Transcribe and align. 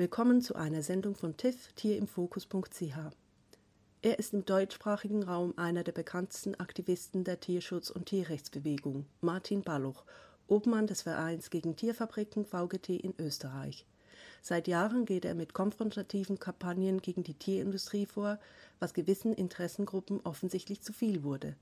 Willkommen 0.00 0.40
zu 0.40 0.54
einer 0.54 0.82
Sendung 0.82 1.14
von 1.14 1.36
TIFF 1.36 1.74
tierimfokus.ch. 1.74 2.96
Er 4.00 4.18
ist 4.18 4.32
im 4.32 4.46
deutschsprachigen 4.46 5.22
Raum 5.22 5.52
einer 5.58 5.84
der 5.84 5.92
bekanntesten 5.92 6.54
Aktivisten 6.54 7.22
der 7.22 7.38
Tierschutz- 7.38 7.90
und 7.90 8.06
Tierrechtsbewegung, 8.06 9.04
Martin 9.20 9.60
Balluch, 9.60 10.04
Obmann 10.48 10.86
des 10.86 11.02
Vereins 11.02 11.50
gegen 11.50 11.76
Tierfabriken 11.76 12.46
VGT 12.46 12.96
in 12.96 13.12
Österreich. 13.18 13.84
Seit 14.40 14.68
Jahren 14.68 15.04
geht 15.04 15.26
er 15.26 15.34
mit 15.34 15.52
konfrontativen 15.52 16.38
Kampagnen 16.38 17.02
gegen 17.02 17.22
die 17.22 17.34
Tierindustrie 17.34 18.06
vor, 18.06 18.38
was 18.78 18.94
gewissen 18.94 19.34
Interessengruppen 19.34 20.22
offensichtlich 20.24 20.80
zu 20.80 20.94
viel 20.94 21.24
wurde. 21.24 21.56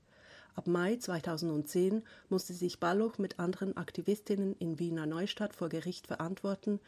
Ab 0.55 0.67
Mai 0.67 0.97
2010 0.97 2.03
musste 2.27 2.53
sich 2.53 2.79
Balluch 2.79 3.17
mit 3.17 3.39
anderen 3.39 3.77
Aktivistinnen 3.77 4.55
in 4.59 4.77
Wiener 4.77 5.05
Neustadt 5.05 5.55
vor 5.55 5.69
Gericht 5.69 6.07
verantworten. 6.07 6.79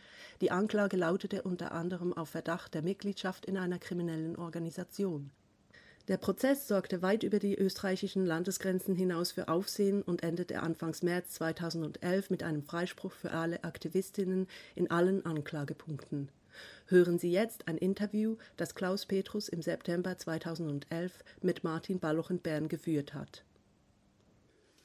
Die 0.42 0.52
Anklage 0.52 0.98
lautete 0.98 1.44
unter 1.44 1.72
anderem 1.72 2.12
auf 2.12 2.30
Verdacht 2.30 2.74
der 2.74 2.82
Mitgliedschaft 2.82 3.46
in 3.46 3.58
einer 3.58 3.80
kriminellen 3.80 4.36
Organisation. 4.36 5.32
Der 6.08 6.18
Prozess 6.18 6.68
sorgte 6.68 7.02
weit 7.02 7.24
über 7.24 7.40
die 7.40 7.56
österreichischen 7.56 8.26
Landesgrenzen 8.26 8.96
hinaus 8.96 9.32
für 9.32 9.48
Aufsehen 9.48 10.02
und 10.02 10.24
endete 10.24 10.62
Anfangs 10.62 11.04
März 11.04 11.36
2011 11.36 12.30
mit 12.32 12.44
einem 12.44 12.64
Freispruch 12.64 13.14
für 13.14 13.32
alle 13.32 13.64
Aktivistinnen 13.64 14.48
in 14.76 14.90
allen 14.90 15.26
Anklagepunkten. 15.26 16.30
Hören 16.88 17.20
Sie 17.20 17.32
jetzt 17.32 17.68
ein 17.68 17.78
Interview, 17.78 18.36
das 18.58 18.76
Klaus 18.76 19.06
Petrus 19.06 19.48
im 19.48 19.62
September 19.62 20.18
2011 20.18 21.24
mit 21.42 21.64
Martin 21.64 22.00
Balluch 22.00 22.32
in 22.32 22.40
Bern 22.40 22.68
geführt 22.68 23.14
hat. 23.14 23.44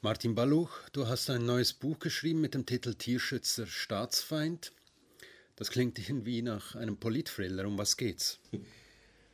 Martin 0.06 0.36
Balluch, 0.36 0.70
du 0.92 1.08
hast 1.08 1.28
ein 1.30 1.46
neues 1.46 1.72
Buch 1.72 1.98
geschrieben 1.98 2.40
mit 2.40 2.54
dem 2.54 2.64
Titel 2.64 2.94
Tierschützer 2.94 3.66
Staatsfeind. 3.66 4.70
Das 5.56 5.72
klingt 5.72 5.98
irgendwie 5.98 6.42
nach 6.42 6.76
einem 6.76 6.96
Politthriller. 6.96 7.66
Um 7.66 7.76
was 7.76 7.96
geht's? 7.96 8.38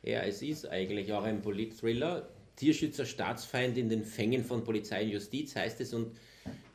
Ja, 0.01 0.21
es 0.21 0.41
ist 0.41 0.67
eigentlich 0.67 1.13
auch 1.13 1.25
ein 1.25 1.43
Politthriller. 1.43 2.27
Tierschützer 2.55 3.05
Staatsfeind 3.05 3.77
in 3.77 3.87
den 3.87 4.03
Fängen 4.03 4.43
von 4.43 4.63
Polizei 4.63 5.03
und 5.03 5.11
Justiz 5.11 5.55
heißt 5.55 5.79
es 5.79 5.93
und 5.93 6.17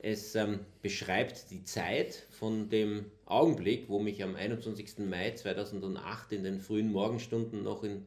es 0.00 0.36
ähm, 0.36 0.60
beschreibt 0.80 1.50
die 1.50 1.64
Zeit 1.64 2.22
von 2.30 2.70
dem 2.70 3.06
Augenblick, 3.26 3.88
wo 3.88 3.98
mich 3.98 4.22
am 4.22 4.36
21. 4.36 4.98
Mai 4.98 5.32
2008 5.32 6.30
in 6.34 6.44
den 6.44 6.60
frühen 6.60 6.92
Morgenstunden 6.92 7.64
noch 7.64 7.82
in 7.82 8.06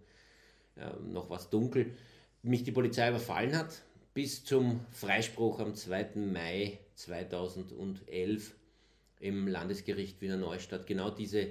äh, 0.78 0.90
noch 1.12 1.30
was 1.30 1.50
dunkel 1.50 1.92
mich 2.44 2.64
die 2.64 2.72
Polizei 2.72 3.10
überfallen 3.10 3.56
hat, 3.58 3.84
bis 4.14 4.44
zum 4.44 4.82
Freispruch 4.92 5.60
am 5.60 5.74
2. 5.74 6.16
Mai 6.16 6.80
2011 6.96 8.54
im 9.20 9.48
Landesgericht 9.48 10.22
Wiener 10.22 10.38
Neustadt. 10.38 10.86
Genau 10.86 11.10
diese 11.10 11.42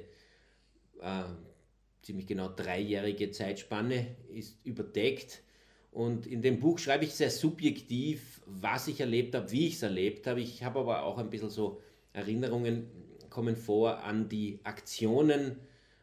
äh, 1.00 1.24
ziemlich 2.02 2.26
genau 2.26 2.48
dreijährige 2.48 3.30
Zeitspanne 3.30 4.16
ist 4.28 4.58
überdeckt. 4.64 5.42
Und 5.90 6.26
in 6.26 6.42
dem 6.42 6.60
Buch 6.60 6.78
schreibe 6.78 7.04
ich 7.04 7.14
sehr 7.14 7.30
subjektiv, 7.30 8.42
was 8.46 8.88
ich 8.88 9.00
erlebt 9.00 9.34
habe, 9.34 9.50
wie 9.50 9.66
ich 9.66 9.74
es 9.74 9.82
erlebt 9.82 10.26
habe. 10.26 10.40
Ich 10.40 10.62
habe 10.62 10.80
aber 10.80 11.02
auch 11.02 11.18
ein 11.18 11.30
bisschen 11.30 11.50
so 11.50 11.82
Erinnerungen 12.12 12.88
kommen 13.28 13.56
vor 13.56 14.02
an 14.02 14.28
die 14.28 14.60
Aktionen, 14.64 15.56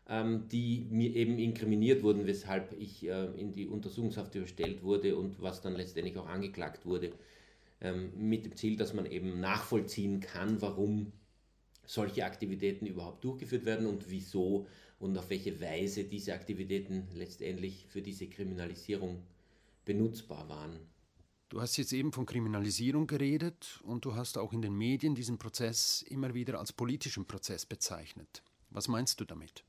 die 0.09 0.87
mir 0.89 1.13
eben 1.15 1.37
inkriminiert 1.37 2.01
wurden, 2.01 2.25
weshalb 2.25 2.73
ich 2.79 3.05
äh, 3.05 3.25
in 3.39 3.53
die 3.53 3.67
Untersuchungshaft 3.67 4.33
überstellt 4.35 4.81
wurde 4.83 5.17
und 5.17 5.41
was 5.41 5.61
dann 5.61 5.75
letztendlich 5.75 6.17
auch 6.17 6.27
angeklagt 6.27 6.85
wurde, 6.85 7.11
ähm, 7.81 8.11
mit 8.15 8.45
dem 8.45 8.55
Ziel, 8.55 8.77
dass 8.77 8.93
man 8.93 9.05
eben 9.05 9.39
nachvollziehen 9.41 10.21
kann, 10.21 10.61
warum 10.61 11.11
solche 11.85 12.25
Aktivitäten 12.25 12.85
überhaupt 12.85 13.23
durchgeführt 13.23 13.65
werden 13.65 13.85
und 13.85 14.09
wieso 14.09 14.67
und 14.99 15.17
auf 15.17 15.29
welche 15.29 15.59
Weise 15.59 16.05
diese 16.05 16.33
Aktivitäten 16.33 17.07
letztendlich 17.13 17.85
für 17.87 18.01
diese 18.01 18.27
Kriminalisierung 18.27 19.23
benutzbar 19.85 20.47
waren. 20.49 20.79
Du 21.49 21.61
hast 21.61 21.77
jetzt 21.77 21.93
eben 21.93 22.11
von 22.11 22.25
Kriminalisierung 22.25 23.07
geredet 23.07 23.79
und 23.83 24.03
du 24.03 24.15
hast 24.15 24.37
auch 24.37 24.51
in 24.51 24.61
den 24.61 24.73
Medien 24.73 25.15
diesen 25.15 25.37
Prozess 25.37 26.01
immer 26.01 26.33
wieder 26.33 26.59
als 26.59 26.73
politischen 26.73 27.25
Prozess 27.25 27.65
bezeichnet. 27.65 28.43
Was 28.69 28.89
meinst 28.89 29.21
du 29.21 29.25
damit? 29.25 29.63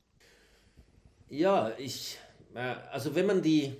Ja, 1.29 1.77
ich, 1.77 2.17
äh, 2.55 2.59
also 2.91 3.13
wenn 3.13 3.27
man 3.27 3.43
die 3.43 3.73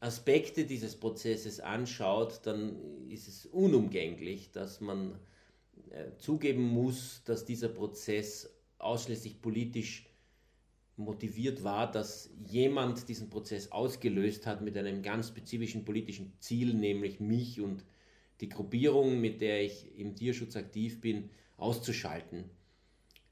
Aspekte 0.00 0.64
dieses 0.64 0.96
Prozesses 0.96 1.60
anschaut, 1.60 2.40
dann 2.44 3.08
ist 3.10 3.28
es 3.28 3.44
unumgänglich, 3.46 4.50
dass 4.52 4.80
man 4.80 5.18
äh, 5.90 6.16
zugeben 6.16 6.62
muss, 6.62 7.22
dass 7.24 7.44
dieser 7.44 7.68
Prozess 7.68 8.50
ausschließlich 8.78 9.42
politisch 9.42 10.06
motiviert 10.96 11.62
war, 11.62 11.90
dass 11.90 12.30
jemand 12.46 13.08
diesen 13.08 13.28
Prozess 13.28 13.70
ausgelöst 13.70 14.46
hat 14.46 14.62
mit 14.62 14.76
einem 14.78 15.02
ganz 15.02 15.28
spezifischen 15.28 15.84
politischen 15.84 16.32
Ziel, 16.38 16.72
nämlich 16.72 17.20
mich 17.20 17.60
und 17.60 17.84
die 18.40 18.48
Gruppierung, 18.48 19.20
mit 19.20 19.40
der 19.42 19.62
ich 19.62 19.98
im 19.98 20.14
Tierschutz 20.14 20.56
aktiv 20.56 21.00
bin, 21.00 21.30
auszuschalten. 21.56 22.44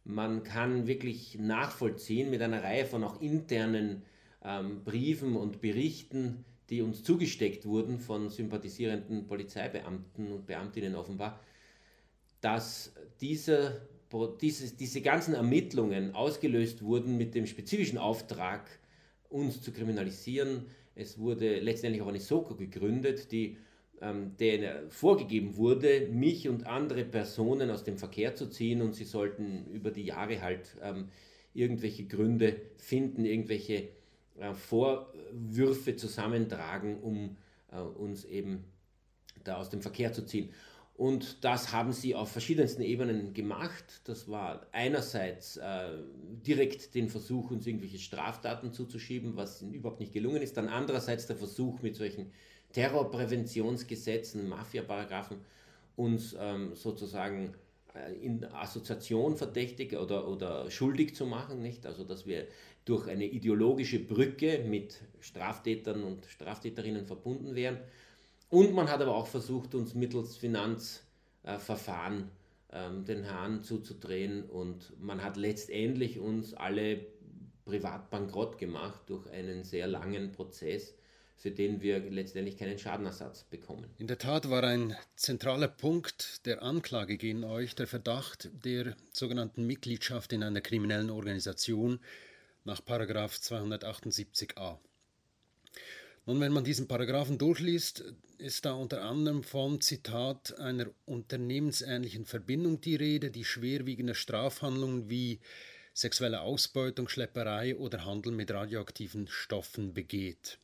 Man 0.04 0.42
kann 0.42 0.86
wirklich 0.86 1.38
nachvollziehen 1.38 2.30
mit 2.30 2.42
einer 2.42 2.62
Reihe 2.62 2.86
von 2.86 3.04
auch 3.04 3.20
internen 3.20 4.02
ähm, 4.44 4.82
Briefen 4.84 5.36
und 5.36 5.60
Berichten, 5.60 6.44
die 6.70 6.82
uns 6.82 7.02
zugesteckt 7.04 7.66
wurden 7.66 7.98
von 7.98 8.28
sympathisierenden 8.28 9.26
Polizeibeamten 9.26 10.32
und 10.32 10.46
Beamtinnen 10.46 10.94
offenbar, 10.94 11.40
dass 12.40 12.94
dieser 13.20 13.82
diese, 14.40 14.74
diese 14.76 15.00
ganzen 15.00 15.34
Ermittlungen 15.34 16.14
ausgelöst 16.14 16.82
wurden 16.82 17.16
mit 17.16 17.34
dem 17.34 17.46
spezifischen 17.46 17.98
Auftrag, 17.98 18.68
uns 19.28 19.62
zu 19.62 19.72
kriminalisieren. 19.72 20.66
Es 20.94 21.18
wurde 21.18 21.60
letztendlich 21.60 22.02
auch 22.02 22.08
eine 22.08 22.20
Soko 22.20 22.54
gegründet, 22.54 23.32
die 23.32 23.56
ähm, 24.02 24.36
denen 24.36 24.90
vorgegeben 24.90 25.56
wurde, 25.56 26.08
mich 26.10 26.48
und 26.48 26.66
andere 26.66 27.04
Personen 27.04 27.70
aus 27.70 27.84
dem 27.84 27.96
Verkehr 27.96 28.34
zu 28.34 28.50
ziehen 28.50 28.82
und 28.82 28.94
sie 28.94 29.04
sollten 29.04 29.66
über 29.72 29.90
die 29.90 30.04
Jahre 30.04 30.42
halt 30.42 30.76
ähm, 30.82 31.08
irgendwelche 31.54 32.04
Gründe 32.04 32.56
finden, 32.78 33.24
irgendwelche 33.24 33.88
äh, 34.38 34.54
Vorwürfe 34.54 35.94
zusammentragen, 35.94 37.00
um 37.00 37.36
äh, 37.70 37.78
uns 37.78 38.24
eben 38.24 38.64
da 39.44 39.56
aus 39.56 39.70
dem 39.70 39.82
Verkehr 39.82 40.12
zu 40.12 40.26
ziehen. 40.26 40.50
Und 40.94 41.44
das 41.44 41.72
haben 41.72 41.92
sie 41.92 42.14
auf 42.14 42.30
verschiedensten 42.30 42.82
Ebenen 42.82 43.32
gemacht. 43.34 44.02
Das 44.04 44.28
war 44.28 44.66
einerseits 44.72 45.56
äh, 45.56 45.88
direkt 46.46 46.94
den 46.94 47.08
Versuch, 47.08 47.50
uns 47.50 47.66
irgendwelche 47.66 47.98
Straftaten 47.98 48.72
zuzuschieben, 48.72 49.36
was 49.36 49.62
ihnen 49.62 49.74
überhaupt 49.74 50.00
nicht 50.00 50.12
gelungen 50.12 50.42
ist. 50.42 50.56
Dann 50.56 50.68
andererseits 50.68 51.26
der 51.26 51.36
Versuch, 51.36 51.80
mit 51.82 51.96
solchen 51.96 52.30
Terrorpräventionsgesetzen, 52.72 54.48
Mafia-Paragraphen, 54.48 55.38
uns 55.96 56.36
ähm, 56.38 56.74
sozusagen 56.74 57.54
äh, 57.94 58.14
in 58.14 58.44
Assoziation 58.44 59.36
verdächtig 59.36 59.96
oder, 59.96 60.26
oder 60.28 60.70
schuldig 60.70 61.14
zu 61.14 61.26
machen. 61.26 61.62
Nicht? 61.62 61.86
Also, 61.86 62.04
dass 62.04 62.26
wir 62.26 62.46
durch 62.84 63.06
eine 63.08 63.26
ideologische 63.26 64.00
Brücke 64.00 64.64
mit 64.66 65.00
Straftätern 65.20 66.02
und 66.02 66.26
Straftäterinnen 66.26 67.06
verbunden 67.06 67.54
wären. 67.54 67.78
Und 68.50 68.74
man 68.74 68.90
hat 68.90 69.00
aber 69.00 69.14
auch 69.14 69.28
versucht, 69.28 69.74
uns 69.74 69.94
mittels 69.94 70.36
Finanzverfahren 70.36 72.30
ähm, 72.72 73.04
den 73.04 73.30
Hahn 73.30 73.62
zuzudrehen 73.62 74.44
und 74.44 74.92
man 75.00 75.22
hat 75.22 75.36
letztendlich 75.36 76.18
uns 76.18 76.54
alle 76.54 77.06
privat 77.64 78.10
bankrott 78.10 78.58
gemacht 78.58 79.02
durch 79.06 79.30
einen 79.30 79.62
sehr 79.62 79.86
langen 79.86 80.32
Prozess, 80.32 80.94
für 81.36 81.50
den 81.50 81.82
wir 81.82 81.98
letztendlich 81.98 82.56
keinen 82.56 82.78
Schadenersatz 82.78 83.44
bekommen. 83.44 83.86
In 83.98 84.06
der 84.06 84.18
Tat 84.18 84.48
war 84.48 84.62
ein 84.64 84.96
zentraler 85.16 85.68
Punkt 85.68 86.46
der 86.46 86.62
Anklage 86.62 87.16
gegen 87.16 87.44
euch 87.44 87.74
der 87.74 87.86
Verdacht 87.86 88.50
der 88.64 88.96
sogenannten 89.12 89.66
Mitgliedschaft 89.66 90.32
in 90.32 90.42
einer 90.42 90.60
kriminellen 90.60 91.10
Organisation 91.10 91.98
nach 92.64 92.80
278a. 92.80 94.78
Nun, 96.24 96.40
wenn 96.40 96.52
man 96.52 96.62
diesen 96.62 96.86
Paragraphen 96.86 97.36
durchliest, 97.36 98.04
ist 98.38 98.64
da 98.64 98.74
unter 98.74 99.02
anderem 99.02 99.42
von 99.42 99.80
Zitat 99.80 100.56
einer 100.60 100.86
unternehmensähnlichen 101.04 102.26
Verbindung 102.26 102.80
die 102.80 102.94
Rede, 102.94 103.32
die 103.32 103.44
schwerwiegende 103.44 104.14
Strafhandlungen 104.14 105.10
wie 105.10 105.40
sexuelle 105.94 106.40
Ausbeutung, 106.42 107.08
Schlepperei 107.08 107.76
oder 107.76 108.04
Handel 108.04 108.32
mit 108.32 108.52
radioaktiven 108.52 109.26
Stoffen 109.26 109.94
begeht. 109.94 110.58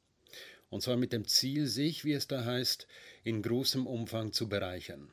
Und 0.71 0.83
zwar 0.83 0.97
mit 0.97 1.13
dem 1.13 1.27
Ziel, 1.27 1.67
sich, 1.67 2.05
wie 2.05 2.13
es 2.13 2.29
da 2.29 2.45
heißt, 2.45 2.87
in 3.25 3.43
großem 3.43 3.87
Umfang 3.87 4.33
zu 4.33 4.49
bereichern. 4.49 5.11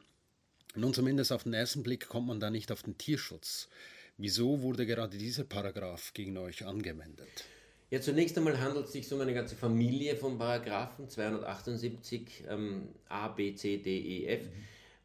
Nun, 0.75 0.93
zumindest 0.93 1.31
auf 1.31 1.43
den 1.43 1.53
ersten 1.53 1.83
Blick 1.83 2.07
kommt 2.07 2.27
man 2.27 2.39
da 2.39 2.49
nicht 2.49 2.71
auf 2.71 2.83
den 2.83 2.97
Tierschutz. 2.97 3.69
Wieso 4.17 4.61
wurde 4.61 4.85
gerade 4.85 5.17
dieser 5.17 5.43
Paragraph 5.45 6.13
gegen 6.13 6.37
euch 6.37 6.65
angewendet? 6.65 7.45
Ja, 7.91 8.01
zunächst 8.01 8.37
einmal 8.37 8.59
handelt 8.59 8.87
es 8.87 8.93
sich 8.93 9.11
um 9.13 9.21
eine 9.21 9.33
ganze 9.33 9.55
Familie 9.55 10.15
von 10.15 10.37
Paragraphen, 10.37 11.07
278 11.07 12.43
ähm, 12.49 12.89
A, 13.07 13.29
B, 13.29 13.53
C, 13.55 13.77
D, 13.77 13.97
E, 13.97 14.25
F, 14.25 14.41
mhm. 14.41 14.49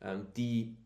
ähm, 0.02 0.26
die 0.36 0.76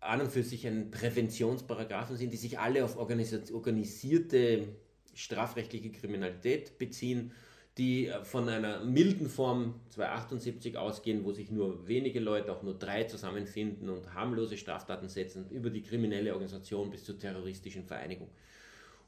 an 0.00 0.20
und 0.20 0.30
für 0.30 0.42
sich 0.42 0.66
ein 0.66 0.90
Präventionsparagraphen 0.90 2.16
sind, 2.16 2.32
die 2.32 2.36
sich 2.36 2.58
alle 2.58 2.84
auf 2.84 2.98
organisierte 2.98 4.68
strafrechtliche 5.14 5.90
Kriminalität 5.90 6.78
beziehen, 6.78 7.32
die 7.78 8.06
äh, 8.06 8.24
von 8.24 8.48
einer 8.48 8.84
milden 8.84 9.28
Form 9.28 9.74
278 9.90 10.76
ausgehen, 10.76 11.24
wo 11.24 11.32
sich 11.32 11.50
nur 11.50 11.86
wenige 11.86 12.20
Leute, 12.20 12.52
auch 12.52 12.62
nur 12.62 12.74
drei 12.74 13.04
zusammenfinden 13.04 13.88
und 13.88 14.14
harmlose 14.14 14.56
Straftaten 14.56 15.08
setzen, 15.08 15.46
über 15.50 15.70
die 15.70 15.82
kriminelle 15.82 16.32
Organisation 16.32 16.90
bis 16.90 17.04
zur 17.04 17.18
terroristischen 17.18 17.84
Vereinigung. 17.84 18.28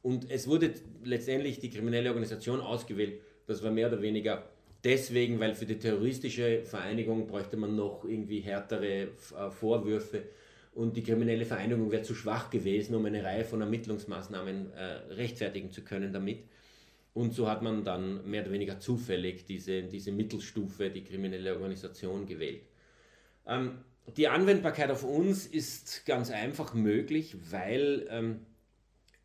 Und 0.03 0.31
es 0.31 0.47
wurde 0.47 0.73
letztendlich 1.05 1.59
die 1.59 1.71
kriminelle 1.71 2.11
Organisation 2.11 2.61
ausgewählt. 2.61 3.21
Das 3.47 3.63
war 3.63 3.71
mehr 3.71 3.89
oder 3.89 4.03
weniger 4.03 4.49
deswegen, 4.85 5.41
weil 5.41 5.55
für 5.55 5.67
die 5.67 5.79
terroristische 5.79 6.63
Vereinigung 6.65 7.27
bräuchte 7.27 7.57
man 7.57 7.75
noch 7.75 8.05
irgendwie 8.05 8.41
härtere 8.41 8.87
äh, 8.87 9.09
Vorwürfe 9.51 10.23
und 10.77 10.95
die 10.97 11.03
kriminelle 11.03 11.47
Vereinigung 11.47 11.91
wäre 11.91 12.03
zu 12.03 12.15
schwach 12.15 12.51
gewesen, 12.51 12.95
um 12.95 13.07
eine 13.07 13.25
Reihe 13.25 13.45
von 13.45 13.63
Ermittlungsmaßnahmen 13.63 14.73
äh, 14.75 14.85
rechtfertigen 15.15 15.71
zu 15.71 15.83
können 15.83 16.13
damit. 16.13 16.41
Und 17.17 17.33
so 17.33 17.49
hat 17.49 17.63
man 17.63 17.83
dann 17.83 18.29
mehr 18.29 18.43
oder 18.43 18.53
weniger 18.53 18.79
zufällig 18.79 19.47
diese, 19.47 19.85
diese 19.85 20.13
Mittelstufe, 20.13 20.91
die 20.91 21.03
kriminelle 21.03 21.55
Organisation 21.55 22.27
gewählt. 22.27 22.61
Ähm, 23.47 23.79
die 24.19 24.29
Anwendbarkeit 24.29 24.91
auf 24.91 25.03
uns 25.03 25.47
ist 25.47 26.05
ganz 26.05 26.31
einfach 26.31 26.75
möglich, 26.75 27.35
weil 27.51 28.07
ähm, 28.11 28.41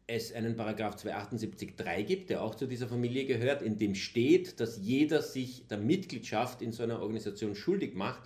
es 0.08 0.32
einen 0.32 0.56
Paragraph 0.56 0.96
278.3 1.04 2.04
gibt, 2.04 2.30
der 2.30 2.44
auch 2.44 2.56
zu 2.56 2.66
dieser 2.66 2.88
Familie 2.88 3.26
gehört, 3.26 3.62
in 3.62 3.78
dem 3.78 3.96
steht, 3.96 4.62
dass 4.62 4.78
jeder 4.78 5.22
sich 5.22 5.68
der 5.68 5.78
Mitgliedschaft 5.78 6.62
in 6.62 6.72
so 6.72 6.84
einer 6.84 7.02
Organisation 7.02 7.56
schuldig 7.56 7.94
macht, 7.94 8.22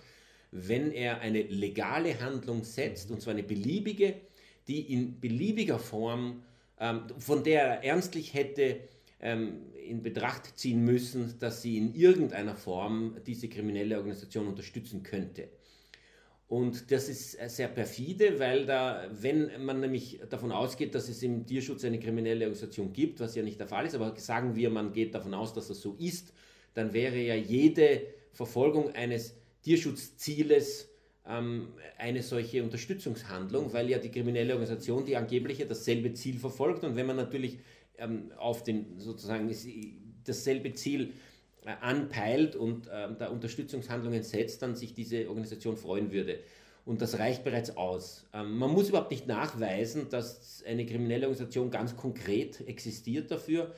wenn 0.51 0.91
er 0.91 1.21
eine 1.21 1.41
legale 1.41 2.19
Handlung 2.21 2.63
setzt, 2.63 3.09
und 3.09 3.19
zwar 3.19 3.33
eine 3.33 3.41
beliebige, 3.41 4.13
die 4.67 4.93
in 4.93 5.19
beliebiger 5.19 5.79
Form, 5.79 6.43
ähm, 6.79 7.07
von 7.17 7.43
der 7.43 7.63
er 7.63 7.83
ernstlich 7.83 8.35
hätte 8.35 8.77
in 9.25 10.01
Betracht 10.03 10.57
ziehen 10.57 10.83
müssen, 10.83 11.37
dass 11.39 11.61
sie 11.61 11.77
in 11.77 11.93
irgendeiner 11.93 12.55
Form 12.55 13.17
diese 13.25 13.47
kriminelle 13.47 13.97
Organisation 13.97 14.47
unterstützen 14.47 15.03
könnte. 15.03 15.49
Und 16.47 16.91
das 16.91 17.09
ist 17.09 17.31
sehr 17.49 17.67
perfide, 17.67 18.39
weil 18.39 18.67
da, 18.67 19.07
wenn 19.09 19.65
man 19.65 19.79
nämlich 19.79 20.19
davon 20.29 20.51
ausgeht, 20.51 20.93
dass 20.93 21.09
es 21.09 21.23
im 21.23 21.45
Tierschutz 21.45 21.83
eine 21.85 21.99
kriminelle 21.99 22.45
Organisation 22.45 22.93
gibt, 22.93 23.19
was 23.19 23.35
ja 23.35 23.41
nicht 23.41 23.59
der 23.59 23.67
Fall 23.67 23.85
ist, 23.87 23.95
aber 23.95 24.15
sagen 24.17 24.55
wir, 24.55 24.69
man 24.69 24.93
geht 24.93 25.15
davon 25.15 25.33
aus, 25.33 25.53
dass 25.53 25.69
das 25.69 25.81
so 25.81 25.95
ist, 25.99 26.33
dann 26.75 26.93
wäre 26.93 27.17
ja 27.17 27.33
jede 27.33 28.01
Verfolgung 28.31 28.93
eines 28.93 29.35
Tierschutzzieles 29.63 30.89
ähm, 31.27 31.69
eine 31.97 32.21
solche 32.21 32.61
Unterstützungshandlung, 32.61 33.73
weil 33.73 33.89
ja 33.89 33.97
die 33.97 34.11
kriminelle 34.11 34.53
Organisation 34.53 35.03
die 35.03 35.15
angebliche 35.15 35.65
dasselbe 35.65 36.13
Ziel 36.13 36.37
verfolgt 36.37 36.83
und 36.83 36.95
wenn 36.95 37.07
man 37.07 37.15
natürlich 37.15 37.57
ähm, 37.97 38.31
auf 38.37 38.63
den 38.63 38.99
sozusagen 38.99 39.49
dasselbe 40.23 40.73
Ziel 40.73 41.13
äh, 41.65 41.71
anpeilt 41.81 42.55
und 42.55 42.89
ähm, 42.93 43.15
da 43.17 43.29
Unterstützungshandlungen 43.29 44.23
setzt, 44.23 44.61
dann 44.61 44.75
sich 44.75 44.93
diese 44.93 45.27
Organisation 45.27 45.77
freuen 45.77 46.11
würde. 46.11 46.39
Und 46.85 47.01
das 47.01 47.17
reicht 47.17 47.43
bereits 47.43 47.75
aus. 47.75 48.27
Ähm, 48.33 48.57
man 48.57 48.71
muss 48.71 48.89
überhaupt 48.89 49.11
nicht 49.11 49.27
nachweisen, 49.27 50.09
dass 50.09 50.63
eine 50.67 50.85
kriminelle 50.85 51.25
Organisation 51.25 51.71
ganz 51.71 51.97
konkret 51.97 52.67
existiert 52.67 53.31
dafür. 53.31 53.73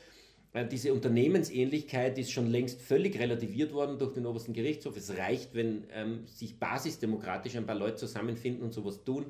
Äh, 0.53 0.67
diese 0.67 0.93
Unternehmensähnlichkeit 0.93 2.17
ist 2.17 2.31
schon 2.31 2.47
längst 2.47 2.81
völlig 2.81 3.17
relativiert 3.17 3.73
worden 3.73 3.97
durch 3.97 4.13
den 4.13 4.25
obersten 4.25 4.53
Gerichtshof. 4.53 4.97
Es 4.97 5.17
reicht, 5.17 5.53
wenn 5.55 5.85
ähm, 5.93 6.27
sich 6.27 6.59
basisdemokratisch 6.59 7.55
ein 7.55 7.65
paar 7.65 7.75
Leute 7.75 7.95
zusammenfinden 7.95 8.63
und 8.63 8.73
sowas 8.73 9.03
tun. 9.03 9.27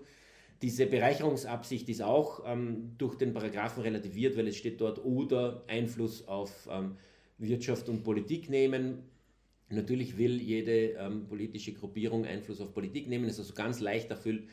Diese 0.61 0.87
Bereicherungsabsicht 0.87 1.87
ist 1.89 2.01
auch 2.01 2.41
ähm, 2.45 2.93
durch 2.97 3.15
den 3.15 3.33
Paragraphen 3.33 3.83
relativiert, 3.83 4.35
weil 4.37 4.47
es 4.47 4.57
steht 4.57 4.81
dort 4.81 5.03
oder 5.05 5.63
Einfluss 5.67 6.27
auf 6.27 6.67
ähm, 6.71 6.97
Wirtschaft 7.37 7.89
und 7.89 8.03
Politik 8.03 8.49
nehmen. 8.49 9.03
Natürlich 9.69 10.17
will 10.17 10.41
jede 10.41 10.93
ähm, 10.93 11.27
politische 11.27 11.73
Gruppierung 11.73 12.25
Einfluss 12.25 12.59
auf 12.59 12.73
Politik 12.73 13.07
nehmen, 13.07 13.25
ist 13.25 13.37
also 13.37 13.53
ganz 13.53 13.79
leicht 13.81 14.09
erfüllt. 14.09 14.47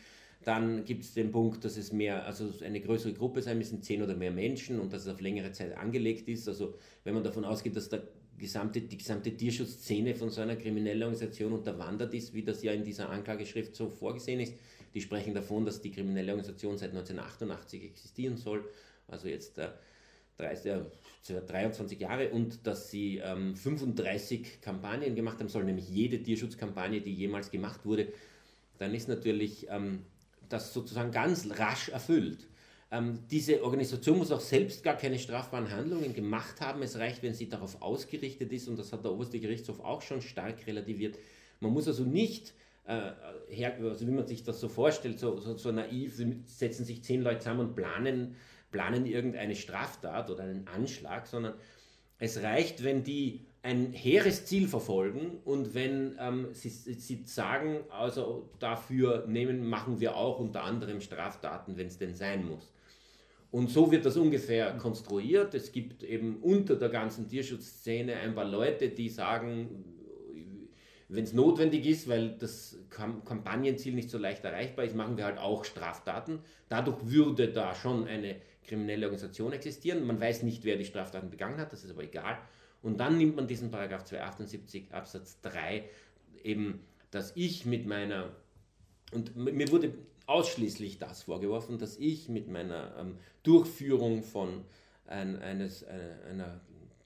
Dann 0.45 0.85
gibt 0.85 1.05
es 1.05 1.15
den 1.15 1.31
Punkt, 1.33 1.65
dass 1.65 1.79
es 1.79 1.91
mehr, 1.91 2.27
also 2.27 2.53
eine 2.63 2.81
größere 2.81 3.15
Gruppe 3.15 3.41
sein 3.41 3.57
müssen, 3.57 3.81
zehn 3.81 4.03
oder 4.03 4.15
mehr 4.15 4.31
Menschen 4.31 4.81
und 4.81 4.93
dass 4.93 5.03
es 5.03 5.09
auf 5.09 5.23
längere 5.23 5.53
Zeit 5.53 5.75
angelegt 5.75 6.29
ist. 6.29 6.47
Also 6.49 6.75
wenn 7.05 7.15
man 7.15 7.25
davon 7.25 7.47
ausgeht, 7.47 7.77
dass 7.77 7.89
der 7.89 8.03
gesamte, 8.37 8.83
die 8.83 8.99
gesamte 8.99 9.35
Tierschutzszene 9.35 10.15
von 10.15 10.29
so 10.29 10.43
einer 10.43 10.57
kriminellen 10.57 11.05
Organisation 11.05 11.53
unterwandert 11.53 12.13
ist, 12.13 12.35
wie 12.35 12.43
das 12.43 12.63
ja 12.63 12.73
in 12.73 12.85
dieser 12.85 13.09
Anklageschrift 13.09 13.75
so 13.75 13.89
vorgesehen 13.89 14.41
ist, 14.41 14.55
die 14.95 15.01
sprechen 15.01 15.35
davon, 15.35 15.65
dass 15.65 15.81
die 15.81 15.91
kriminelle 15.91 16.33
Organisation 16.33 16.79
seit 16.79 16.91
1988 16.91 17.85
existieren 17.85 18.37
soll, 18.37 18.65
also 19.09 19.29
jetzt 19.29 19.59
äh, 19.59 19.69
30, 20.39 20.73
äh, 21.31 21.41
23 21.47 22.01
Jahre, 22.01 22.31
und 22.31 22.67
dass 22.67 22.91
sie 22.91 23.19
ähm, 23.19 23.57
35 23.57 24.61
Kampagnen 24.61 25.15
gemacht 25.15 25.41
haben 25.41 25.49
soll, 25.49 25.65
nämlich 25.65 25.89
jede 25.89 26.23
Tierschutzkampagne, 26.23 27.01
die 27.01 27.13
jemals 27.13 27.51
gemacht 27.51 27.85
wurde. 27.85 28.09
Dann 28.79 28.95
ist 28.95 29.09
natürlich 29.09 29.67
ähm, 29.69 30.05
das 30.49 30.73
sozusagen 30.73 31.11
ganz 31.11 31.49
rasch 31.59 31.89
erfüllt. 31.89 32.47
Ähm, 32.91 33.19
diese 33.31 33.63
Organisation 33.65 34.19
muss 34.19 34.31
auch 34.31 34.41
selbst 34.41 34.85
gar 34.85 34.97
keine 34.97 35.19
strafbaren 35.19 35.71
Handlungen 35.71 36.15
gemacht 36.15 36.61
haben. 36.61 36.83
Es 36.83 36.97
reicht, 36.97 37.23
wenn 37.23 37.35
sie 37.35 37.49
darauf 37.49 37.83
ausgerichtet 37.83 38.53
ist, 38.53 38.69
und 38.69 38.79
das 38.79 38.93
hat 38.93 39.05
der 39.05 39.13
oberste 39.13 39.41
Gerichtshof 39.41 39.81
auch 39.81 40.03
schon 40.03 40.23
stark 40.23 40.67
relativiert. 40.67 41.19
Man 41.61 41.73
muss 41.73 41.89
also 41.89 42.05
nicht 42.05 42.55
äh, 42.87 43.11
her, 43.49 43.77
also 43.83 44.07
wie 44.07 44.13
man 44.13 44.27
sich 44.27 44.45
das 44.45 44.61
so 44.61 44.69
vorstellt, 44.69 45.19
so, 45.19 45.39
so, 45.39 45.57
so 45.57 45.73
naiv, 45.73 46.21
setzen 46.47 46.85
sich 46.85 47.03
zehn 47.03 47.23
Leute 47.23 47.41
zusammen 47.41 47.69
und 47.69 47.75
planen, 47.75 48.37
planen 48.71 49.07
irgendeine 49.07 49.55
Straftat 49.55 50.31
oder 50.31 50.45
einen 50.45 50.67
Anschlag, 50.69 51.27
sondern 51.27 51.55
es 52.19 52.43
reicht, 52.43 52.85
wenn 52.85 53.03
die 53.03 53.47
ein 53.63 53.93
hehres 53.93 54.45
Ziel 54.45 54.69
verfolgen 54.69 55.39
und 55.45 55.75
wenn 55.75 56.17
ähm, 56.21 56.49
sie, 56.53 56.69
sie 56.69 57.23
sagen, 57.25 57.81
also 57.89 58.51
dafür 58.59 59.27
nehmen, 59.27 59.67
machen 59.67 60.01
wir 60.01 60.17
auch 60.17 60.39
unter 60.39 60.65
anderem 60.65 61.01
Straftaten, 61.01 61.79
wenn 61.79 61.87
es 61.87 61.97
denn 61.97 62.15
sein 62.15 62.47
muss. 62.47 62.75
Und 63.51 63.71
so 63.71 63.91
wird 63.91 64.05
das 64.05 64.17
ungefähr 64.17 64.77
konstruiert. 64.77 65.55
Es 65.55 65.73
gibt 65.73 66.03
eben 66.03 66.39
unter 66.43 66.77
der 66.77 66.91
ganzen 66.91 67.29
Tierschutzszene 67.29 68.17
ein 68.17 68.35
paar 68.35 68.45
Leute, 68.45 68.91
die 68.91 69.09
sagen, 69.09 69.85
wenn 71.09 71.25
es 71.25 71.33
notwendig 71.33 71.87
ist, 71.87 72.09
weil 72.09 72.31
das 72.31 72.79
Kampagnenziel 72.91 73.95
nicht 73.95 74.11
so 74.11 74.19
leicht 74.19 74.45
erreichbar 74.45 74.85
ist, 74.85 74.97
machen 74.97 75.17
wir 75.17 75.25
halt 75.25 75.39
auch 75.39 75.65
Straftaten. 75.65 76.41
Dadurch 76.69 76.99
würde 77.03 77.49
da 77.53 77.75
schon 77.75 78.07
eine 78.07 78.37
kriminelle 78.67 79.07
Organisation 79.07 79.53
existieren. 79.53 80.07
Man 80.07 80.21
weiß 80.21 80.43
nicht, 80.43 80.65
wer 80.65 80.77
die 80.77 80.85
Straftaten 80.85 81.31
begangen 81.31 81.59
hat, 81.59 81.73
das 81.73 81.85
ist 81.85 81.91
aber 81.91 82.05
egal. 82.05 82.39
Und 82.83 82.99
dann 82.99 83.19
nimmt 83.19 83.37
man 83.37 83.47
diesen 83.47 83.71
Paragraph 83.71 84.05
278 84.05 84.93
Absatz 84.93 85.41
3 85.43 85.85
eben, 86.43 86.81
dass 87.11 87.33
ich 87.35 87.65
mit 87.65 87.87
meiner, 87.87 88.31
und 89.13 89.37
mir 89.37 89.71
wurde 89.71 89.95
ausschließlich 90.27 90.99
das 90.99 91.23
vorgeworfen, 91.23 91.79
dass 91.79 91.99
ich 91.99 92.29
mit 92.29 92.49
meiner 92.49 92.95
ähm, 92.99 93.19
Durchführung 93.43 94.23
von 94.23 94.65
ein, 95.07 95.37
eines, 95.41 95.83
äh, 95.83 96.15
einer 96.31 96.61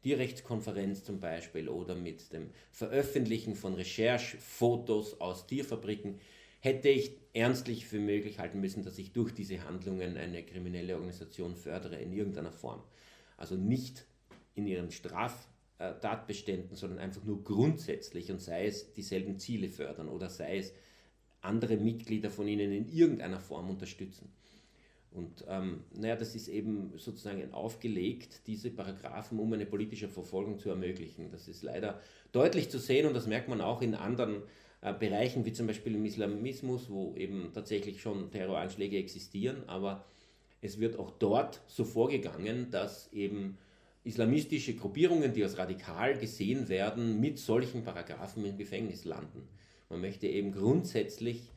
Tierrechtskonferenz 0.09 1.05
zum 1.05 1.21
Beispiel 1.21 1.69
oder 1.69 1.95
mit 1.95 2.33
dem 2.33 2.49
Veröffentlichen 2.71 3.55
von 3.55 3.75
Recherchefotos 3.75 5.21
aus 5.21 5.47
Tierfabriken 5.47 6.19
hätte 6.61 6.89
ich 6.89 7.19
ernstlich 7.35 7.87
für 7.87 7.99
möglich 7.99 8.39
halten 8.39 8.59
müssen, 8.59 8.83
dass 8.83 8.97
ich 8.97 9.13
durch 9.13 9.35
diese 9.35 9.65
Handlungen 9.65 10.17
eine 10.17 10.43
kriminelle 10.45 10.95
Organisation 10.95 11.55
fördere 11.55 11.97
in 11.97 12.15
irgendeiner 12.15 12.53
Form. 12.53 12.83
Also 13.37 13.55
nicht 13.57 14.07
in 14.55 14.67
ihren 14.67 14.91
Straftatbeständen, 14.91 16.75
sondern 16.75 17.01
einfach 17.01 17.25
nur 17.25 17.45
grundsätzlich 17.45 18.31
und 18.31 18.41
sei 18.41 18.67
es 18.67 18.95
dieselben 18.95 19.39
Ziele 19.39 19.69
fördern 19.69 20.09
oder 20.09 20.31
sei 20.31 20.57
es 20.57 20.73
andere 21.43 21.77
Mitglieder 21.77 22.31
von 22.31 22.49
ihnen 22.49 22.73
in 22.73 22.89
irgendeiner 22.89 23.41
Form 23.41 23.69
unterstützen. 23.69 24.33
Und 25.13 25.45
ähm, 25.49 25.85
naja, 25.95 26.17
das 26.17 26.35
ist 26.35 26.49
eben 26.49 26.93
sozusagen 26.97 27.53
aufgelegt, 27.53 28.43
diese 28.47 28.71
Paragraphen, 28.71 29.39
um 29.39 29.53
eine 29.53 29.67
politische 29.67 30.09
Verfolgung 30.09 30.59
zu 30.59 30.69
ermöglichen. 30.69 31.31
Das 31.31 31.49
ist 31.49 31.63
leider 31.63 32.01
deutlich 32.33 32.69
zu 32.69 32.79
sehen 32.79 33.07
und 33.07 33.15
das 33.15 33.27
merkt 33.27 33.49
man 33.49 33.61
auch 33.61 33.81
in 33.81 33.95
anderen 33.95 34.43
äh, 34.81 34.93
Bereichen, 34.93 35.45
wie 35.45 35.53
zum 35.53 35.67
Beispiel 35.67 35.95
im 35.95 36.05
Islamismus, 36.05 36.91
wo 36.91 37.15
eben 37.17 37.51
tatsächlich 37.55 38.01
schon 38.01 38.31
Terroranschläge 38.31 38.99
existieren, 38.99 39.65
aber 39.67 40.05
es 40.61 40.79
wird 40.79 40.99
auch 40.99 41.11
dort 41.11 41.63
so 41.67 41.85
vorgegangen, 41.85 42.71
dass 42.71 43.13
eben 43.13 43.59
islamistische 44.05 44.75
Gruppierungen, 44.75 45.33
die 45.33 45.43
als 45.43 45.59
radikal 45.59 46.19
gesehen 46.19 46.69
werden, 46.69 47.21
mit 47.21 47.39
solchen 47.39 47.83
Paragraphen 47.83 48.45
im 48.45 48.57
Gefängnis 48.57 49.05
landen. 49.05 49.49
Man 49.89 50.01
möchte 50.01 50.27
eben 50.27 50.53
grundsätzlich 50.53 51.53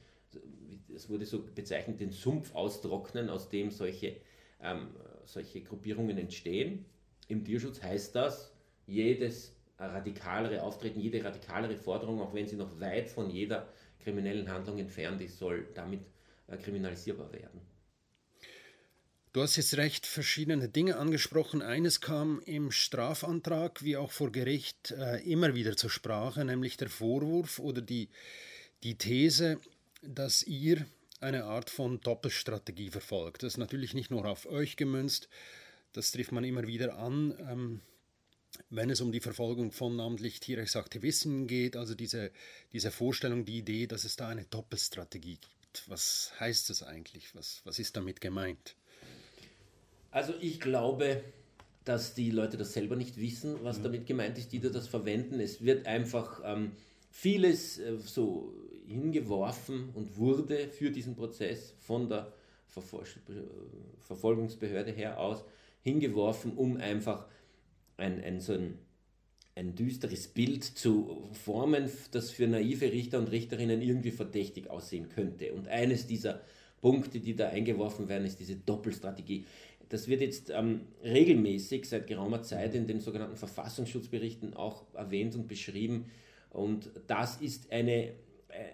es 0.96 1.10
wurde 1.10 1.26
so 1.26 1.44
bezeichnet, 1.44 2.00
den 2.00 2.12
Sumpf 2.12 2.54
austrocknen, 2.54 3.30
aus 3.30 3.50
dem 3.50 3.72
solche, 3.72 4.18
ähm, 4.62 4.90
solche 5.26 5.62
Gruppierungen 5.62 6.18
entstehen. 6.18 6.86
Im 7.28 7.44
Tierschutz 7.44 7.82
heißt 7.82 8.16
das, 8.16 8.54
jedes 8.86 9.56
radikalere 9.78 10.62
Auftreten, 10.62 11.00
jede 11.00 11.24
radikalere 11.24 11.78
Forderung, 11.78 12.22
auch 12.22 12.34
wenn 12.34 12.48
sie 12.48 12.56
noch 12.56 12.80
weit 12.80 13.10
von 13.10 13.30
jeder 13.30 13.68
kriminellen 14.00 14.50
Handlung 14.50 14.80
entfernt 14.80 15.22
ist, 15.22 15.38
soll 15.38 15.68
damit 15.74 16.02
äh, 16.48 16.58
kriminalisierbar 16.58 17.32
werden. 17.32 17.62
Du 19.34 19.42
hast 19.42 19.56
jetzt 19.56 19.78
recht 19.78 20.06
verschiedene 20.06 20.68
Dinge 20.68 20.98
angesprochen. 20.98 21.62
Eines 21.62 22.02
kam 22.02 22.42
im 22.46 22.70
Strafantrag 22.70 23.82
wie 23.82 23.96
auch 23.96 24.12
vor 24.12 24.30
Gericht 24.32 24.92
äh, 24.92 25.22
immer 25.24 25.56
wieder 25.56 25.78
zur 25.78 25.90
Sprache, 25.90 26.44
nämlich 26.44 26.76
der 26.76 26.90
Vorwurf 26.90 27.60
oder 27.60 27.82
die, 27.82 28.10
die 28.84 28.98
These, 28.98 29.58
dass 30.02 30.44
ihr 30.44 30.86
eine 31.20 31.46
Art 31.46 31.70
von 31.70 32.02
Doppelstrategie 32.02 32.90
verfolgt. 32.90 33.44
Das 33.44 33.54
ist 33.54 33.58
natürlich 33.58 33.94
nicht 33.94 34.12
nur 34.12 34.26
auf 34.26 34.46
euch 34.48 34.76
gemünzt, 34.76 35.30
das 35.94 36.12
trifft 36.12 36.32
man 36.32 36.44
immer 36.44 36.68
wieder 36.68 36.98
an, 36.98 37.36
ähm, 37.40 37.82
wenn 38.70 38.90
es 38.90 39.02
um 39.02 39.12
die 39.12 39.20
Verfolgung 39.20 39.72
von 39.72 39.96
namentlich 39.96 40.40
Tierrechtsaktivisten 40.40 41.48
geht, 41.48 41.76
also 41.76 41.96
diese, 41.96 42.32
diese 42.74 42.92
Vorstellung, 42.92 43.46
die 43.46 43.60
Idee, 43.60 43.88
dass 43.88 44.04
es 44.04 44.16
da 44.16 44.30
eine 44.30 44.46
Doppelstrategie 44.46 45.38
gibt. 45.38 45.90
Was 45.90 46.34
heißt 46.40 46.70
das 46.70 46.84
eigentlich? 46.84 47.34
Was, 47.36 47.62
was 47.66 47.80
ist 47.80 47.96
damit 47.96 48.20
gemeint? 48.20 48.76
Also 50.12 50.34
ich 50.42 50.60
glaube, 50.60 51.24
dass 51.86 52.14
die 52.14 52.32
Leute 52.32 52.58
das 52.58 52.74
selber 52.74 52.96
nicht 52.96 53.18
wissen, 53.18 53.64
was 53.64 53.80
mhm. 53.80 53.84
damit 53.84 54.06
gemeint 54.06 54.38
ist, 54.38 54.52
die 54.52 54.60
da 54.60 54.70
das 54.70 54.88
verwenden. 54.88 55.40
Es 55.40 55.64
wird 55.64 55.88
einfach 55.88 56.42
ähm, 56.44 56.74
vieles 57.10 57.80
äh, 57.80 57.98
so 57.98 58.54
hingeworfen 58.92 59.90
und 59.94 60.18
wurde 60.18 60.68
für 60.70 60.92
diesen 60.92 61.16
Prozess 61.16 61.74
von 61.80 62.10
der 62.10 62.32
Verfol 62.68 63.04
Verfolgungsbehörde 64.00 64.92
her 64.92 65.20
aus 65.20 65.44
hingeworfen, 65.82 66.54
um 66.54 66.78
einfach 66.78 67.26
ein, 67.98 68.24
ein 68.24 68.40
so 68.40 68.54
ein, 68.54 68.78
ein 69.56 69.76
düsteres 69.76 70.28
Bild 70.28 70.64
zu 70.64 71.30
formen, 71.34 71.90
das 72.12 72.32
für 72.32 72.48
naive 72.48 72.92
Richter 72.92 73.20
und 73.20 73.32
Richterinnen 73.32 73.82
irgendwie 73.82 74.12
verdächtig 74.12 74.70
aussehen 74.70 75.10
könnte. 75.10 75.54
Und 75.54 75.68
eines 75.68 76.08
dieser 76.08 76.42
Punkte, 76.82 77.20
die 77.20 77.36
da 77.36 77.50
eingeworfen 77.50 78.10
werden, 78.10 78.26
ist 78.26 78.40
diese 78.40 78.56
Doppelstrategie. 78.56 79.46
Das 79.90 80.08
wird 80.08 80.22
jetzt 80.22 80.50
ähm, 80.50 80.82
regelmäßig 81.04 81.88
seit 81.88 82.08
geraumer 82.08 82.42
Zeit 82.44 82.76
in 82.76 82.88
den 82.88 83.02
sogenannten 83.02 83.36
Verfassungsschutzberichten 83.36 84.54
auch 84.54 84.86
erwähnt 84.94 85.36
und 85.36 85.48
beschrieben. 85.48 86.06
Und 86.50 86.90
das 87.08 87.42
ist 87.42 87.72
eine, 87.72 88.14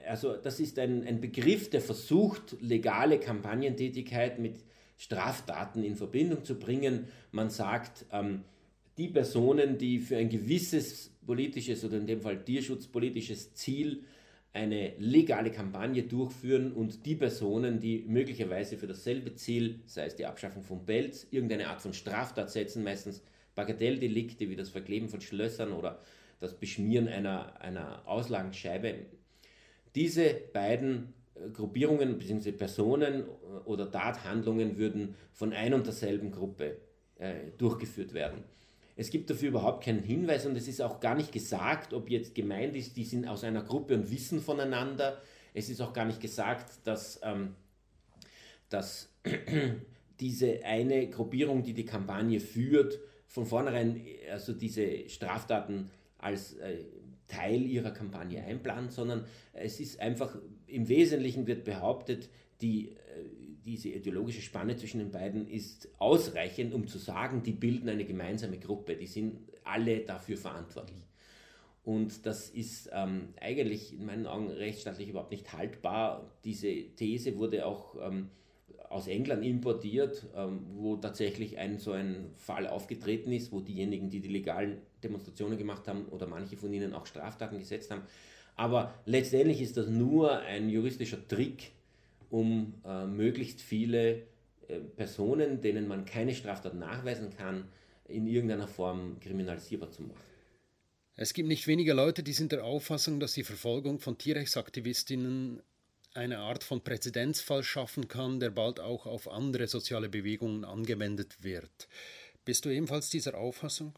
also 0.08 0.36
das 0.38 0.60
ist 0.60 0.80
ein, 0.80 1.06
ein 1.06 1.22
Begriff, 1.22 1.70
der 1.70 1.82
versucht, 1.82 2.58
legale 2.62 3.20
Kampagnentätigkeit 3.20 4.40
mit 4.40 4.64
Straftaten 4.98 5.84
in 5.84 5.96
Verbindung 5.96 6.44
zu 6.44 6.58
bringen. 6.58 7.08
Man 7.32 7.50
sagt, 7.50 8.06
ähm, 8.12 8.44
die 8.98 9.08
Personen, 9.10 9.78
die 9.78 10.00
für 10.00 10.18
ein 10.18 10.30
gewisses 10.30 11.12
politisches 11.26 11.86
oder 11.86 11.98
in 11.98 12.08
dem 12.08 12.22
Fall 12.22 12.44
tierschutzpolitisches 12.44 13.54
Ziel 13.54 14.04
eine 14.54 14.94
legale 14.98 15.52
Kampagne 15.52 16.04
durchführen 16.04 16.72
und 16.72 17.06
die 17.06 17.16
Personen, 17.16 17.80
die 17.80 18.04
möglicherweise 18.08 18.78
für 18.78 18.88
dasselbe 18.88 19.36
Ziel, 19.36 19.82
sei 19.86 20.08
es 20.08 20.16
die 20.16 20.26
Abschaffung 20.26 20.64
von 20.64 20.84
Pelz, 20.86 21.28
irgendeine 21.30 21.68
Art 21.68 21.82
von 21.82 21.94
Straftat 21.94 22.50
setzen, 22.50 22.84
meistens 22.84 23.22
Bagatelldelikte 23.54 24.50
wie 24.50 24.56
das 24.56 24.70
Verkleben 24.70 25.10
von 25.10 25.22
Schlössern 25.22 25.74
oder 25.74 26.02
das 26.40 26.60
Beschmieren 26.60 27.08
einer, 27.08 27.62
einer 27.62 28.08
Auslagenscheibe. 28.08 28.96
Diese 29.98 30.32
beiden 30.54 31.16
äh, 31.34 31.50
Gruppierungen 31.50 32.20
bzw. 32.20 32.52
Personen 32.52 33.24
äh, 33.24 33.26
oder 33.66 33.90
Tathandlungen 33.90 34.78
würden 34.78 35.16
von 35.34 35.54
ein 35.54 35.74
und 35.74 35.88
derselben 35.88 36.32
Gruppe 36.32 36.78
äh, 37.16 37.50
durchgeführt 37.58 38.14
werden. 38.14 38.44
Es 38.96 39.10
gibt 39.10 39.28
dafür 39.32 39.50
überhaupt 39.50 39.84
keinen 39.84 40.04
Hinweis 40.04 40.46
und 40.46 40.56
es 40.56 40.68
ist 40.68 40.84
auch 40.84 41.00
gar 41.00 41.16
nicht 41.16 41.32
gesagt, 41.32 41.94
ob 41.94 42.12
jetzt 42.12 42.36
gemeint 42.36 42.76
ist, 42.76 42.96
die 42.96 43.06
sind 43.06 43.28
aus 43.28 43.44
einer 43.44 43.64
Gruppe 43.64 43.96
und 43.96 44.12
wissen 44.12 44.40
voneinander. 44.40 45.20
Es 45.56 45.68
ist 45.68 45.82
auch 45.82 45.94
gar 45.94 46.06
nicht 46.06 46.22
gesagt, 46.22 46.86
dass, 46.86 47.20
ähm, 47.24 47.56
dass 48.70 49.12
diese 50.20 50.64
eine 50.64 51.10
Gruppierung, 51.10 51.64
die 51.64 51.74
die 51.74 51.86
Kampagne 51.86 52.40
führt, 52.40 53.00
von 53.26 53.48
vornherein 53.48 54.00
also 54.32 54.54
diese 54.54 55.10
Straftaten 55.10 55.90
als 56.20 56.54
äh, 56.54 56.86
Teil 57.28 57.64
ihrer 57.64 57.92
Kampagne 57.92 58.44
einplant, 58.44 58.92
sondern 58.92 59.26
es 59.54 59.80
ist 59.80 60.00
einfach 60.00 60.38
im 60.66 60.88
Wesentlichen 60.88 61.48
wird 61.48 61.64
behauptet, 61.64 62.30
die 62.62 62.96
diese 63.68 63.90
ideologische 63.90 64.42
Spanne 64.42 64.78
zwischen 64.78 65.00
den 65.00 65.12
beiden 65.12 65.46
ist 65.46 65.90
ausreichend, 66.00 66.74
um 66.74 66.88
zu 66.88 66.98
sagen, 66.98 67.44
die 67.44 67.52
bilden 67.52 67.90
eine 67.90 68.06
gemeinsame 68.06 68.58
Gruppe, 68.58 68.96
die 68.96 69.08
sind 69.08 69.40
alle 69.66 70.00
dafür 70.00 70.38
verantwortlich. 70.38 71.04
Und 71.84 72.26
das 72.26 72.50
ist 72.50 72.90
ähm, 72.94 73.34
eigentlich 73.40 73.94
in 73.94 74.06
meinen 74.06 74.26
Augen 74.26 74.50
rechtsstaatlich 74.50 75.10
überhaupt 75.10 75.32
nicht 75.32 75.52
haltbar. 75.54 76.32
Diese 76.46 76.68
These 76.96 77.38
wurde 77.38 77.66
auch 77.66 77.96
ähm, 78.02 78.30
aus 78.90 79.08
England 79.08 79.44
importiert, 79.44 80.26
ähm, 80.36 80.66
wo 80.76 80.96
tatsächlich 80.98 81.58
ein 81.58 81.78
so 81.80 81.92
ein 81.92 82.32
Fall 82.36 82.68
aufgetreten 82.68 83.32
ist, 83.32 83.52
wo 83.52 83.60
diejenigen, 83.60 84.10
die 84.10 84.20
die 84.20 84.30
legalen 84.30 84.78
Demonstrationen 85.04 85.58
gemacht 85.58 85.88
haben 85.88 86.06
oder 86.06 86.28
manche 86.28 86.58
von 86.58 86.74
ihnen 86.74 86.94
auch 86.94 87.06
Straftaten 87.06 87.60
gesetzt 87.60 87.92
haben. 87.92 88.04
Aber 88.56 88.94
letztendlich 89.06 89.62
ist 89.62 89.78
das 89.78 89.88
nur 89.88 90.40
ein 90.40 90.70
juristischer 90.70 91.28
Trick, 91.28 91.72
um 92.30 92.74
äh, 92.86 93.06
möglichst 93.06 93.62
viele 93.62 94.24
äh, 94.68 94.80
Personen, 94.96 95.62
denen 95.62 95.88
man 95.88 96.06
keine 96.06 96.34
Straftat 96.34 96.74
nachweisen 96.74 97.30
kann, 97.30 97.66
in 98.08 98.26
irgendeiner 98.28 98.68
Form 98.68 99.20
kriminalisierbar 99.20 99.92
zu 99.92 100.04
machen. 100.04 100.22
Es 101.16 101.34
gibt 101.34 101.48
nicht 101.48 101.68
weniger 101.68 101.94
Leute, 101.94 102.24
die 102.24 102.34
sind 102.34 102.52
der 102.52 102.64
Auffassung, 102.64 103.20
dass 103.20 103.34
die 103.34 103.44
Verfolgung 103.44 104.00
von 104.00 104.18
Tierrechtsaktivistinnen 104.18 105.62
eine 106.18 106.40
Art 106.40 106.64
von 106.64 106.82
Präzedenzfall 106.82 107.64
schaffen 107.64 108.08
kann, 108.08 108.40
der 108.40 108.50
bald 108.50 108.80
auch 108.80 109.06
auf 109.06 109.30
andere 109.32 109.68
soziale 109.68 110.10
Bewegungen 110.10 110.66
angewendet 110.66 111.44
wird. 111.44 111.88
Bist 112.44 112.66
du 112.66 112.70
ebenfalls 112.70 113.10
dieser 113.10 113.38
Auffassung? 113.38 113.94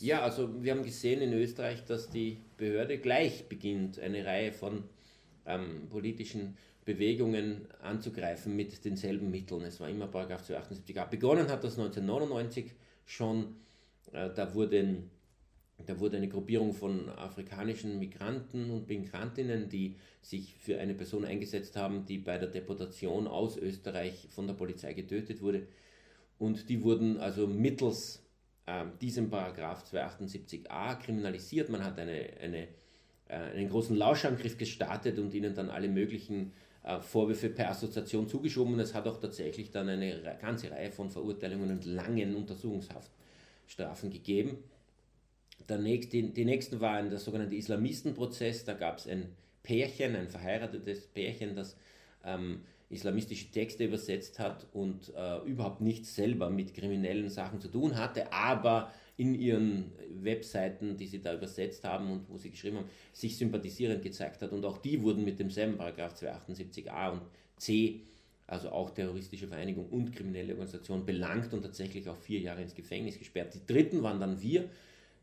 Ja, 0.00 0.22
also 0.22 0.62
wir 0.62 0.72
haben 0.72 0.84
gesehen 0.84 1.20
in 1.22 1.32
Österreich, 1.32 1.84
dass 1.84 2.10
die 2.10 2.38
Behörde 2.56 2.98
gleich 2.98 3.48
beginnt, 3.48 3.98
eine 3.98 4.24
Reihe 4.24 4.52
von 4.52 4.84
ähm, 5.46 5.88
politischen 5.88 6.56
Bewegungen 6.84 7.66
anzugreifen 7.82 8.54
mit 8.54 8.84
denselben 8.84 9.30
Mitteln. 9.30 9.62
Es 9.62 9.80
war 9.80 9.88
immer 9.88 10.06
Paragraph 10.06 10.48
278a. 10.48 11.08
Begonnen 11.08 11.48
hat 11.48 11.64
das 11.64 11.78
1999 11.78 12.72
schon. 13.06 13.56
Äh, 14.12 14.30
da, 14.34 14.54
wurden, 14.54 15.10
da 15.86 15.98
wurde 15.98 16.16
eine 16.16 16.28
Gruppierung 16.28 16.72
von 16.72 17.08
afrikanischen 17.08 17.98
Migranten 17.98 18.70
und 18.70 18.88
Migrantinnen, 18.88 19.68
die 19.68 19.96
sich 20.22 20.54
für 20.54 20.78
eine 20.78 20.94
Person 20.94 21.24
eingesetzt 21.24 21.76
haben, 21.76 22.06
die 22.06 22.18
bei 22.18 22.38
der 22.38 22.48
Deportation 22.48 23.26
aus 23.26 23.56
Österreich 23.56 24.28
von 24.30 24.46
der 24.46 24.54
Polizei 24.54 24.92
getötet 24.92 25.42
wurde. 25.42 25.66
Und 26.38 26.68
die 26.68 26.82
wurden 26.82 27.18
also 27.18 27.46
mittels 27.46 28.22
äh, 28.66 28.84
diesem 29.00 29.30
Paragraph 29.30 29.84
278a 29.84 30.96
kriminalisiert. 30.96 31.68
Man 31.68 31.84
hat 31.84 31.98
eine, 31.98 32.30
eine, 32.40 32.68
äh, 33.28 33.34
einen 33.34 33.68
großen 33.68 33.96
Lauschangriff 33.96 34.56
gestartet 34.56 35.18
und 35.18 35.34
ihnen 35.34 35.54
dann 35.54 35.70
alle 35.70 35.88
möglichen 35.88 36.52
äh, 36.84 37.00
Vorwürfe 37.00 37.50
per 37.50 37.70
Assoziation 37.70 38.28
zugeschoben 38.28 38.74
und 38.74 38.80
es 38.80 38.94
hat 38.94 39.06
auch 39.06 39.18
tatsächlich 39.20 39.70
dann 39.70 39.88
eine 39.88 40.38
ganze 40.40 40.70
Reihe 40.70 40.92
von 40.92 41.10
Verurteilungen 41.10 41.70
und 41.70 41.84
langen 41.84 42.36
Untersuchungshaftstrafen 42.36 44.10
gegeben. 44.10 44.58
Nächste, 45.78 46.10
die, 46.10 46.32
die 46.32 46.44
nächsten 46.44 46.80
waren 46.80 47.10
der 47.10 47.18
sogenannte 47.18 47.54
Islamistenprozess. 47.54 48.64
Da 48.64 48.74
gab 48.74 48.98
es 48.98 49.06
ein 49.06 49.28
Pärchen, 49.62 50.14
ein 50.14 50.28
verheiratetes 50.28 51.06
Pärchen, 51.08 51.56
das 51.56 51.76
ähm, 52.24 52.60
islamistische 52.90 53.50
Texte 53.50 53.84
übersetzt 53.84 54.38
hat 54.38 54.66
und 54.72 55.12
äh, 55.16 55.38
überhaupt 55.46 55.80
nichts 55.80 56.14
selber 56.14 56.50
mit 56.50 56.74
kriminellen 56.74 57.28
Sachen 57.28 57.60
zu 57.60 57.68
tun 57.68 57.96
hatte, 57.96 58.32
aber 58.32 58.92
in 59.16 59.34
ihren 59.34 59.92
Webseiten, 60.22 60.96
die 60.96 61.06
sie 61.06 61.20
da 61.20 61.34
übersetzt 61.34 61.84
haben 61.84 62.10
und 62.10 62.28
wo 62.28 62.36
sie 62.36 62.50
geschrieben 62.50 62.78
haben, 62.78 62.90
sich 63.12 63.36
sympathisierend 63.36 64.02
gezeigt 64.02 64.42
hat. 64.42 64.52
Und 64.52 64.64
auch 64.64 64.78
die 64.78 65.02
wurden 65.02 65.24
mit 65.24 65.38
demselben 65.38 65.76
Paragraph 65.76 66.14
278a 66.14 67.12
und 67.12 67.22
c, 67.56 68.00
also 68.46 68.70
auch 68.70 68.90
terroristische 68.90 69.46
Vereinigung 69.46 69.88
und 69.88 70.14
kriminelle 70.14 70.52
Organisation, 70.52 71.06
belangt 71.06 71.52
und 71.54 71.62
tatsächlich 71.62 72.08
auch 72.08 72.16
vier 72.16 72.40
Jahre 72.40 72.62
ins 72.62 72.74
Gefängnis 72.74 73.18
gesperrt. 73.18 73.54
Die 73.54 73.72
dritten 73.72 74.02
waren 74.02 74.20
dann 74.20 74.42
wir. 74.42 74.68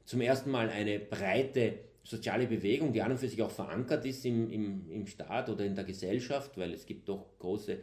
Zum 0.06 0.22
ersten 0.22 0.52
Mal 0.52 0.70
eine 0.70 1.00
breite 1.00 1.80
soziale 2.04 2.48
Bewegung, 2.48 2.94
die 2.94 3.02
an 3.02 3.12
und 3.12 3.18
für 3.20 3.28
sich 3.28 3.42
auch 3.42 3.52
verankert 3.52 4.06
ist 4.06 4.26
im, 4.26 4.50
im, 4.50 4.90
im 4.92 5.08
Staat 5.08 5.50
oder 5.50 5.66
in 5.66 5.76
der 5.76 5.84
Gesellschaft, 5.84 6.58
weil 6.58 6.74
es 6.74 6.86
gibt 6.86 7.08
doch 7.08 7.38
große 7.40 7.78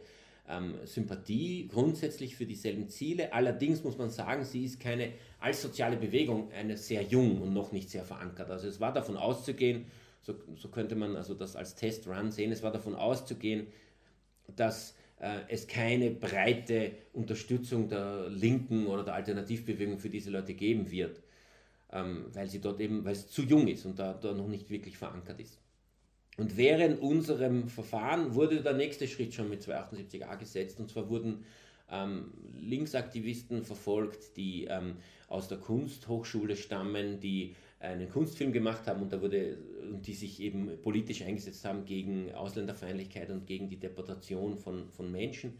ähm, 0.49 0.75
Sympathie 0.83 1.67
grundsätzlich 1.67 2.35
für 2.35 2.45
dieselben 2.45 2.89
Ziele. 2.89 3.33
Allerdings 3.33 3.83
muss 3.83 3.97
man 3.97 4.09
sagen, 4.09 4.43
sie 4.43 4.65
ist 4.65 4.79
keine 4.79 5.13
als 5.39 5.61
soziale 5.61 5.95
Bewegung 5.95 6.51
eine 6.51 6.75
sehr 6.75 7.03
jung 7.03 7.41
und 7.41 7.53
noch 7.53 7.71
nicht 7.71 7.89
sehr 7.89 8.03
verankert. 8.03 8.49
Also 8.49 8.67
es 8.67 8.79
war 8.79 8.93
davon 8.93 9.15
auszugehen, 9.15 9.85
so, 10.21 10.35
so 10.55 10.67
könnte 10.67 10.95
man 10.95 11.15
also 11.15 11.33
das 11.33 11.55
als 11.55 11.75
Testrun 11.75 12.31
sehen, 12.31 12.51
es 12.51 12.61
war 12.61 12.71
davon 12.71 12.95
auszugehen, 12.95 13.67
dass 14.55 14.95
äh, 15.19 15.39
es 15.47 15.67
keine 15.67 16.11
breite 16.11 16.91
Unterstützung 17.13 17.87
der 17.87 18.27
Linken 18.29 18.87
oder 18.87 19.03
der 19.03 19.13
Alternativbewegung 19.13 19.97
für 19.97 20.09
diese 20.09 20.29
Leute 20.29 20.55
geben 20.55 20.91
wird, 20.91 21.21
ähm, 21.91 22.25
weil 22.33 22.49
sie 22.49 22.61
dort 22.61 22.79
eben, 22.79 23.03
weil 23.05 23.13
es 23.13 23.27
zu 23.27 23.43
jung 23.43 23.67
ist 23.67 23.85
und 23.85 23.99
da, 23.99 24.13
da 24.13 24.33
noch 24.33 24.47
nicht 24.47 24.69
wirklich 24.69 24.97
verankert 24.97 25.39
ist. 25.39 25.59
Und 26.37 26.55
während 26.55 27.01
unserem 27.01 27.67
Verfahren 27.67 28.33
wurde 28.33 28.61
der 28.61 28.73
nächste 28.73 29.07
Schritt 29.07 29.33
schon 29.33 29.49
mit 29.49 29.61
278a 29.61 30.37
gesetzt. 30.37 30.79
Und 30.79 30.89
zwar 30.89 31.09
wurden 31.09 31.43
ähm, 31.91 32.31
Linksaktivisten 32.61 33.63
verfolgt, 33.63 34.37
die 34.37 34.65
ähm, 34.65 34.95
aus 35.27 35.49
der 35.49 35.57
Kunsthochschule 35.57 36.55
stammen, 36.55 37.19
die 37.19 37.55
einen 37.79 38.09
Kunstfilm 38.09 38.51
gemacht 38.51 38.87
haben 38.87 39.01
und 39.01 39.13
da 39.13 39.21
wurde 39.21 39.57
und 39.89 40.05
die 40.05 40.13
sich 40.13 40.39
eben 40.41 40.81
politisch 40.81 41.21
eingesetzt 41.21 41.63
haben 41.65 41.85
gegen 41.85 42.33
Ausländerfeindlichkeit 42.33 43.29
und 43.29 43.47
gegen 43.47 43.69
die 43.69 43.77
Deportation 43.77 44.57
von, 44.57 44.89
von 44.89 45.11
Menschen. 45.11 45.57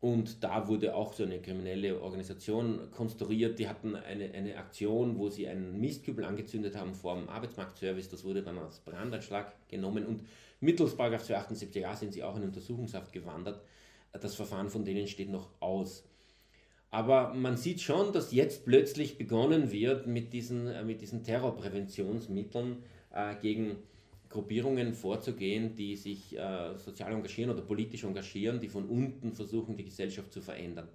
Und 0.00 0.42
da 0.42 0.66
wurde 0.66 0.94
auch 0.94 1.12
so 1.12 1.24
eine 1.24 1.40
kriminelle 1.40 2.00
Organisation 2.00 2.90
konstruiert. 2.90 3.58
Die 3.58 3.68
hatten 3.68 3.94
eine, 3.94 4.32
eine 4.32 4.56
Aktion, 4.56 5.18
wo 5.18 5.28
sie 5.28 5.46
einen 5.46 5.78
Mistkübel 5.78 6.24
angezündet 6.24 6.74
haben 6.74 6.94
vor 6.94 7.16
dem 7.16 7.28
Arbeitsmarktservice. 7.28 8.08
Das 8.08 8.24
wurde 8.24 8.42
dann 8.42 8.58
als 8.58 8.78
Brandanschlag 8.78 9.52
genommen. 9.68 10.06
Und 10.06 10.22
mittels 10.60 10.96
278a 10.96 11.96
sind 11.96 12.14
sie 12.14 12.24
auch 12.24 12.36
in 12.36 12.44
Untersuchungshaft 12.44 13.12
gewandert. 13.12 13.60
Das 14.12 14.34
Verfahren 14.34 14.70
von 14.70 14.86
denen 14.86 15.06
steht 15.06 15.28
noch 15.28 15.50
aus. 15.60 16.04
Aber 16.90 17.34
man 17.34 17.58
sieht 17.58 17.82
schon, 17.82 18.12
dass 18.12 18.32
jetzt 18.32 18.64
plötzlich 18.64 19.18
begonnen 19.18 19.70
wird 19.70 20.06
mit 20.06 20.32
diesen, 20.32 20.66
äh, 20.66 20.82
mit 20.82 21.02
diesen 21.02 21.22
Terrorpräventionsmitteln 21.22 22.82
äh, 23.12 23.36
gegen 23.36 23.76
Gruppierungen 24.30 24.94
vorzugehen, 24.94 25.76
die 25.76 25.96
sich 25.96 26.38
äh, 26.38 26.78
sozial 26.78 27.12
engagieren 27.12 27.50
oder 27.50 27.60
politisch 27.60 28.04
engagieren, 28.04 28.60
die 28.60 28.68
von 28.68 28.88
unten 28.88 29.32
versuchen, 29.32 29.76
die 29.76 29.84
Gesellschaft 29.84 30.32
zu 30.32 30.40
verändern. 30.40 30.88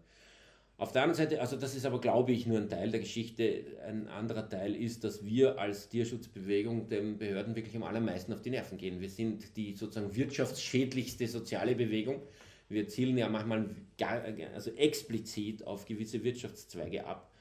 Auf 0.78 0.92
der 0.92 1.04
anderen 1.04 1.18
Seite, 1.18 1.40
also 1.40 1.56
das 1.56 1.76
ist 1.76 1.86
aber, 1.86 2.02
glaube 2.02 2.32
ich, 2.32 2.48
nur 2.48 2.58
ein 2.58 2.68
Teil 2.68 2.92
der 2.92 3.00
Geschichte. 3.00 3.78
Ein 3.88 4.10
anderer 4.10 4.50
Teil 4.50 4.76
ist, 4.76 5.04
dass 5.04 5.24
wir 5.24 5.60
als 5.60 5.88
Tierschutzbewegung 5.88 6.90
den 6.90 7.18
Behörden 7.18 7.56
wirklich 7.56 7.76
am 7.78 7.84
allermeisten 7.84 8.34
auf 8.34 8.42
die 8.42 8.50
Nerven 8.50 8.78
gehen. 8.78 9.00
Wir 9.00 9.10
sind 9.10 9.56
die 9.56 9.74
sozusagen 9.76 10.16
wirtschaftsschädlichste 10.16 11.28
soziale 11.28 11.76
Bewegung 11.76 12.22
wir 12.70 12.88
zielen 12.88 13.18
ja 13.18 13.30
manchmal 13.30 13.70
gar, 13.98 14.24
also 14.54 14.72
explizit 14.72 15.66
auf 15.66 15.86
gewisse 15.86 16.24
Wirtschaftszweige 16.24 17.06
ab 17.06 17.32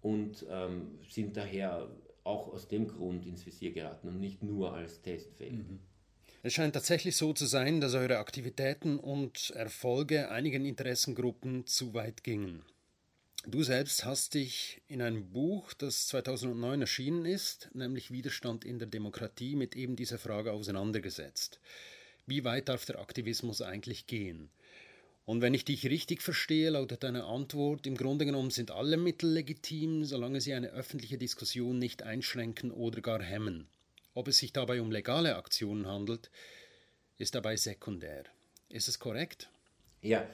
und 0.00 0.46
ähm, 0.48 0.98
sind 1.08 1.36
daher 1.36 1.88
auch 2.30 2.52
aus 2.52 2.68
dem 2.68 2.86
Grund 2.86 3.26
ins 3.26 3.44
Visier 3.44 3.72
geraten 3.72 4.08
und 4.08 4.20
nicht 4.20 4.42
nur 4.42 4.72
als 4.72 5.02
Testfeld. 5.02 5.52
Mhm. 5.52 5.80
Es 6.42 6.54
scheint 6.54 6.72
tatsächlich 6.72 7.16
so 7.16 7.34
zu 7.34 7.44
sein, 7.44 7.82
dass 7.82 7.94
eure 7.94 8.18
Aktivitäten 8.18 8.98
und 8.98 9.50
Erfolge 9.50 10.30
einigen 10.30 10.64
Interessengruppen 10.64 11.66
zu 11.66 11.92
weit 11.92 12.24
gingen. 12.24 12.64
Du 13.46 13.62
selbst 13.62 14.04
hast 14.04 14.34
dich 14.34 14.82
in 14.86 15.02
einem 15.02 15.30
Buch, 15.30 15.72
das 15.74 16.06
2009 16.08 16.82
erschienen 16.82 17.24
ist, 17.24 17.70
nämlich 17.74 18.10
Widerstand 18.10 18.64
in 18.64 18.78
der 18.78 18.88
Demokratie, 18.88 19.56
mit 19.56 19.76
eben 19.76 19.96
dieser 19.96 20.18
Frage 20.18 20.52
auseinandergesetzt. 20.52 21.60
Wie 22.26 22.44
weit 22.44 22.68
darf 22.68 22.84
der 22.84 23.00
Aktivismus 23.00 23.62
eigentlich 23.62 24.06
gehen? 24.06 24.50
Und 25.30 25.42
wenn 25.42 25.54
ich 25.54 25.64
dich 25.64 25.86
richtig 25.86 26.22
verstehe, 26.22 26.70
lautet 26.70 27.04
deine 27.04 27.22
Antwort, 27.22 27.86
im 27.86 27.96
Grunde 27.96 28.24
genommen 28.24 28.50
sind 28.50 28.72
alle 28.72 28.96
Mittel 28.96 29.30
legitim, 29.30 30.04
solange 30.04 30.40
sie 30.40 30.54
eine 30.54 30.70
öffentliche 30.70 31.18
Diskussion 31.18 31.78
nicht 31.78 32.02
einschränken 32.02 32.72
oder 32.72 33.00
gar 33.00 33.22
hemmen. 33.22 33.68
Ob 34.12 34.26
es 34.26 34.38
sich 34.38 34.52
dabei 34.52 34.80
um 34.80 34.90
legale 34.90 35.36
Aktionen 35.36 35.86
handelt, 35.86 36.32
ist 37.16 37.36
dabei 37.36 37.54
sekundär. 37.54 38.24
Ist 38.70 38.88
es 38.88 38.98
korrekt? 38.98 39.48
Ja, 40.02 40.28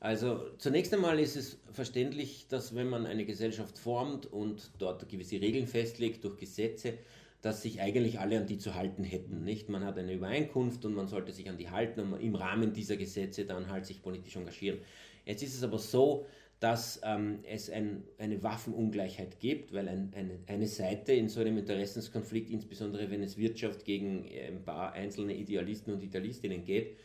also 0.00 0.48
zunächst 0.56 0.94
einmal 0.94 1.20
ist 1.20 1.36
es 1.36 1.58
verständlich, 1.70 2.46
dass 2.48 2.74
wenn 2.74 2.88
man 2.88 3.04
eine 3.04 3.26
Gesellschaft 3.26 3.78
formt 3.78 4.24
und 4.24 4.70
dort 4.78 5.06
gewisse 5.10 5.42
Regeln 5.42 5.66
festlegt 5.66 6.24
durch 6.24 6.38
Gesetze, 6.38 6.94
dass 7.40 7.62
sich 7.62 7.80
eigentlich 7.80 8.18
alle 8.18 8.38
an 8.38 8.46
die 8.46 8.58
zu 8.58 8.74
halten 8.74 9.04
hätten. 9.04 9.44
Nicht? 9.44 9.68
Man 9.68 9.84
hat 9.84 9.96
eine 9.98 10.12
Übereinkunft 10.12 10.84
und 10.84 10.94
man 10.94 11.06
sollte 11.06 11.32
sich 11.32 11.48
an 11.48 11.56
die 11.56 11.70
halten 11.70 12.00
und 12.00 12.20
im 12.20 12.34
Rahmen 12.34 12.72
dieser 12.72 12.96
Gesetze 12.96 13.44
dann 13.44 13.70
halt 13.70 13.86
sich 13.86 14.02
politisch 14.02 14.36
engagieren. 14.36 14.78
Jetzt 15.24 15.42
ist 15.42 15.54
es 15.54 15.62
aber 15.62 15.78
so, 15.78 16.26
dass 16.58 17.00
ähm, 17.04 17.38
es 17.44 17.70
ein, 17.70 18.02
eine 18.18 18.42
Waffenungleichheit 18.42 19.38
gibt, 19.38 19.72
weil 19.72 19.88
ein, 19.88 20.12
eine, 20.16 20.38
eine 20.46 20.66
Seite 20.66 21.12
in 21.12 21.28
so 21.28 21.40
einem 21.40 21.58
Interessenskonflikt, 21.58 22.50
insbesondere 22.50 23.10
wenn 23.10 23.22
es 23.22 23.38
Wirtschaft 23.38 23.84
gegen 23.84 24.24
ein 24.24 24.64
paar 24.64 24.92
einzelne 24.92 25.34
Idealisten 25.34 25.94
und 25.94 26.02
Idealistinnen 26.02 26.64
geht, 26.64 26.96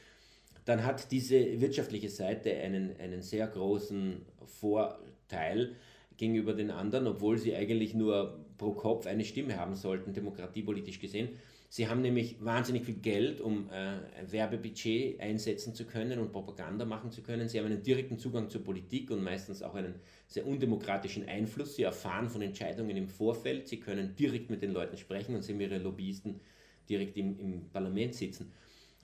dann 0.65 0.83
hat 0.83 1.11
diese 1.11 1.61
wirtschaftliche 1.61 2.09
Seite 2.09 2.55
einen, 2.55 2.97
einen 2.97 3.21
sehr 3.21 3.45
großen 3.47 4.21
Vorteil, 4.45 5.75
gegenüber 6.17 6.53
den 6.53 6.71
anderen, 6.71 7.07
obwohl 7.07 7.37
sie 7.37 7.55
eigentlich 7.55 7.93
nur 7.93 8.42
pro 8.63 8.71
Kopf 8.71 9.07
eine 9.07 9.25
Stimme 9.25 9.57
haben 9.57 9.75
sollten, 9.75 10.13
demokratiepolitisch 10.13 10.99
gesehen. 10.99 11.29
Sie 11.67 11.87
haben 11.87 12.01
nämlich 12.01 12.37
wahnsinnig 12.39 12.85
viel 12.85 12.95
Geld, 12.95 13.41
um 13.41 13.69
äh, 13.71 14.31
Werbebudget 14.31 15.19
einsetzen 15.19 15.73
zu 15.73 15.85
können 15.85 16.19
und 16.19 16.31
Propaganda 16.31 16.85
machen 16.85 17.11
zu 17.11 17.23
können. 17.23 17.49
Sie 17.49 17.59
haben 17.59 17.65
einen 17.65 17.81
direkten 17.83 18.19
Zugang 18.19 18.49
zur 18.49 18.63
Politik 18.63 19.11
und 19.11 19.23
meistens 19.23 19.63
auch 19.63 19.73
einen 19.73 19.95
sehr 20.27 20.45
undemokratischen 20.47 21.27
Einfluss. 21.27 21.75
Sie 21.75 21.83
erfahren 21.83 22.29
von 22.29 22.41
Entscheidungen 22.41 22.95
im 22.95 23.07
Vorfeld. 23.07 23.67
Sie 23.67 23.79
können 23.79 24.15
direkt 24.15 24.49
mit 24.49 24.61
den 24.61 24.71
Leuten 24.71 24.97
sprechen 24.97 25.35
und 25.35 25.41
sehen 25.41 25.59
ihre 25.59 25.79
Lobbyisten 25.79 26.39
direkt 26.87 27.17
im, 27.17 27.39
im 27.39 27.69
Parlament 27.69 28.13
sitzen. 28.13 28.53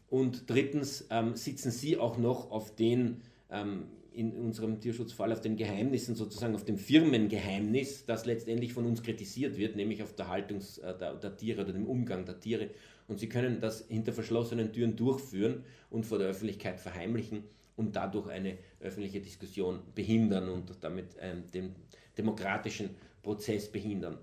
Und 0.09 0.49
drittens 0.49 1.07
ähm, 1.09 1.35
sitzen 1.35 1.71
sie 1.71 1.97
auch 1.97 2.17
noch 2.17 2.51
auf 2.51 2.75
den 2.75 3.21
ähm, 3.51 3.85
in 4.19 4.34
unserem 4.34 4.82
Tierschutzfall 4.82 5.32
auf 5.32 5.39
den 5.39 5.55
Geheimnissen, 5.55 6.13
sozusagen 6.13 6.53
auf 6.53 6.65
dem 6.65 6.77
Firmengeheimnis, 6.77 8.05
das 8.05 8.25
letztendlich 8.25 8.73
von 8.73 8.86
uns 8.86 9.01
kritisiert 9.01 9.58
wird, 9.58 9.77
nämlich 9.77 10.03
auf 10.03 10.13
der 10.13 10.27
Haltung 10.27 10.60
äh, 10.60 10.97
der, 10.97 11.15
der, 11.15 11.38
Tiere 11.38 11.62
oder 11.62 11.71
dem 11.71 11.88
Umgang 11.88 12.25
der 12.25 12.38
Tiere. 12.38 12.69
Und 13.08 13.19
sie 13.19 13.29
können 13.29 13.62
das 13.62 13.88
hinter 13.88 14.12
verschlossenen 14.12 14.73
Türen 14.73 14.97
durchführen 14.97 15.63
und 15.89 16.05
vor 16.05 16.17
der 16.17 16.27
Öffentlichkeit 16.27 16.82
verheimlichen 16.82 17.43
und 17.77 17.95
dadurch 17.95 18.27
eine 18.27 18.58
öffentliche 18.82 19.21
Diskussion 19.21 19.79
behindern 19.95 20.49
und 20.49 20.69
damit 20.82 21.15
ähm, 21.21 21.43
den 21.53 21.75
demokratischen 22.17 22.89
Prozess 23.23 23.71
behindern. 23.71 24.17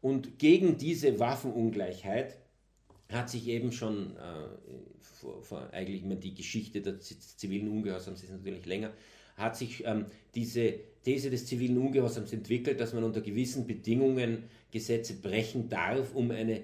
Und 0.00 0.38
gegen 0.38 0.78
diese 0.78 1.20
Waffenungleichheit 1.20 2.38
hat 3.10 3.28
sich 3.28 3.48
eben 3.48 3.70
schon 3.70 4.16
äh, 4.16 4.48
vor, 4.98 5.42
vor, 5.42 5.68
eigentlich 5.72 6.02
immer 6.02 6.16
die 6.16 6.34
Geschichte 6.34 6.80
des 6.80 7.36
zivilen 7.36 7.68
Ungehorsams 7.68 8.22
ist 8.22 8.32
natürlich 8.32 8.64
länger, 8.64 8.92
hat 9.42 9.56
sich 9.56 9.84
ähm, 9.84 10.06
diese 10.34 10.74
These 11.04 11.30
des 11.30 11.46
zivilen 11.46 11.78
Ungehorsams 11.78 12.32
entwickelt, 12.32 12.80
dass 12.80 12.94
man 12.94 13.04
unter 13.04 13.20
gewissen 13.20 13.66
Bedingungen 13.66 14.44
Gesetze 14.70 15.14
brechen 15.14 15.68
darf, 15.68 16.14
um 16.14 16.30
eine 16.30 16.62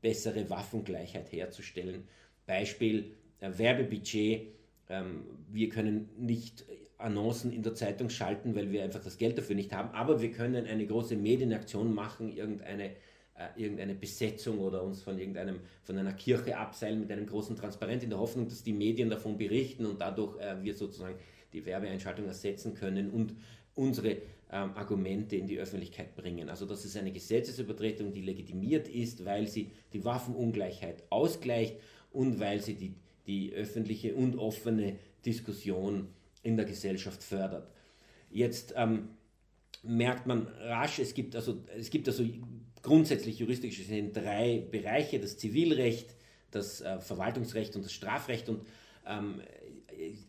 bessere 0.00 0.48
Waffengleichheit 0.48 1.32
herzustellen. 1.32 2.04
Beispiel 2.46 3.12
äh, 3.40 3.50
Werbebudget. 3.56 4.48
Ähm, 4.88 5.22
wir 5.50 5.68
können 5.68 6.10
nicht 6.18 6.64
Annoncen 6.98 7.52
in 7.52 7.62
der 7.62 7.74
Zeitung 7.74 8.10
schalten, 8.10 8.54
weil 8.54 8.70
wir 8.70 8.84
einfach 8.84 9.02
das 9.02 9.16
Geld 9.16 9.38
dafür 9.38 9.56
nicht 9.56 9.72
haben, 9.72 9.90
aber 9.94 10.20
wir 10.20 10.30
können 10.30 10.66
eine 10.66 10.86
große 10.86 11.16
Medienaktion 11.16 11.94
machen, 11.94 12.36
irgendeine 12.36 12.90
äh, 13.34 13.62
irgendeine 13.62 13.94
Besetzung 13.94 14.58
oder 14.58 14.82
uns 14.82 15.02
von 15.02 15.18
irgendeinem 15.18 15.60
von 15.82 15.96
einer 15.96 16.12
Kirche 16.12 16.58
abseilen 16.58 17.00
mit 17.00 17.10
einem 17.10 17.26
großen 17.26 17.56
Transparent 17.56 18.02
in 18.02 18.10
der 18.10 18.18
Hoffnung, 18.18 18.48
dass 18.48 18.62
die 18.62 18.74
Medien 18.74 19.08
davon 19.08 19.38
berichten 19.38 19.86
und 19.86 20.00
dadurch 20.00 20.38
äh, 20.40 20.62
wir 20.62 20.74
sozusagen 20.74 21.14
die 21.52 21.64
Werbeeinschaltung 21.64 22.26
ersetzen 22.26 22.74
können 22.74 23.10
und 23.10 23.34
unsere 23.74 24.16
ähm, 24.52 24.72
Argumente 24.74 25.36
in 25.36 25.46
die 25.46 25.58
Öffentlichkeit 25.58 26.16
bringen. 26.16 26.48
Also 26.48 26.66
das 26.66 26.84
ist 26.84 26.96
eine 26.96 27.12
Gesetzesübertretung, 27.12 28.12
die 28.12 28.22
legitimiert 28.22 28.88
ist, 28.88 29.24
weil 29.24 29.46
sie 29.46 29.70
die 29.92 30.04
Waffenungleichheit 30.04 31.04
ausgleicht 31.10 31.76
und 32.12 32.40
weil 32.40 32.60
sie 32.60 32.74
die, 32.74 32.94
die 33.26 33.52
öffentliche 33.52 34.14
und 34.14 34.36
offene 34.36 34.96
Diskussion 35.24 36.08
in 36.42 36.56
der 36.56 36.66
Gesellschaft 36.66 37.22
fördert. 37.22 37.70
Jetzt 38.30 38.74
ähm, 38.76 39.10
merkt 39.82 40.26
man 40.26 40.46
rasch, 40.58 40.98
es 40.98 41.14
gibt 41.14 41.36
also, 41.36 41.62
es 41.76 41.90
gibt 41.90 42.08
also 42.08 42.24
grundsätzlich 42.82 43.38
juristisch 43.38 43.76
gesehen 43.76 44.12
drei 44.12 44.66
Bereiche, 44.70 45.20
das 45.20 45.36
Zivilrecht, 45.38 46.14
das 46.50 46.80
äh, 46.80 46.98
Verwaltungsrecht 47.00 47.76
und 47.76 47.84
das 47.84 47.92
Strafrecht 47.92 48.48
und 48.48 48.66
ähm, 49.06 49.42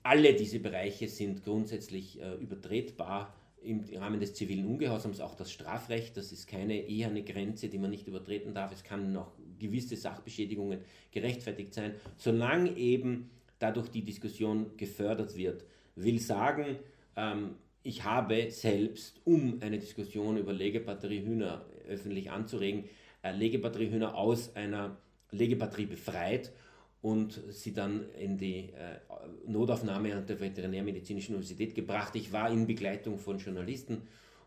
alle 0.03 0.33
diese 0.33 0.59
Bereiche 0.59 1.07
sind 1.07 1.43
grundsätzlich 1.43 2.21
äh, 2.21 2.35
übertretbar 2.35 3.33
im 3.63 3.83
Rahmen 3.95 4.19
des 4.19 4.33
zivilen 4.33 4.65
Ungehorsams, 4.65 5.21
auch 5.21 5.35
das 5.35 5.51
Strafrecht, 5.51 6.17
das 6.17 6.31
ist 6.31 6.47
keine 6.47 6.75
eher 6.87 7.09
eine 7.09 7.23
Grenze, 7.23 7.69
die 7.69 7.77
man 7.77 7.91
nicht 7.91 8.07
übertreten 8.07 8.53
darf. 8.53 8.71
Es 8.71 8.83
kann 8.83 9.13
noch 9.13 9.33
gewisse 9.59 9.95
Sachbeschädigungen 9.95 10.79
gerechtfertigt 11.11 11.73
sein, 11.73 11.93
solange 12.17 12.75
eben 12.75 13.29
dadurch 13.59 13.89
die 13.89 14.03
Diskussion 14.03 14.75
gefördert 14.77 15.37
wird. 15.37 15.65
Will 15.95 16.19
sagen, 16.19 16.77
ähm, 17.15 17.55
ich 17.83 18.03
habe 18.03 18.49
selbst, 18.49 19.21
um 19.25 19.59
eine 19.61 19.79
Diskussion 19.79 20.37
über 20.37 20.53
Legebatteriehühner 20.53 21.65
öffentlich 21.87 22.31
anzuregen, 22.31 22.85
äh, 23.21 23.31
Legebatteriehühner 23.31 24.15
aus 24.15 24.55
einer 24.55 24.97
Legebatterie 25.31 25.85
befreit 25.85 26.51
und 27.01 27.41
sie 27.49 27.73
dann 27.73 28.09
in 28.19 28.37
die 28.37 28.69
äh, 28.69 28.99
Notaufnahme 29.47 30.15
an 30.15 30.25
der 30.25 30.39
Veterinärmedizinischen 30.39 31.35
Universität 31.35 31.73
gebracht. 31.73 32.15
Ich 32.15 32.31
war 32.31 32.51
in 32.51 32.67
Begleitung 32.67 33.17
von 33.17 33.39
Journalisten 33.39 34.03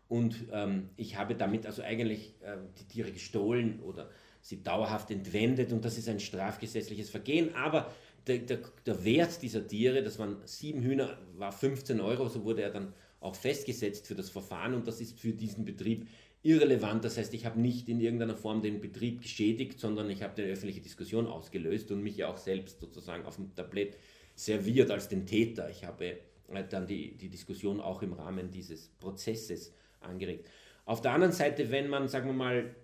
und 0.07 0.45
ähm, 0.51 0.89
ich 0.95 1.17
habe 1.17 1.35
damit 1.35 1.65
also 1.65 1.81
eigentlich 1.81 2.33
äh, 2.41 2.57
die 2.79 2.85
Tiere 2.85 3.11
gestohlen 3.11 3.79
oder 3.81 4.09
sie 4.41 4.63
dauerhaft 4.63 5.11
entwendet 5.11 5.73
und 5.73 5.83
das 5.83 5.97
ist 5.97 6.07
ein 6.07 6.19
strafgesetzliches 6.19 7.09
Vergehen. 7.09 7.53
Aber 7.55 7.91
der, 8.27 8.39
der, 8.39 8.59
der, 8.85 9.03
Wert 9.03 9.41
dieser 9.41 9.67
Tiere, 9.67 10.01
das 10.03 10.17
waren 10.17 10.37
sieben 10.45 10.81
Hühner, 10.81 11.17
war 11.37 11.51
15 11.51 11.99
Euro, 11.99 12.29
so 12.29 12.43
wurde 12.43 12.61
er 12.61 12.69
dann 12.69 12.93
auch 13.19 13.35
festgesetzt 13.35 14.07
für 14.07 14.15
das 14.15 14.29
Verfahren 14.29 14.75
und 14.75 14.87
das 14.87 15.01
ist 15.01 15.19
für 15.19 15.31
diesen 15.33 15.65
Betrieb 15.65 16.07
irrelevant. 16.45 17.03
Das 17.03 17.17
heißt, 17.17 17.33
ich 17.33 17.45
habe 17.45 17.59
nicht 17.59 17.89
in 17.89 17.99
irgendeiner 17.99 18.35
Form 18.35 18.61
den 18.61 18.79
Betrieb 18.79 19.21
geschädigt, 19.21 19.79
sondern 19.79 20.09
ich 20.09 20.21
habe 20.21 20.41
eine 20.41 20.51
öffentliche 20.51 20.81
Diskussion 20.81 21.27
ausgelöst 21.27 21.91
und 21.91 22.03
mich 22.03 22.17
ja 22.17 22.27
auch 22.27 22.37
selbst 22.37 22.79
sozusagen 22.79 23.25
auf 23.25 23.37
dem 23.37 23.53
Tablett 23.55 23.97
serviert 24.35 24.91
als 24.91 25.09
den 25.09 25.25
Täter. 25.25 25.69
Ich 25.69 25.85
habe 25.85 26.17
äh, 26.49 26.63
dann 26.69 26.85
die, 26.85 27.17
die 27.17 27.29
Diskussion 27.29 27.81
auch 27.81 28.03
im 28.03 28.13
Rahmen 28.13 28.51
dieses 28.51 28.89
Prozesses 28.99 29.73
angeregt. 30.01 30.47
Auf 30.85 31.01
der 31.01 31.13
anderen 31.13 31.33
Seite, 31.33 31.71
wenn 31.71 31.89
man, 31.89 32.07
sagen 32.07 32.27
wir 32.27 32.33
mal, 32.33 32.75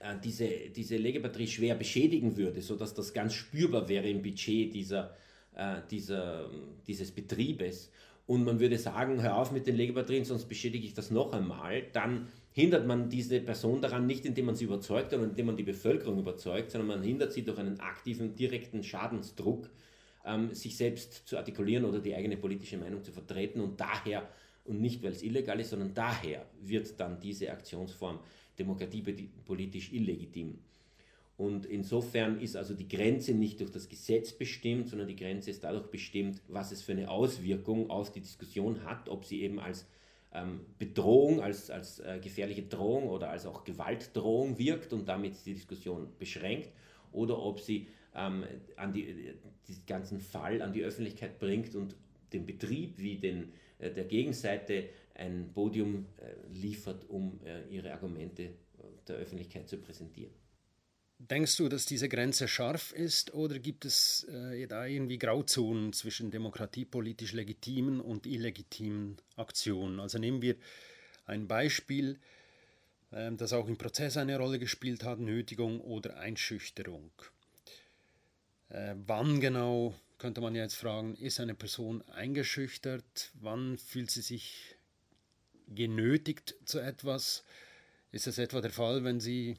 äh, 0.00 0.16
diese, 0.24 0.48
diese 0.74 0.96
Legebatterie 0.96 1.46
schwer 1.46 1.76
beschädigen 1.76 2.36
würde, 2.36 2.60
sodass 2.60 2.92
das 2.92 3.12
ganz 3.12 3.34
spürbar 3.34 3.88
wäre 3.88 4.08
im 4.08 4.20
Budget 4.20 4.74
dieser, 4.74 5.14
äh, 5.54 5.76
dieser, 5.88 6.50
dieses 6.88 7.12
Betriebes 7.12 7.92
und 8.26 8.44
man 8.44 8.60
würde 8.60 8.78
sagen, 8.78 9.22
hör 9.22 9.36
auf 9.36 9.52
mit 9.52 9.66
den 9.66 9.76
Legebatterien, 9.76 10.24
sonst 10.24 10.46
beschädige 10.46 10.86
ich 10.86 10.94
das 10.94 11.10
noch 11.10 11.32
einmal, 11.32 11.82
dann 11.92 12.28
hindert 12.52 12.86
man 12.86 13.08
diese 13.08 13.40
Person 13.40 13.80
daran 13.80 14.06
nicht, 14.06 14.26
indem 14.26 14.46
man 14.46 14.56
sie 14.56 14.64
überzeugt 14.64 15.12
oder 15.14 15.24
indem 15.24 15.46
man 15.46 15.56
die 15.56 15.62
Bevölkerung 15.62 16.18
überzeugt, 16.18 16.70
sondern 16.70 16.88
man 16.88 17.02
hindert 17.02 17.32
sie 17.32 17.42
durch 17.42 17.58
einen 17.58 17.80
aktiven, 17.80 18.34
direkten 18.34 18.82
Schadensdruck, 18.82 19.70
ähm, 20.24 20.52
sich 20.54 20.76
selbst 20.76 21.26
zu 21.26 21.36
artikulieren 21.36 21.84
oder 21.84 22.00
die 22.00 22.14
eigene 22.14 22.36
politische 22.36 22.76
Meinung 22.76 23.02
zu 23.02 23.12
vertreten 23.12 23.60
und 23.60 23.80
daher, 23.80 24.28
und 24.64 24.80
nicht 24.80 25.02
weil 25.02 25.12
es 25.12 25.22
illegal 25.22 25.58
ist, 25.60 25.70
sondern 25.70 25.94
daher 25.94 26.44
wird 26.60 26.98
dann 26.98 27.20
diese 27.20 27.50
Aktionsform 27.50 28.18
demokratiepolitisch 28.58 29.92
illegitim. 29.92 30.58
Und 31.40 31.64
insofern 31.64 32.38
ist 32.38 32.54
also 32.54 32.74
die 32.74 32.86
Grenze 32.86 33.32
nicht 33.32 33.60
durch 33.60 33.70
das 33.70 33.88
Gesetz 33.88 34.32
bestimmt, 34.32 34.90
sondern 34.90 35.08
die 35.08 35.16
Grenze 35.16 35.50
ist 35.50 35.64
dadurch 35.64 35.86
bestimmt, 35.86 36.42
was 36.48 36.70
es 36.70 36.82
für 36.82 36.92
eine 36.92 37.08
Auswirkung 37.08 37.88
auf 37.88 38.12
die 38.12 38.20
Diskussion 38.20 38.84
hat, 38.84 39.08
ob 39.08 39.24
sie 39.24 39.40
eben 39.40 39.58
als 39.58 39.86
Bedrohung, 40.78 41.40
als, 41.40 41.70
als 41.70 41.98
äh, 41.98 42.20
gefährliche 42.22 42.62
Drohung 42.62 43.08
oder 43.08 43.30
als 43.30 43.46
auch 43.46 43.64
Gewaltdrohung 43.64 44.58
wirkt 44.58 44.92
und 44.92 45.08
damit 45.08 45.34
die 45.44 45.54
Diskussion 45.54 46.06
beschränkt 46.18 46.70
oder 47.10 47.36
ob 47.42 47.58
sie 47.58 47.88
ähm, 48.14 48.44
an 48.76 48.92
die, 48.92 49.34
diesen 49.66 49.86
ganzen 49.86 50.20
Fall 50.20 50.62
an 50.62 50.72
die 50.72 50.84
Öffentlichkeit 50.84 51.38
bringt 51.40 51.74
und 51.74 51.96
den 52.32 52.46
Betrieb 52.46 52.98
wie 52.98 53.16
den, 53.16 53.52
äh, 53.78 53.90
der 53.90 54.04
Gegenseite 54.04 54.90
ein 55.14 55.50
Podium 55.52 56.06
äh, 56.16 56.52
liefert, 56.52 57.08
um 57.08 57.40
äh, 57.44 57.68
ihre 57.68 57.92
Argumente 57.92 58.50
der 59.06 59.16
Öffentlichkeit 59.16 59.68
zu 59.68 59.78
präsentieren. 59.78 60.32
Denkst 61.28 61.58
du, 61.58 61.68
dass 61.68 61.84
diese 61.84 62.08
Grenze 62.08 62.48
scharf 62.48 62.92
ist 62.92 63.34
oder 63.34 63.58
gibt 63.58 63.84
es 63.84 64.24
äh, 64.24 64.66
da 64.66 64.86
irgendwie 64.86 65.18
Grauzonen 65.18 65.92
zwischen 65.92 66.30
demokratiepolitisch 66.30 67.34
legitimen 67.34 68.00
und 68.00 68.26
illegitimen 68.26 69.18
Aktionen? 69.36 70.00
Also 70.00 70.16
nehmen 70.16 70.40
wir 70.40 70.56
ein 71.26 71.46
Beispiel, 71.46 72.18
äh, 73.10 73.30
das 73.32 73.52
auch 73.52 73.68
im 73.68 73.76
Prozess 73.76 74.16
eine 74.16 74.38
Rolle 74.38 74.58
gespielt 74.58 75.04
hat, 75.04 75.20
Nötigung 75.20 75.82
oder 75.82 76.16
Einschüchterung. 76.16 77.10
Äh, 78.70 78.94
wann 79.04 79.40
genau, 79.40 79.94
könnte 80.16 80.40
man 80.40 80.54
jetzt 80.54 80.76
fragen, 80.76 81.16
ist 81.16 81.38
eine 81.38 81.54
Person 81.54 82.00
eingeschüchtert? 82.08 83.30
Wann 83.34 83.76
fühlt 83.76 84.10
sie 84.10 84.22
sich 84.22 84.74
genötigt 85.68 86.54
zu 86.64 86.78
etwas? 86.78 87.44
Ist 88.10 88.26
es 88.26 88.38
etwa 88.38 88.62
der 88.62 88.72
Fall, 88.72 89.04
wenn 89.04 89.20
sie 89.20 89.58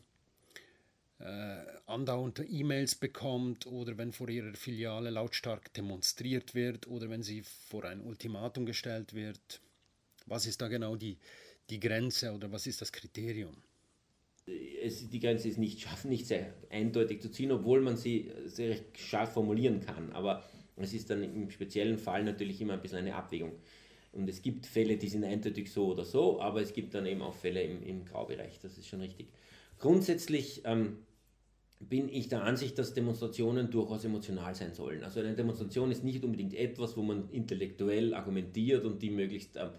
andauernd 1.85 2.43
E-Mails 2.49 2.95
bekommt 2.95 3.67
oder 3.67 3.97
wenn 3.97 4.11
vor 4.11 4.29
ihrer 4.29 4.53
Filiale 4.53 5.09
lautstark 5.09 5.73
demonstriert 5.73 6.55
wird 6.55 6.87
oder 6.87 7.09
wenn 7.09 7.21
sie 7.21 7.41
vor 7.41 7.83
ein 7.85 8.01
Ultimatum 8.01 8.65
gestellt 8.65 9.13
wird. 9.13 9.61
Was 10.25 10.45
ist 10.45 10.61
da 10.61 10.67
genau 10.67 10.95
die, 10.95 11.17
die 11.69 11.79
Grenze 11.79 12.31
oder 12.31 12.51
was 12.51 12.67
ist 12.67 12.81
das 12.81 12.91
Kriterium? 12.91 13.55
Es, 14.81 15.09
die 15.09 15.19
Grenze 15.19 15.47
ist 15.47 15.57
nicht 15.57 15.81
scharf, 15.81 16.05
nicht 16.05 16.25
sehr 16.25 16.53
eindeutig 16.69 17.21
zu 17.21 17.29
ziehen, 17.29 17.51
obwohl 17.51 17.81
man 17.81 17.97
sie 17.97 18.31
sehr 18.45 18.77
scharf 18.95 19.33
formulieren 19.33 19.79
kann. 19.79 20.11
Aber 20.13 20.43
es 20.77 20.93
ist 20.93 21.09
dann 21.09 21.23
im 21.23 21.51
speziellen 21.51 21.99
Fall 21.99 22.23
natürlich 22.23 22.59
immer 22.61 22.73
ein 22.73 22.81
bisschen 22.81 22.99
eine 22.99 23.15
Abwägung. 23.15 23.51
Und 24.11 24.27
es 24.27 24.41
gibt 24.41 24.65
Fälle, 24.65 24.97
die 24.97 25.07
sind 25.07 25.23
eindeutig 25.23 25.71
so 25.71 25.87
oder 25.91 26.03
so, 26.03 26.41
aber 26.41 26.61
es 26.61 26.73
gibt 26.73 26.93
dann 26.93 27.05
eben 27.05 27.21
auch 27.21 27.33
Fälle 27.33 27.61
im, 27.61 27.81
im 27.83 28.05
Graubereich, 28.05 28.59
das 28.59 28.77
ist 28.77 28.87
schon 28.87 28.99
richtig. 29.01 29.27
Grundsätzlich 29.79 30.61
ähm, 30.65 30.97
bin 31.89 32.09
ich 32.09 32.29
der 32.29 32.43
Ansicht, 32.43 32.77
dass 32.77 32.93
Demonstrationen 32.93 33.71
durchaus 33.71 34.05
emotional 34.05 34.53
sein 34.55 34.73
sollen. 34.73 35.03
Also 35.03 35.19
eine 35.19 35.35
Demonstration 35.35 35.91
ist 35.91 36.03
nicht 36.03 36.23
unbedingt 36.23 36.53
etwas, 36.53 36.95
wo 36.95 37.01
man 37.01 37.29
intellektuell 37.31 38.13
argumentiert 38.13 38.85
und 38.85 39.01
die 39.01 39.09
möglichst 39.09 39.57
ähm, 39.57 39.69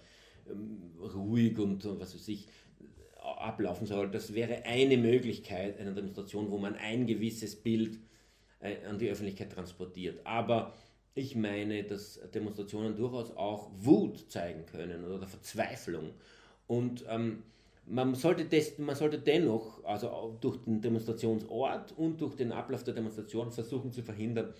ähm 0.48 0.82
ruhig 1.00 1.58
und 1.58 1.84
was 2.00 2.14
weiß 2.14 2.28
ich 2.28 2.48
ablaufen 3.22 3.86
soll. 3.86 4.10
Das 4.10 4.34
wäre 4.34 4.64
eine 4.64 4.96
Möglichkeit 4.96 5.78
einer 5.78 5.92
Demonstration, 5.92 6.50
wo 6.50 6.58
man 6.58 6.74
ein 6.74 7.06
gewisses 7.06 7.56
Bild 7.56 7.98
äh, 8.60 8.84
an 8.88 8.98
die 8.98 9.08
Öffentlichkeit 9.08 9.52
transportiert. 9.52 10.26
Aber 10.26 10.74
ich 11.14 11.36
meine, 11.36 11.84
dass 11.84 12.20
Demonstrationen 12.34 12.96
durchaus 12.96 13.36
auch 13.36 13.70
Wut 13.76 14.30
zeigen 14.30 14.66
können 14.66 15.04
oder 15.04 15.26
Verzweiflung. 15.26 16.10
Und 16.66 17.04
ähm, 17.08 17.42
man 17.86 18.14
sollte, 18.14 18.44
des, 18.44 18.78
man 18.78 18.94
sollte 18.94 19.18
dennoch, 19.18 19.84
also 19.84 20.36
durch 20.40 20.58
den 20.58 20.80
Demonstrationsort 20.80 21.92
und 21.98 22.20
durch 22.20 22.36
den 22.36 22.52
Ablauf 22.52 22.84
der 22.84 22.94
Demonstration 22.94 23.50
versuchen 23.50 23.92
zu 23.92 24.02
verhindern, 24.02 24.54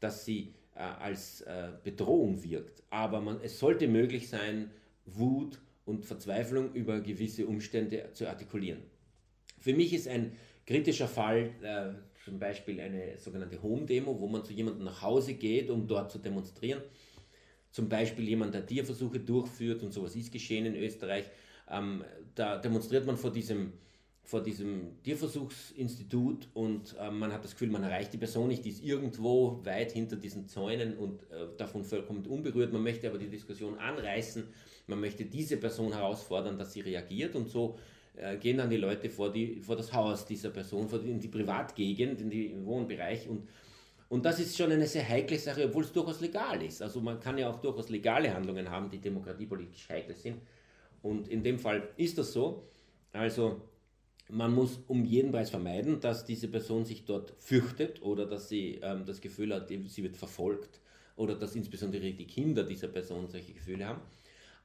dass 0.00 0.24
sie 0.24 0.54
äh, 0.74 0.80
als 0.80 1.40
äh, 1.42 1.70
Bedrohung 1.82 2.42
wirkt. 2.42 2.82
Aber 2.90 3.20
man, 3.20 3.40
es 3.42 3.58
sollte 3.58 3.88
möglich 3.88 4.28
sein, 4.28 4.70
Wut 5.06 5.58
und 5.84 6.04
Verzweiflung 6.04 6.72
über 6.74 7.00
gewisse 7.00 7.46
Umstände 7.46 8.10
zu 8.12 8.28
artikulieren. 8.28 8.82
Für 9.60 9.72
mich 9.72 9.94
ist 9.94 10.08
ein 10.08 10.32
kritischer 10.66 11.08
Fall 11.08 11.50
äh, 11.62 12.24
zum 12.24 12.38
Beispiel 12.38 12.80
eine 12.80 13.16
sogenannte 13.18 13.62
Home-Demo, 13.62 14.20
wo 14.20 14.26
man 14.26 14.44
zu 14.44 14.52
jemandem 14.52 14.84
nach 14.84 15.00
Hause 15.00 15.34
geht, 15.34 15.70
um 15.70 15.86
dort 15.86 16.10
zu 16.10 16.18
demonstrieren. 16.18 16.82
Zum 17.70 17.88
Beispiel 17.88 18.28
jemand, 18.28 18.54
der 18.54 18.66
Tierversuche 18.66 19.20
durchführt 19.20 19.82
und 19.82 19.92
sowas 19.92 20.16
ist 20.16 20.32
geschehen 20.32 20.66
in 20.66 20.76
Österreich 20.76 21.26
ähm, 21.70 22.04
da 22.34 22.58
demonstriert 22.58 23.06
man 23.06 23.16
vor 23.16 23.30
diesem, 23.30 23.72
vor 24.22 24.42
diesem 24.42 25.02
Tierversuchsinstitut 25.02 26.48
und 26.54 26.96
äh, 26.98 27.10
man 27.10 27.32
hat 27.32 27.44
das 27.44 27.52
Gefühl, 27.52 27.70
man 27.70 27.82
erreicht 27.82 28.12
die 28.12 28.18
Person 28.18 28.48
nicht, 28.48 28.64
die 28.64 28.70
ist 28.70 28.82
irgendwo 28.82 29.64
weit 29.64 29.92
hinter 29.92 30.16
diesen 30.16 30.48
Zäunen 30.48 30.96
und 30.96 31.22
äh, 31.24 31.46
davon 31.56 31.84
vollkommen 31.84 32.26
unberührt. 32.26 32.72
Man 32.72 32.82
möchte 32.82 33.08
aber 33.08 33.18
die 33.18 33.28
Diskussion 33.28 33.78
anreißen, 33.78 34.44
man 34.86 35.00
möchte 35.00 35.24
diese 35.24 35.56
Person 35.56 35.92
herausfordern, 35.92 36.58
dass 36.58 36.72
sie 36.72 36.80
reagiert 36.80 37.34
und 37.34 37.48
so 37.48 37.78
äh, 38.16 38.36
gehen 38.36 38.58
dann 38.58 38.70
die 38.70 38.76
Leute 38.76 39.10
vor, 39.10 39.32
die, 39.32 39.60
vor 39.60 39.76
das 39.76 39.92
Haus 39.92 40.24
dieser 40.26 40.50
Person, 40.50 40.88
vor 40.88 40.98
die, 40.98 41.10
in 41.10 41.20
die 41.20 41.28
Privatgegend, 41.28 42.20
in 42.20 42.30
den 42.30 42.64
Wohnbereich 42.66 43.28
und 43.28 43.48
und 44.08 44.24
das 44.24 44.38
ist 44.38 44.56
schon 44.56 44.70
eine 44.70 44.86
sehr 44.86 45.06
heikle 45.08 45.38
Sache, 45.38 45.64
obwohl 45.64 45.82
es 45.82 45.92
durchaus 45.92 46.20
legal 46.20 46.62
ist. 46.62 46.80
Also 46.80 47.00
man 47.00 47.18
kann 47.18 47.38
ja 47.38 47.50
auch 47.50 47.60
durchaus 47.60 47.88
legale 47.88 48.32
Handlungen 48.32 48.70
haben, 48.70 48.88
die 48.88 48.98
demokratiepolitisch 48.98 49.88
heikel 49.88 50.14
sind. 50.14 50.40
Und 51.06 51.28
in 51.28 51.44
dem 51.44 51.60
Fall 51.60 51.88
ist 51.96 52.18
das 52.18 52.32
so. 52.32 52.64
Also 53.12 53.60
man 54.28 54.52
muss 54.52 54.80
um 54.88 55.04
jeden 55.04 55.30
Preis 55.30 55.50
vermeiden, 55.50 56.00
dass 56.00 56.24
diese 56.24 56.48
Person 56.48 56.84
sich 56.84 57.04
dort 57.04 57.32
fürchtet 57.38 58.02
oder 58.02 58.26
dass 58.26 58.48
sie 58.48 58.80
ähm, 58.82 59.04
das 59.06 59.20
Gefühl 59.20 59.54
hat, 59.54 59.68
sie 59.68 60.02
wird 60.02 60.16
verfolgt 60.16 60.80
oder 61.14 61.36
dass 61.36 61.54
insbesondere 61.54 62.10
die 62.12 62.26
Kinder 62.26 62.64
dieser 62.64 62.88
Person 62.88 63.28
solche 63.28 63.52
Gefühle 63.52 63.86
haben. 63.86 64.00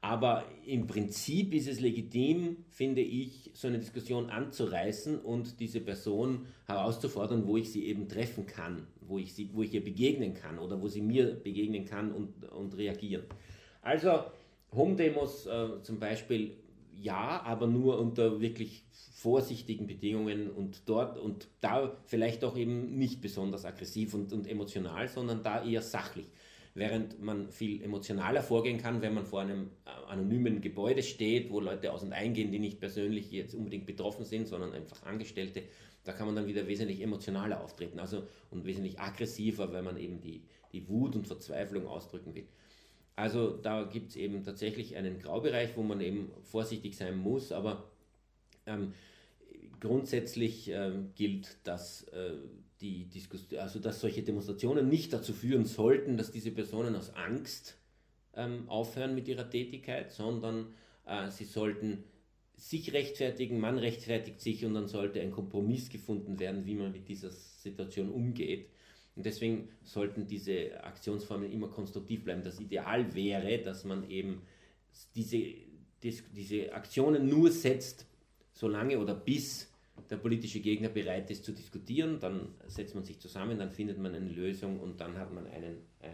Aber 0.04 0.46
im 0.66 0.88
Prinzip 0.88 1.54
ist 1.54 1.68
es 1.68 1.80
legitim, 1.80 2.66
finde 2.72 3.02
ich, 3.02 3.52
so 3.54 3.68
eine 3.68 3.78
Diskussion 3.78 4.32
anzureißen 4.32 5.20
und 5.20 5.60
diese 5.60 5.80
Person 5.80 6.48
herauszufordern, 6.66 7.46
wo 7.46 7.56
ich 7.56 7.72
sie 7.72 7.86
eben 7.86 8.08
treffen 8.08 8.48
kann, 8.48 8.88
wo 9.00 9.20
ich, 9.20 9.36
sie, 9.36 9.52
wo 9.54 9.62
ich 9.62 9.76
ihr 9.76 9.84
begegnen 9.84 10.34
kann 10.34 10.58
oder 10.58 10.82
wo 10.82 10.88
sie 10.88 11.02
mir 11.02 11.36
begegnen 11.36 11.86
kann 11.86 12.12
und, 12.12 12.46
und 12.46 12.76
reagieren. 12.76 13.26
Also 13.84 14.24
Home-Demos 14.74 15.48
äh, 15.48 15.82
zum 15.82 16.00
Beispiel 16.00 16.58
ja, 16.94 17.42
aber 17.44 17.68
nur 17.68 18.00
unter 18.00 18.42
wirklich 18.42 18.86
vorsichtigen 19.14 19.88
Bedingungen 19.88 20.50
und 20.50 20.88
dort 20.88 21.18
und 21.18 21.48
da 21.60 21.98
vielleicht 22.06 22.44
auch 22.44 22.56
eben 22.56 22.98
nicht 22.98 23.22
besonders 23.22 23.66
aggressiv 23.66 24.14
und, 24.14 24.34
und 24.34 24.48
emotional, 24.48 25.08
sondern 25.08 25.44
da 25.44 25.64
eher 25.64 25.82
sachlich. 25.82 26.28
Während 26.74 27.22
man 27.22 27.50
viel 27.50 27.84
emotionaler 27.84 28.42
vorgehen 28.42 28.78
kann, 28.78 29.02
wenn 29.02 29.14
man 29.14 29.26
vor 29.26 29.42
einem 29.42 29.72
äh, 29.86 30.12
anonymen 30.12 30.62
Gebäude 30.62 31.04
steht, 31.04 31.52
wo 31.52 31.60
Leute 31.60 31.92
aus 31.92 32.04
und 32.04 32.14
eingehen, 32.14 32.52
die 32.52 32.60
nicht 32.60 32.80
persönlich 32.80 33.32
jetzt 33.32 33.54
unbedingt 33.54 33.86
betroffen 33.86 34.24
sind, 34.24 34.48
sondern 34.48 34.72
einfach 34.72 35.04
Angestellte, 35.04 35.64
da 36.04 36.14
kann 36.14 36.28
man 36.28 36.36
dann 36.36 36.48
wieder 36.48 36.68
wesentlich 36.68 37.02
emotionaler 37.02 37.62
auftreten 37.62 38.00
also, 38.00 38.24
und 38.50 38.66
wesentlich 38.66 39.00
aggressiver, 39.00 39.72
weil 39.74 39.84
man 39.84 39.98
eben 39.98 40.22
die, 40.22 40.44
die 40.72 40.88
Wut 40.88 41.16
und 41.16 41.28
Verzweiflung 41.28 41.88
ausdrücken 41.88 42.34
will. 42.34 42.48
Also 43.16 43.58
da 43.58 43.84
gibt 43.84 44.12
es 44.12 44.16
eben 44.16 44.44
tatsächlich 44.44 44.96
einen 44.96 45.20
Graubereich, 45.20 45.76
wo 45.76 45.84
man 45.84 46.02
eben 46.02 46.32
vorsichtig 46.44 46.96
sein 46.96 47.18
muss, 47.18 47.52
aber 47.52 47.92
ähm, 48.66 48.94
grundsätzlich 49.80 50.70
äh, 50.70 50.92
gilt, 51.16 51.58
dass, 51.64 52.04
äh, 52.10 52.34
die 52.80 53.08
also 53.58 53.80
dass 53.80 54.00
solche 54.00 54.24
Demonstrationen 54.24 54.88
nicht 54.88 55.14
dazu 55.14 55.34
führen 55.34 55.66
sollten, 55.66 56.18
dass 56.18 56.32
diese 56.32 56.52
Personen 56.52 56.96
aus 56.96 57.14
Angst 57.16 57.78
ähm, 58.36 58.70
aufhören 58.70 59.14
mit 59.14 59.28
ihrer 59.28 59.50
Tätigkeit, 59.50 60.12
sondern 60.12 60.74
äh, 61.06 61.30
sie 61.30 61.46
sollten 61.46 62.04
sich 62.56 62.94
rechtfertigen, 62.94 63.60
man 63.60 63.80
rechtfertigt 63.80 64.40
sich 64.40 64.66
und 64.66 64.76
dann 64.76 64.88
sollte 64.88 65.20
ein 65.20 65.32
Kompromiss 65.32 65.90
gefunden 65.90 66.40
werden, 66.40 66.66
wie 66.66 66.76
man 66.76 66.92
mit 66.92 67.08
dieser 67.08 67.32
Situation 67.32 68.10
umgeht. 68.10 68.70
Und 69.22 69.28
deswegen 69.28 69.70
sollten 69.84 70.26
diese 70.26 70.84
Aktionsformen 70.84 71.52
immer 71.52 71.68
konstruktiv 71.68 72.24
bleiben. 72.24 72.42
Das 72.42 72.60
Ideal 72.60 73.14
wäre, 73.14 73.60
dass 73.60 73.84
man 73.84 74.10
eben 74.10 74.42
diese, 75.14 75.44
diese 76.02 76.74
Aktionen 76.74 77.30
nur 77.30 77.52
setzt, 77.52 78.08
solange 78.52 78.98
oder 78.98 79.14
bis 79.14 79.72
der 80.10 80.18
politische 80.18 80.60
Gegner 80.60 80.90
bereit 80.90 81.30
ist 81.30 81.46
zu 81.46 81.52
diskutieren. 81.52 82.20
Dann 82.20 82.48
setzt 82.66 82.96
man 82.96 83.04
sich 83.04 83.20
zusammen, 83.20 83.60
dann 83.60 83.70
findet 83.70 84.00
man 84.00 84.16
eine 84.16 84.28
Lösung 84.28 84.80
und 84.80 85.00
dann 85.00 85.16
hat 85.20 85.32
man 85.32 85.46
einen, 85.46 85.78
äh, 86.00 86.10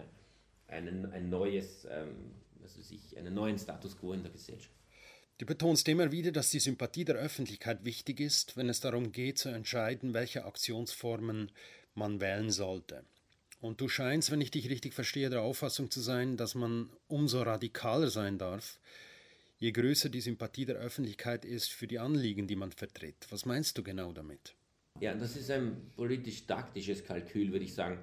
einen, 0.68 1.06
ein 1.06 1.30
neues, 1.30 1.88
ähm, 1.90 2.34
was 2.60 2.78
weiß 2.78 3.16
einen 3.16 3.34
neuen 3.34 3.58
Status 3.58 3.98
quo 3.98 4.12
in 4.12 4.24
der 4.24 4.34
Gesellschaft. 4.34 4.76
Du 5.38 5.46
betonst 5.46 5.88
immer 5.88 6.12
wieder, 6.12 6.34
dass 6.34 6.50
die 6.50 6.60
Sympathie 6.60 7.06
der 7.06 7.16
Öffentlichkeit 7.16 7.86
wichtig 7.86 8.20
ist, 8.20 8.58
wenn 8.58 8.68
es 8.68 8.82
darum 8.82 9.14
geht 9.14 9.38
zu 9.38 9.48
entscheiden, 9.48 10.14
welche 10.14 10.44
Aktionsformen 10.44 11.54
man 11.98 12.22
wählen 12.22 12.52
sollte. 12.52 13.04
Und 13.60 13.82
du 13.82 13.90
scheinst, 13.90 14.32
wenn 14.32 14.42
ich 14.42 14.52
dich 14.52 14.70
richtig 14.70 14.94
verstehe, 14.94 15.30
der 15.30 15.42
Auffassung 15.42 15.90
zu 15.90 16.00
sein, 16.00 16.38
dass 16.38 16.54
man 16.54 16.90
umso 17.08 17.42
radikaler 17.42 18.10
sein 18.10 18.38
darf, 18.38 18.80
je 19.58 19.72
größer 19.72 20.10
die 20.10 20.22
Sympathie 20.22 20.66
der 20.66 20.76
Öffentlichkeit 20.76 21.44
ist 21.44 21.72
für 21.72 21.88
die 21.88 22.00
Anliegen, 22.00 22.48
die 22.48 22.56
man 22.56 22.72
vertritt. 22.72 23.26
Was 23.32 23.46
meinst 23.46 23.78
du 23.78 23.84
genau 23.84 24.14
damit? 24.14 24.56
Ja, 25.00 25.14
das 25.16 25.36
ist 25.36 25.50
ein 25.50 25.92
politisch-taktisches 25.96 27.04
Kalkül, 27.04 27.52
würde 27.52 27.66
ich 27.66 27.74
sagen. 27.74 28.00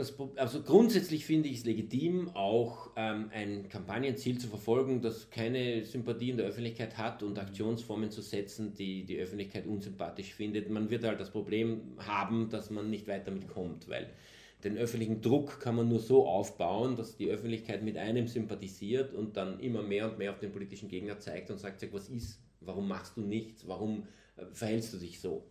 Das, 0.00 0.14
also 0.36 0.62
grundsätzlich 0.62 1.26
finde 1.26 1.50
ich 1.50 1.58
es 1.58 1.64
legitim, 1.66 2.30
auch 2.30 2.90
ähm, 2.96 3.28
ein 3.34 3.68
Kampagnenziel 3.68 4.38
zu 4.38 4.48
verfolgen, 4.48 5.02
das 5.02 5.28
keine 5.28 5.84
Sympathie 5.84 6.30
in 6.30 6.38
der 6.38 6.46
Öffentlichkeit 6.46 6.96
hat 6.96 7.22
und 7.22 7.38
Aktionsformen 7.38 8.10
zu 8.10 8.22
setzen, 8.22 8.72
die 8.72 9.04
die 9.04 9.18
Öffentlichkeit 9.18 9.66
unsympathisch 9.66 10.32
findet. 10.32 10.70
Man 10.70 10.88
wird 10.88 11.04
halt 11.04 11.20
das 11.20 11.30
Problem 11.30 11.82
haben, 11.98 12.48
dass 12.48 12.70
man 12.70 12.88
nicht 12.88 13.08
weiter 13.08 13.30
mitkommt, 13.30 13.90
weil 13.90 14.08
den 14.64 14.78
öffentlichen 14.78 15.20
Druck 15.20 15.60
kann 15.60 15.76
man 15.76 15.90
nur 15.90 16.00
so 16.00 16.26
aufbauen, 16.26 16.96
dass 16.96 17.18
die 17.18 17.28
Öffentlichkeit 17.28 17.82
mit 17.82 17.98
einem 17.98 18.26
sympathisiert 18.26 19.12
und 19.12 19.36
dann 19.36 19.60
immer 19.60 19.82
mehr 19.82 20.10
und 20.10 20.16
mehr 20.16 20.30
auf 20.30 20.38
den 20.38 20.50
politischen 20.50 20.88
Gegner 20.88 21.18
zeigt 21.18 21.50
und 21.50 21.58
sagt, 21.58 21.80
sag, 21.80 21.92
was 21.92 22.08
ist, 22.08 22.40
warum 22.62 22.88
machst 22.88 23.18
du 23.18 23.20
nichts, 23.20 23.68
warum 23.68 24.04
äh, 24.38 24.46
verhältst 24.50 24.94
du 24.94 24.96
dich 24.96 25.20
so? 25.20 25.44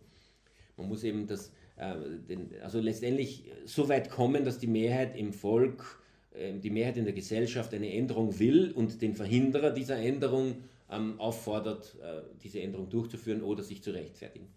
Man 0.76 0.88
muss 0.88 1.04
eben 1.04 1.28
das 1.28 1.52
den, 1.80 2.50
also 2.62 2.80
letztendlich 2.80 3.44
so 3.64 3.88
weit 3.88 4.10
kommen, 4.10 4.44
dass 4.44 4.58
die 4.58 4.66
Mehrheit 4.66 5.16
im 5.16 5.32
Volk, 5.32 6.02
äh, 6.34 6.58
die 6.58 6.70
Mehrheit 6.70 6.96
in 6.96 7.04
der 7.04 7.14
Gesellschaft 7.14 7.72
eine 7.74 7.92
Änderung 7.92 8.38
will 8.38 8.72
und 8.72 9.00
den 9.00 9.14
Verhinderer 9.14 9.70
dieser 9.70 9.96
Änderung 9.96 10.56
ähm, 10.90 11.18
auffordert, 11.18 11.96
äh, 12.02 12.22
diese 12.42 12.60
Änderung 12.60 12.90
durchzuführen 12.90 13.42
oder 13.42 13.62
sich 13.62 13.82
zu 13.82 13.92
rechtfertigen. 13.92 14.48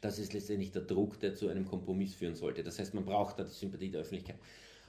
Das 0.00 0.18
ist 0.18 0.32
letztendlich 0.32 0.70
der 0.70 0.82
Druck, 0.82 1.18
der 1.20 1.34
zu 1.34 1.48
einem 1.48 1.66
Kompromiss 1.66 2.14
führen 2.14 2.34
sollte. 2.34 2.62
Das 2.62 2.78
heißt, 2.78 2.94
man 2.94 3.04
braucht 3.04 3.38
da 3.38 3.44
die 3.44 3.50
Sympathie 3.50 3.90
der 3.90 4.02
Öffentlichkeit. 4.02 4.36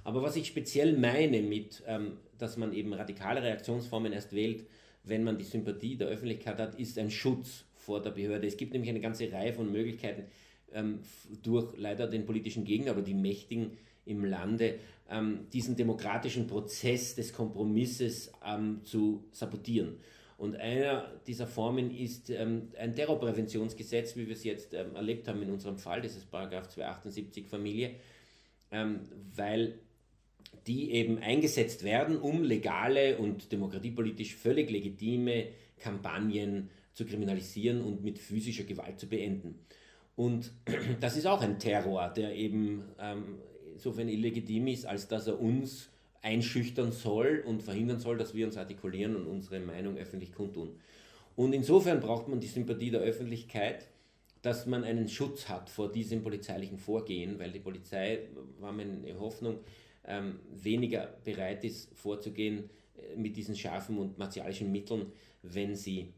Aber 0.04 0.22
was 0.22 0.36
ich 0.36 0.48
speziell 0.48 0.98
meine 0.98 1.42
mit, 1.42 1.84
ähm, 1.88 2.18
dass 2.38 2.58
man 2.58 2.74
eben 2.74 2.94
radikale 2.94 3.44
Reaktionsformen 3.44 4.14
erst 4.14 4.34
wählt, 4.34 4.66
wenn 5.04 5.24
man 5.24 5.38
die 5.38 5.44
Sympathie 5.44 5.98
der 5.98 6.08
Öffentlichkeit 6.08 6.58
hat, 6.58 6.80
ist 6.80 6.98
ein 7.00 7.10
Schutz 7.10 7.66
vor 7.76 8.02
der 8.02 8.12
Behörde. 8.12 8.48
Es 8.48 8.58
gibt 8.58 8.74
nämlich 8.74 8.90
eine 8.90 9.00
ganze 9.00 9.32
Reihe 9.32 9.54
von 9.54 9.72
Möglichkeiten, 9.72 10.24
ähm, 10.74 11.00
durch 11.44 11.78
leider 11.78 12.08
den 12.08 12.26
politischen 12.26 12.64
Gegner 12.64 12.92
oder 12.92 13.02
die 13.02 13.14
Mächtigen 13.14 13.72
im 14.06 14.26
Lande 14.26 14.80
ähm, 15.10 15.48
diesen 15.54 15.76
demokratischen 15.76 16.48
Prozess 16.48 17.16
des 17.16 17.34
Kompromisses 17.34 18.32
ähm, 18.46 18.82
zu 18.84 19.24
sabotieren. 19.32 19.98
Und 20.38 20.56
einer 20.56 21.12
dieser 21.28 21.48
Formen 21.48 21.92
ist 21.96 22.30
ähm, 22.30 22.70
ein 22.80 22.96
Terrorpräventionsgesetz, 22.96 24.16
wie 24.16 24.28
wir 24.28 24.36
es 24.36 24.44
jetzt 24.44 24.74
ähm, 24.74 24.96
erlebt 24.96 25.28
haben 25.28 25.42
in 25.42 25.52
unserem 25.52 25.78
Fall, 25.78 26.02
das 26.02 26.16
ist 26.16 26.32
Paragraph 26.32 26.70
278 26.70 27.46
Familie, 27.48 27.96
ähm, 28.72 29.02
weil 29.36 29.80
die 30.66 30.92
eben 30.92 31.20
eingesetzt 31.20 31.84
werden, 31.84 32.18
um 32.18 32.44
legale 32.44 33.18
und 33.18 33.52
demokratiepolitisch 33.52 34.36
völlig 34.36 34.70
legitime 34.70 35.48
Kampagnen 35.78 36.70
zu 36.94 37.06
kriminalisieren 37.06 37.82
und 37.82 38.04
mit 38.04 38.20
physischer 38.20 38.64
Gewalt 38.64 39.00
zu 39.00 39.08
beenden. 39.08 39.60
Und 40.20 40.52
das 41.00 41.16
ist 41.16 41.26
auch 41.28 41.42
ein 41.42 41.60
Terror, 41.60 42.10
der 42.10 42.36
eben 42.36 42.84
ähm, 43.00 43.38
insofern 43.72 44.10
illegitim 44.10 44.68
ist, 44.68 44.86
als 44.86 45.08
dass 45.08 45.28
er 45.28 45.40
uns 45.40 45.88
einschüchtern 46.22 46.92
soll 46.92 47.42
und 47.48 47.64
verhindern 47.64 48.02
soll, 48.02 48.18
dass 48.18 48.34
wir 48.34 48.46
uns 48.46 48.58
artikulieren 48.58 49.16
und 49.16 49.28
unsere 49.28 49.62
Meinung 49.62 49.96
öffentlich 49.96 50.34
kundtun. 50.34 50.78
Und 51.38 51.54
insofern 51.54 52.02
braucht 52.02 52.28
man 52.28 52.42
die 52.42 52.48
Sympathie 52.48 52.92
der 52.92 53.00
Öffentlichkeit, 53.00 53.88
dass 54.42 54.66
man 54.66 54.84
einen 54.84 55.08
Schutz 55.08 55.48
hat 55.48 55.70
vor 55.70 55.90
diesem 55.90 56.22
polizeilichen 56.22 56.80
Vorgehen, 56.80 57.40
weil 57.40 57.54
die 57.54 57.60
Polizei, 57.62 58.20
war 58.60 58.74
meine 58.74 59.18
Hoffnung, 59.22 59.60
ähm, 60.06 60.42
weniger 60.52 61.14
bereit 61.24 61.64
ist 61.64 61.98
vorzugehen 61.98 62.70
äh, 62.98 63.16
mit 63.16 63.38
diesen 63.38 63.56
scharfen 63.56 63.98
und 63.98 64.18
martialischen 64.18 64.70
Mitteln, 64.70 65.14
wenn 65.44 65.78
sie 65.78 66.12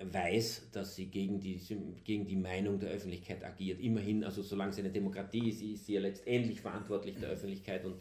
weiß, 0.00 0.68
dass 0.72 0.96
sie 0.96 1.06
gegen 1.06 1.40
die, 1.40 1.60
gegen 2.04 2.26
die 2.26 2.36
Meinung 2.36 2.78
der 2.78 2.90
Öffentlichkeit 2.90 3.44
agiert. 3.44 3.80
Immerhin, 3.80 4.24
also 4.24 4.42
solange 4.42 4.72
sie 4.72 4.80
eine 4.80 4.90
Demokratie 4.90 5.50
ist, 5.50 5.62
ist 5.62 5.86
sie 5.86 5.94
ja 5.94 6.00
letztendlich 6.00 6.60
verantwortlich 6.60 7.16
der 7.20 7.30
Öffentlichkeit 7.30 7.84
und 7.84 7.96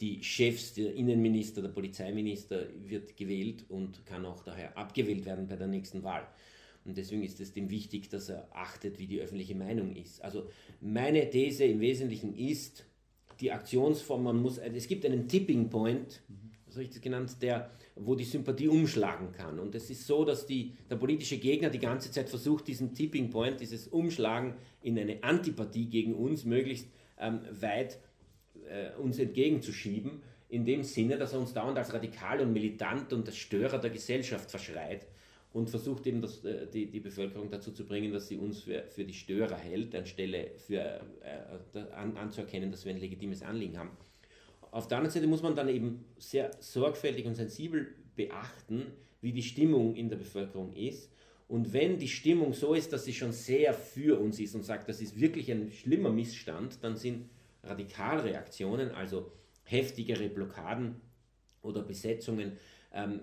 die 0.00 0.22
Chefs, 0.22 0.74
der 0.74 0.94
Innenminister, 0.94 1.62
der 1.62 1.68
Polizeiminister 1.68 2.66
wird 2.84 3.16
gewählt 3.16 3.64
und 3.68 4.04
kann 4.04 4.26
auch 4.26 4.42
daher 4.42 4.76
abgewählt 4.76 5.24
werden 5.24 5.46
bei 5.46 5.54
der 5.54 5.68
nächsten 5.68 6.02
Wahl. 6.02 6.26
Und 6.84 6.96
deswegen 6.96 7.22
ist 7.22 7.40
es 7.40 7.52
dem 7.52 7.70
wichtig, 7.70 8.08
dass 8.08 8.28
er 8.28 8.48
achtet, 8.52 8.98
wie 8.98 9.06
die 9.06 9.20
öffentliche 9.20 9.54
Meinung 9.54 9.94
ist. 9.94 10.20
Also 10.22 10.48
meine 10.80 11.30
These 11.30 11.64
im 11.64 11.78
Wesentlichen 11.78 12.36
ist, 12.36 12.84
die 13.40 13.52
Aktionsform, 13.52 14.24
man 14.24 14.42
muss, 14.42 14.58
es 14.58 14.88
gibt 14.88 15.06
einen 15.06 15.28
Tipping 15.28 15.70
Point, 15.70 16.20
so 16.72 16.76
habe 16.76 16.84
ich 16.84 16.90
das 16.90 17.00
genannt, 17.00 17.36
der 17.42 17.70
wo 17.94 18.14
die 18.14 18.24
Sympathie 18.24 18.68
umschlagen 18.68 19.32
kann. 19.32 19.58
Und 19.58 19.74
es 19.74 19.90
ist 19.90 20.06
so, 20.06 20.24
dass 20.24 20.46
die, 20.46 20.72
der 20.88 20.96
politische 20.96 21.36
Gegner 21.36 21.68
die 21.68 21.78
ganze 21.78 22.10
Zeit 22.10 22.28
versucht, 22.28 22.66
diesen 22.66 22.94
Tipping 22.94 23.30
Point, 23.30 23.60
dieses 23.60 23.88
Umschlagen 23.88 24.54
in 24.82 24.98
eine 24.98 25.22
Antipathie 25.22 25.86
gegen 25.86 26.14
uns 26.14 26.44
möglichst 26.44 26.86
ähm, 27.18 27.40
weit 27.50 27.98
äh, 28.68 28.98
uns 28.98 29.18
entgegenzuschieben, 29.18 30.22
in 30.48 30.64
dem 30.64 30.82
Sinne, 30.82 31.18
dass 31.18 31.32
er 31.32 31.40
uns 31.40 31.52
dauernd 31.52 31.78
als 31.78 31.92
radikal 31.92 32.40
und 32.40 32.52
militant 32.52 33.12
und 33.12 33.32
Störer 33.34 33.78
der 33.78 33.90
Gesellschaft 33.90 34.50
verschreit 34.50 35.06
und 35.52 35.68
versucht 35.68 36.06
eben 36.06 36.22
das, 36.22 36.44
äh, 36.44 36.66
die, 36.66 36.86
die 36.86 37.00
Bevölkerung 37.00 37.50
dazu 37.50 37.72
zu 37.72 37.84
bringen, 37.84 38.12
dass 38.12 38.28
sie 38.28 38.38
uns 38.38 38.62
für, 38.62 38.84
für 38.88 39.04
die 39.04 39.14
Störer 39.14 39.56
hält, 39.56 39.94
anstelle 39.94 40.52
für, 40.66 41.00
äh, 41.20 41.78
an, 41.94 42.16
anzuerkennen, 42.16 42.70
dass 42.70 42.86
wir 42.86 42.92
ein 42.94 43.00
legitimes 43.00 43.42
Anliegen 43.42 43.78
haben. 43.78 43.90
Auf 44.72 44.88
der 44.88 44.96
anderen 44.98 45.12
Seite 45.12 45.26
muss 45.26 45.42
man 45.42 45.54
dann 45.54 45.68
eben 45.68 46.06
sehr 46.16 46.50
sorgfältig 46.60 47.26
und 47.26 47.34
sensibel 47.34 47.94
beachten, 48.16 48.86
wie 49.20 49.32
die 49.32 49.42
Stimmung 49.42 49.94
in 49.94 50.08
der 50.08 50.16
Bevölkerung 50.16 50.72
ist. 50.72 51.12
Und 51.46 51.74
wenn 51.74 51.98
die 51.98 52.08
Stimmung 52.08 52.54
so 52.54 52.72
ist, 52.72 52.90
dass 52.90 53.04
sie 53.04 53.12
schon 53.12 53.32
sehr 53.32 53.74
für 53.74 54.18
uns 54.18 54.40
ist 54.40 54.54
und 54.54 54.64
sagt, 54.64 54.88
das 54.88 55.02
ist 55.02 55.20
wirklich 55.20 55.52
ein 55.52 55.70
schlimmer 55.70 56.10
Missstand, 56.10 56.82
dann 56.82 56.96
sind 56.96 57.28
Radikalreaktionen, 57.62 58.92
also 58.92 59.30
heftigere 59.64 60.30
Blockaden 60.30 60.96
oder 61.60 61.82
Besetzungen, 61.82 62.52
ähm, 62.94 63.20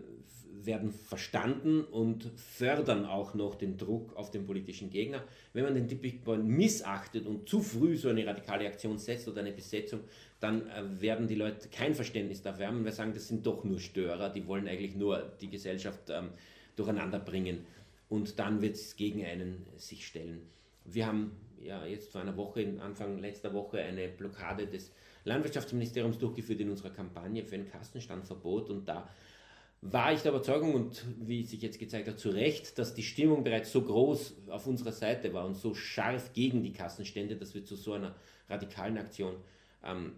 werden 0.51 0.91
verstanden 0.91 1.81
und 1.81 2.31
fördern 2.35 3.05
auch 3.05 3.33
noch 3.33 3.55
den 3.55 3.77
Druck 3.77 4.15
auf 4.15 4.31
den 4.31 4.45
politischen 4.45 4.89
Gegner. 4.89 5.23
Wenn 5.53 5.63
man 5.63 5.75
den 5.75 6.21
Point 6.21 6.45
missachtet 6.45 7.25
und 7.25 7.47
zu 7.47 7.61
früh 7.61 7.95
so 7.95 8.09
eine 8.09 8.25
radikale 8.25 8.67
Aktion 8.67 8.97
setzt 8.97 9.27
oder 9.27 9.41
eine 9.41 9.51
Besetzung, 9.51 10.01
dann 10.39 10.67
äh, 10.67 11.01
werden 11.01 11.27
die 11.27 11.35
Leute 11.35 11.69
kein 11.69 11.93
Verständnis 11.95 12.41
dafür 12.41 12.67
haben, 12.67 12.83
weil 12.85 12.91
sagen, 12.91 13.13
das 13.13 13.27
sind 13.27 13.45
doch 13.45 13.63
nur 13.63 13.79
Störer, 13.79 14.29
die 14.29 14.47
wollen 14.47 14.67
eigentlich 14.67 14.95
nur 14.95 15.31
die 15.41 15.49
Gesellschaft 15.49 16.09
ähm, 16.09 16.29
durcheinander 16.75 17.19
bringen 17.19 17.65
und 18.09 18.39
dann 18.39 18.61
wird 18.61 18.75
es 18.75 18.95
gegen 18.95 19.23
einen 19.23 19.65
sich 19.77 20.05
stellen. 20.05 20.41
Wir 20.85 21.07
haben 21.07 21.31
ja 21.61 21.85
jetzt 21.85 22.11
vor 22.11 22.21
einer 22.21 22.37
Woche, 22.37 22.65
Anfang 22.81 23.19
letzter 23.19 23.53
Woche, 23.53 23.79
eine 23.81 24.07
Blockade 24.07 24.67
des 24.67 24.91
Landwirtschaftsministeriums 25.25 26.17
durchgeführt 26.17 26.61
in 26.61 26.69
unserer 26.69 26.89
Kampagne 26.89 27.43
für 27.43 27.55
ein 27.55 27.69
Kastenstandverbot 27.69 28.69
und 28.69 28.87
da 28.87 29.09
war 29.81 30.11
ich 30.11 30.21
der 30.21 30.31
Überzeugung 30.31 30.73
und 30.73 31.05
wie 31.19 31.43
sich 31.43 31.61
jetzt 31.61 31.79
gezeigt 31.79 32.07
hat, 32.07 32.19
zu 32.19 32.29
Recht, 32.29 32.77
dass 32.77 32.93
die 32.93 33.03
Stimmung 33.03 33.43
bereits 33.43 33.71
so 33.71 33.81
groß 33.81 34.35
auf 34.49 34.67
unserer 34.67 34.91
Seite 34.91 35.33
war 35.33 35.45
und 35.45 35.55
so 35.55 35.73
scharf 35.73 36.33
gegen 36.33 36.63
die 36.63 36.73
Kassenstände, 36.73 37.37
dass 37.37 37.53
wir 37.53 37.63
zu 37.63 37.75
so 37.75 37.93
einer 37.93 38.15
radikalen 38.49 38.97
Aktion 38.97 39.35
ähm, 39.83 40.13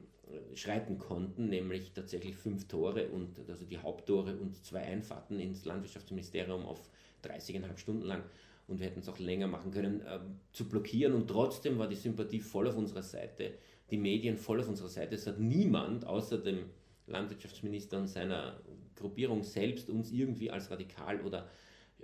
schreiten 0.56 0.97
konnten, 0.97 1.50
nämlich 1.50 1.91
tatsächlich 1.93 2.36
fünf 2.36 2.67
Tore 2.67 3.10
und 3.10 3.38
also 3.50 3.65
die 3.65 3.78
Haupttore 3.78 4.36
und 4.36 4.63
zwei 4.65 4.82
Einfahrten 4.82 5.39
ins 5.39 5.65
Landwirtschaftsministerium 5.65 6.65
auf 6.65 6.89
30,5 7.24 7.78
Stunden 7.78 8.06
lang. 8.06 8.24
und 8.67 8.80
wir 8.80 8.88
hätten 8.88 9.02
es 9.02 9.10
auch 9.10 9.19
länger 9.19 9.47
machen 9.47 9.71
können, 9.71 10.02
äh, 10.02 10.19
zu 10.54 10.69
blockieren. 10.69 11.13
Und 11.13 11.28
trotzdem 11.28 11.78
war 11.78 11.89
die 11.89 11.95
Sympathie 11.95 12.39
voll 12.39 12.67
auf 12.69 12.78
unserer 12.78 13.04
Seite, 13.04 13.56
die 13.89 13.97
Medien 13.97 14.38
voll 14.38 14.62
auf 14.62 14.69
unserer 14.69 14.88
Seite. 14.88 15.15
Es 15.15 15.28
hat 15.28 15.39
niemand 15.39 16.06
außer 16.06 16.38
dem 16.38 16.69
Landwirtschaftsminister 17.08 17.97
und 17.97 18.08
seiner 18.08 18.62
Gruppierung 19.01 19.43
selbst 19.43 19.89
uns 19.89 20.11
irgendwie 20.11 20.49
als 20.49 20.71
radikal 20.71 21.21
oder 21.21 21.49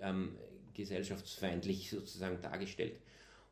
ähm, 0.02 0.36
gesellschaftsfeindlich 0.74 1.90
sozusagen 1.90 2.42
dargestellt. 2.42 3.00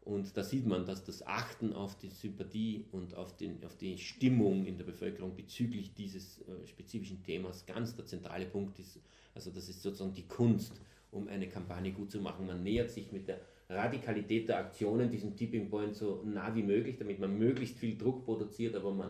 Und 0.05 0.37
da 0.37 0.43
sieht 0.43 0.67
man, 0.67 0.85
dass 0.85 1.03
das 1.03 1.25
Achten 1.25 1.73
auf 1.73 1.97
die 1.97 2.09
Sympathie 2.09 2.85
und 2.91 3.15
auf, 3.15 3.35
den, 3.37 3.63
auf 3.65 3.75
die 3.75 3.97
Stimmung 3.97 4.65
in 4.65 4.77
der 4.77 4.85
Bevölkerung 4.85 5.35
bezüglich 5.35 5.95
dieses 5.95 6.41
äh, 6.41 6.67
spezifischen 6.67 7.23
Themas 7.23 7.65
ganz 7.65 7.95
der 7.95 8.05
zentrale 8.05 8.45
Punkt 8.45 8.77
ist. 8.77 8.99
Also 9.33 9.49
das 9.49 9.67
ist 9.67 9.81
sozusagen 9.81 10.13
die 10.13 10.27
Kunst, 10.27 10.79
um 11.09 11.27
eine 11.27 11.49
Kampagne 11.49 11.91
gut 11.91 12.11
zu 12.11 12.19
machen. 12.21 12.45
Man 12.45 12.61
nähert 12.61 12.91
sich 12.91 13.11
mit 13.11 13.27
der 13.27 13.41
Radikalität 13.67 14.47
der 14.47 14.59
Aktionen 14.59 15.09
diesem 15.09 15.35
Tipping 15.35 15.71
Point 15.71 15.95
so 15.95 16.21
nah 16.23 16.53
wie 16.53 16.61
möglich, 16.61 16.97
damit 16.97 17.19
man 17.19 17.35
möglichst 17.35 17.79
viel 17.79 17.97
Druck 17.97 18.23
produziert, 18.25 18.75
aber 18.75 18.93
man 18.93 19.09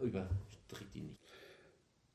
übertritt 0.00 0.94
ihn 0.94 1.08
nicht. 1.08 1.25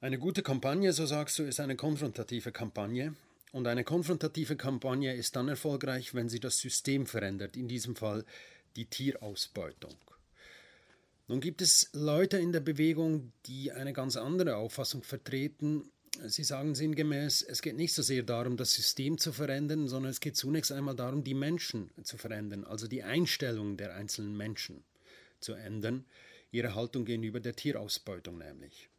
Eine 0.03 0.17
gute 0.17 0.41
Kampagne, 0.41 0.93
so 0.93 1.05
sagst 1.05 1.37
du, 1.37 1.43
ist 1.43 1.59
eine 1.59 1.75
konfrontative 1.75 2.51
Kampagne. 2.51 3.13
Und 3.51 3.67
eine 3.67 3.83
konfrontative 3.83 4.55
Kampagne 4.55 5.13
ist 5.13 5.35
dann 5.35 5.47
erfolgreich, 5.47 6.15
wenn 6.15 6.27
sie 6.27 6.39
das 6.39 6.57
System 6.57 7.05
verändert, 7.05 7.55
in 7.55 7.67
diesem 7.67 7.95
Fall 7.95 8.25
die 8.75 8.85
Tierausbeutung. 8.85 9.95
Nun 11.27 11.39
gibt 11.39 11.61
es 11.61 11.91
Leute 11.93 12.39
in 12.39 12.51
der 12.51 12.61
Bewegung, 12.61 13.31
die 13.45 13.71
eine 13.71 13.93
ganz 13.93 14.17
andere 14.17 14.55
Auffassung 14.55 15.03
vertreten. 15.03 15.83
Sie 16.25 16.43
sagen 16.45 16.73
sinngemäß, 16.73 17.43
es 17.43 17.61
geht 17.61 17.75
nicht 17.75 17.93
so 17.93 18.01
sehr 18.01 18.23
darum, 18.23 18.57
das 18.57 18.73
System 18.73 19.19
zu 19.19 19.31
verändern, 19.31 19.87
sondern 19.87 20.09
es 20.09 20.19
geht 20.19 20.35
zunächst 20.35 20.71
einmal 20.71 20.95
darum, 20.95 21.23
die 21.23 21.35
Menschen 21.35 21.91
zu 22.01 22.17
verändern, 22.17 22.63
also 22.63 22.87
die 22.87 23.03
Einstellung 23.03 23.77
der 23.77 23.93
einzelnen 23.93 24.35
Menschen 24.35 24.83
zu 25.39 25.53
ändern, 25.53 26.05
ihre 26.49 26.73
Haltung 26.73 27.05
gegenüber 27.05 27.39
der 27.39 27.55
Tierausbeutung 27.55 28.39
nämlich. 28.39 28.90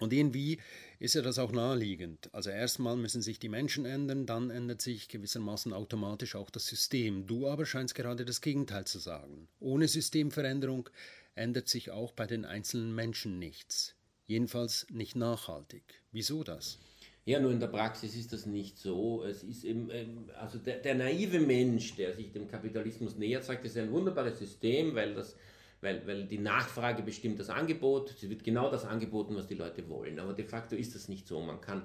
Und 0.00 0.14
irgendwie 0.14 0.58
ist 0.98 1.14
ja 1.14 1.20
das 1.20 1.38
auch 1.38 1.52
naheliegend. 1.52 2.30
Also 2.32 2.48
erstmal 2.48 2.96
müssen 2.96 3.20
sich 3.20 3.38
die 3.38 3.50
Menschen 3.50 3.84
ändern, 3.84 4.24
dann 4.24 4.50
ändert 4.50 4.80
sich 4.80 5.08
gewissermaßen 5.08 5.74
automatisch 5.74 6.34
auch 6.34 6.48
das 6.50 6.66
System. 6.66 7.26
Du 7.26 7.46
aber 7.46 7.66
scheinst 7.66 7.94
gerade 7.94 8.24
das 8.24 8.40
Gegenteil 8.40 8.86
zu 8.86 8.98
sagen. 8.98 9.46
Ohne 9.60 9.88
Systemveränderung 9.88 10.88
ändert 11.34 11.68
sich 11.68 11.90
auch 11.90 12.12
bei 12.12 12.26
den 12.26 12.46
einzelnen 12.46 12.94
Menschen 12.94 13.38
nichts. 13.38 13.94
Jedenfalls 14.26 14.86
nicht 14.90 15.16
nachhaltig. 15.16 15.82
Wieso 16.12 16.44
das? 16.44 16.78
Ja, 17.26 17.38
nur 17.38 17.52
in 17.52 17.60
der 17.60 17.66
Praxis 17.66 18.16
ist 18.16 18.32
das 18.32 18.46
nicht 18.46 18.78
so. 18.78 19.22
Es 19.22 19.42
ist 19.42 19.64
eben, 19.64 19.90
also 20.38 20.58
der, 20.58 20.78
der 20.78 20.94
naive 20.94 21.40
Mensch, 21.40 21.94
der 21.94 22.16
sich 22.16 22.32
dem 22.32 22.48
Kapitalismus 22.48 23.16
nähert, 23.16 23.44
sagt, 23.44 23.64
es 23.66 23.72
ist 23.72 23.78
ein 23.78 23.92
wunderbares 23.92 24.38
System, 24.38 24.94
weil 24.94 25.14
das 25.14 25.36
weil, 25.80 26.06
weil 26.06 26.26
die 26.26 26.38
Nachfrage 26.38 27.02
bestimmt 27.02 27.38
das 27.40 27.48
Angebot, 27.48 28.10
es 28.10 28.28
wird 28.28 28.44
genau 28.44 28.70
das 28.70 28.84
angeboten, 28.84 29.34
was 29.34 29.46
die 29.46 29.54
Leute 29.54 29.88
wollen. 29.88 30.18
Aber 30.18 30.34
de 30.34 30.44
facto 30.44 30.76
ist 30.76 30.94
das 30.94 31.08
nicht 31.08 31.26
so. 31.26 31.40
Man 31.40 31.60
kann 31.60 31.82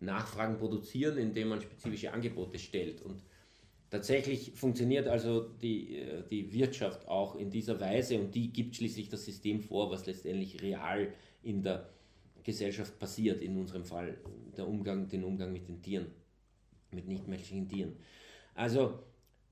Nachfragen 0.00 0.58
produzieren, 0.58 1.18
indem 1.18 1.48
man 1.48 1.60
spezifische 1.60 2.12
Angebote 2.12 2.58
stellt. 2.58 3.02
Und 3.02 3.22
tatsächlich 3.90 4.52
funktioniert 4.54 5.08
also 5.08 5.42
die, 5.42 5.98
äh, 5.98 6.22
die 6.28 6.52
Wirtschaft 6.52 7.06
auch 7.06 7.36
in 7.36 7.50
dieser 7.50 7.80
Weise 7.80 8.18
und 8.18 8.34
die 8.34 8.52
gibt 8.52 8.76
schließlich 8.76 9.08
das 9.08 9.24
System 9.24 9.60
vor, 9.60 9.90
was 9.90 10.06
letztendlich 10.06 10.62
real 10.62 11.12
in 11.42 11.62
der 11.62 11.90
Gesellschaft 12.42 12.98
passiert, 12.98 13.42
in 13.42 13.56
unserem 13.56 13.84
Fall 13.84 14.18
der 14.56 14.68
Umgang, 14.68 15.08
den 15.08 15.24
Umgang 15.24 15.52
mit 15.52 15.68
den 15.68 15.82
Tieren, 15.82 16.06
mit 16.90 17.08
nichtmenschlichen 17.08 17.68
Tieren. 17.68 17.96
Also 18.54 18.98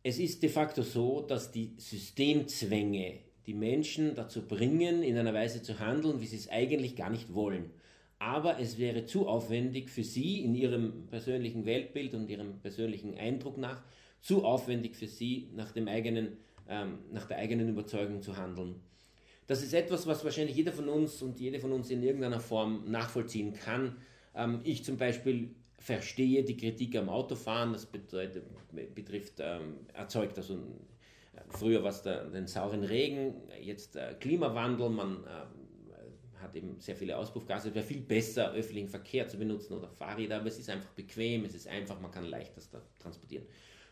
es 0.02 0.18
ist 0.18 0.42
de 0.42 0.50
facto 0.50 0.82
so, 0.82 1.22
dass 1.22 1.50
die 1.50 1.74
Systemzwänge 1.76 3.20
die 3.46 3.54
Menschen 3.54 4.14
dazu 4.14 4.46
bringen, 4.46 5.02
in 5.02 5.16
einer 5.16 5.34
Weise 5.34 5.62
zu 5.62 5.78
handeln, 5.80 6.20
wie 6.20 6.26
sie 6.26 6.36
es 6.36 6.48
eigentlich 6.48 6.96
gar 6.96 7.10
nicht 7.10 7.34
wollen. 7.34 7.70
Aber 8.18 8.60
es 8.60 8.78
wäre 8.78 9.04
zu 9.04 9.26
aufwendig 9.26 9.90
für 9.90 10.04
sie 10.04 10.44
in 10.44 10.54
ihrem 10.54 11.08
persönlichen 11.08 11.66
Weltbild 11.66 12.14
und 12.14 12.30
ihrem 12.30 12.60
persönlichen 12.60 13.16
Eindruck 13.16 13.58
nach, 13.58 13.82
zu 14.20 14.44
aufwendig 14.44 14.94
für 14.94 15.08
sie 15.08 15.50
nach, 15.56 15.72
dem 15.72 15.88
eigenen, 15.88 16.36
ähm, 16.68 16.98
nach 17.10 17.26
der 17.26 17.38
eigenen 17.38 17.68
Überzeugung 17.68 18.22
zu 18.22 18.36
handeln. 18.36 18.76
Das 19.48 19.62
ist 19.62 19.74
etwas, 19.74 20.06
was 20.06 20.24
wahrscheinlich 20.24 20.56
jeder 20.56 20.72
von 20.72 20.88
uns 20.88 21.20
und 21.20 21.40
jede 21.40 21.58
von 21.58 21.72
uns 21.72 21.90
in 21.90 22.02
irgendeiner 22.02 22.38
Form 22.38 22.84
nachvollziehen 22.88 23.54
kann. 23.54 23.96
Ähm, 24.36 24.60
ich 24.62 24.84
zum 24.84 24.96
Beispiel 24.96 25.50
verstehe 25.78 26.44
die 26.44 26.56
Kritik 26.56 26.94
am 26.96 27.08
Autofahren, 27.08 27.72
das 27.72 27.86
bedeutet, 27.86 28.44
betrifft, 28.94 29.34
ähm, 29.40 29.78
erzeugt 29.94 30.38
also 30.38 30.58
Früher 31.48 31.82
war 31.82 31.90
es 31.90 32.02
den 32.02 32.46
sauren 32.46 32.84
Regen, 32.84 33.34
jetzt 33.60 33.96
äh, 33.96 34.14
Klimawandel, 34.20 34.90
man 34.90 35.24
äh, 35.24 36.42
hat 36.42 36.54
eben 36.56 36.78
sehr 36.80 36.96
viele 36.96 37.16
Auspuffgase. 37.16 37.68
Es 37.68 37.74
wäre 37.74 37.84
viel 37.84 38.00
besser, 38.00 38.52
öffentlichen 38.52 38.88
Verkehr 38.88 39.28
zu 39.28 39.38
benutzen 39.38 39.74
oder 39.74 39.88
Fahrräder, 39.88 40.36
aber 40.36 40.48
es 40.48 40.58
ist 40.58 40.68
einfach 40.68 40.90
bequem, 40.90 41.44
es 41.44 41.54
ist 41.54 41.68
einfach, 41.68 42.00
man 42.00 42.10
kann 42.10 42.24
leichter 42.24 42.60
transportieren. 42.98 43.46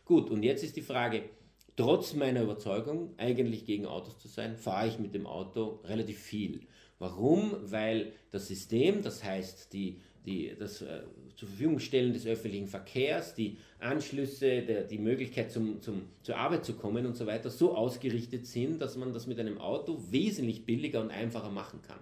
Gut, 0.05 0.31
und 0.31 0.43
jetzt 0.43 0.65
ist 0.65 0.77
die 0.77 0.83
Frage, 0.83 1.31
trotz 1.77 2.15
meiner 2.15 2.43
Überzeugung, 2.43 3.15
eigentlich 3.17 3.65
gegen 3.65 3.87
Autos 3.87 4.19
zu 4.19 4.29
sein, 4.29 4.57
fahre 4.57 4.89
ich 4.89 4.99
mit 4.99 5.15
dem 5.15 5.27
Auto 5.27 5.81
relativ 5.85 6.19
viel. 6.19 6.67
Warum? 6.99 7.57
Weil 7.63 8.13
das 8.31 8.49
System, 8.49 9.03
das 9.03 9.25
heißt 9.25 9.73
die, 9.73 10.01
die, 10.27 10.55
das 10.59 10.83
äh, 10.83 11.03
zur 11.37 11.49
Verfügung 11.49 11.79
stellen 11.79 12.13
des 12.13 12.27
öffentlichen 12.27 12.69
Verkehrs, 12.69 13.35
die 13.35 13.57
Anschlüsse, 13.79 14.63
der, 14.63 14.85
die 14.85 14.99
Möglichkeit 14.99 15.51
zum, 15.51 15.81
zum, 15.81 16.03
zur 16.23 16.37
Arbeit 16.37 16.65
zu 16.65 16.75
kommen 16.75 17.07
und 17.07 17.17
so 17.17 17.27
weiter 17.27 17.51
so 17.51 17.75
ausgerichtet 17.75 18.47
sind, 18.47 18.81
dass 18.83 18.97
man 18.97 19.15
das 19.15 19.27
mit 19.27 19.41
einem 19.41 19.59
Auto 19.59 19.99
wesentlich 20.11 20.67
billiger 20.67 21.01
und 21.01 21.11
einfacher 21.11 21.51
machen 21.51 21.81
kann. 21.83 22.01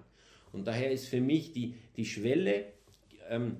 Und 0.52 0.66
daher 0.66 0.90
ist 0.90 1.06
für 1.06 1.20
mich 1.20 1.52
die, 1.52 1.74
die 1.96 2.06
Schwelle, 2.06 2.64
ähm, 3.28 3.58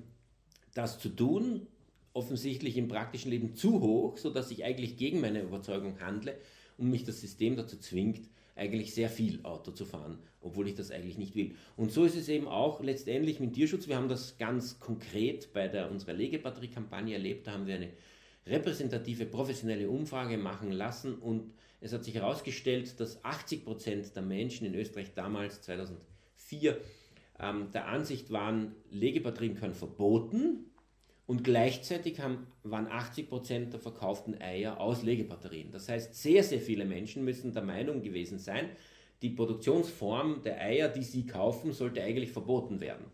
das 0.73 0.99
zu 0.99 1.09
tun, 1.09 1.67
offensichtlich 2.13 2.75
im 2.77 2.87
praktischen 2.87 3.31
Leben 3.31 3.55
zu 3.55 3.81
hoch, 3.81 4.17
sodass 4.17 4.51
ich 4.51 4.65
eigentlich 4.65 4.97
gegen 4.97 5.21
meine 5.21 5.41
Überzeugung 5.41 5.99
handle 6.01 6.35
und 6.77 6.89
mich 6.89 7.03
das 7.05 7.21
System 7.21 7.55
dazu 7.55 7.77
zwingt, 7.77 8.27
eigentlich 8.59 8.93
sehr 8.93 9.09
viel 9.09 9.39
Auto 9.43 9.71
zu 9.71 9.85
fahren, 9.85 10.19
obwohl 10.41 10.67
ich 10.67 10.75
das 10.75 10.91
eigentlich 10.91 11.17
nicht 11.17 11.35
will. 11.35 11.55
Und 11.75 11.91
so 11.91 12.03
ist 12.03 12.15
es 12.15 12.29
eben 12.29 12.47
auch 12.47 12.83
letztendlich 12.83 13.39
mit 13.39 13.53
Tierschutz. 13.53 13.87
Wir 13.87 13.95
haben 13.95 14.09
das 14.09 14.37
ganz 14.37 14.79
konkret 14.79 15.51
bei 15.53 15.67
der, 15.67 15.89
unserer 15.89 16.13
Legebatterie-Kampagne 16.13 17.13
erlebt. 17.13 17.47
Da 17.47 17.53
haben 17.53 17.67
wir 17.67 17.75
eine 17.75 17.89
repräsentative 18.45 19.25
professionelle 19.25 19.89
Umfrage 19.89 20.37
machen 20.37 20.71
lassen 20.71 21.15
und 21.15 21.53
es 21.81 21.93
hat 21.93 22.03
sich 22.03 22.15
herausgestellt, 22.15 22.99
dass 22.99 23.23
80 23.23 23.63
Prozent 23.63 24.15
der 24.15 24.23
Menschen 24.23 24.67
in 24.67 24.75
Österreich 24.75 25.13
damals, 25.13 25.61
2004, 25.61 26.77
ähm, 27.39 27.71
der 27.73 27.87
Ansicht 27.87 28.31
waren, 28.31 28.75
Legebatterien 28.91 29.55
können 29.55 29.75
verboten 29.75 30.65
und 31.29 31.43
gleichzeitig 31.43 32.21
haben, 32.21 32.47
waren 32.63 32.87
80 32.87 33.29
Prozent 33.29 33.71
der 33.71 33.79
verkauften 33.79 34.41
Eier 34.41 34.79
aus 34.79 35.03
Legebatterien. 35.03 35.71
Das 35.71 35.87
heißt, 35.87 36.15
sehr, 36.15 36.41
sehr 36.41 36.59
viele 36.59 36.85
Menschen 36.85 37.23
müssen 37.23 37.53
der 37.53 37.61
Meinung 37.61 38.01
gewesen 38.01 38.39
sein, 38.39 38.67
die 39.21 39.29
Produktionsform 39.29 40.41
der 40.43 40.59
Eier, 40.59 40.89
die 40.89 41.03
sie 41.03 41.27
kaufen, 41.27 41.71
sollte 41.71 42.01
eigentlich 42.01 42.31
verboten 42.31 42.81
werden. 42.81 43.05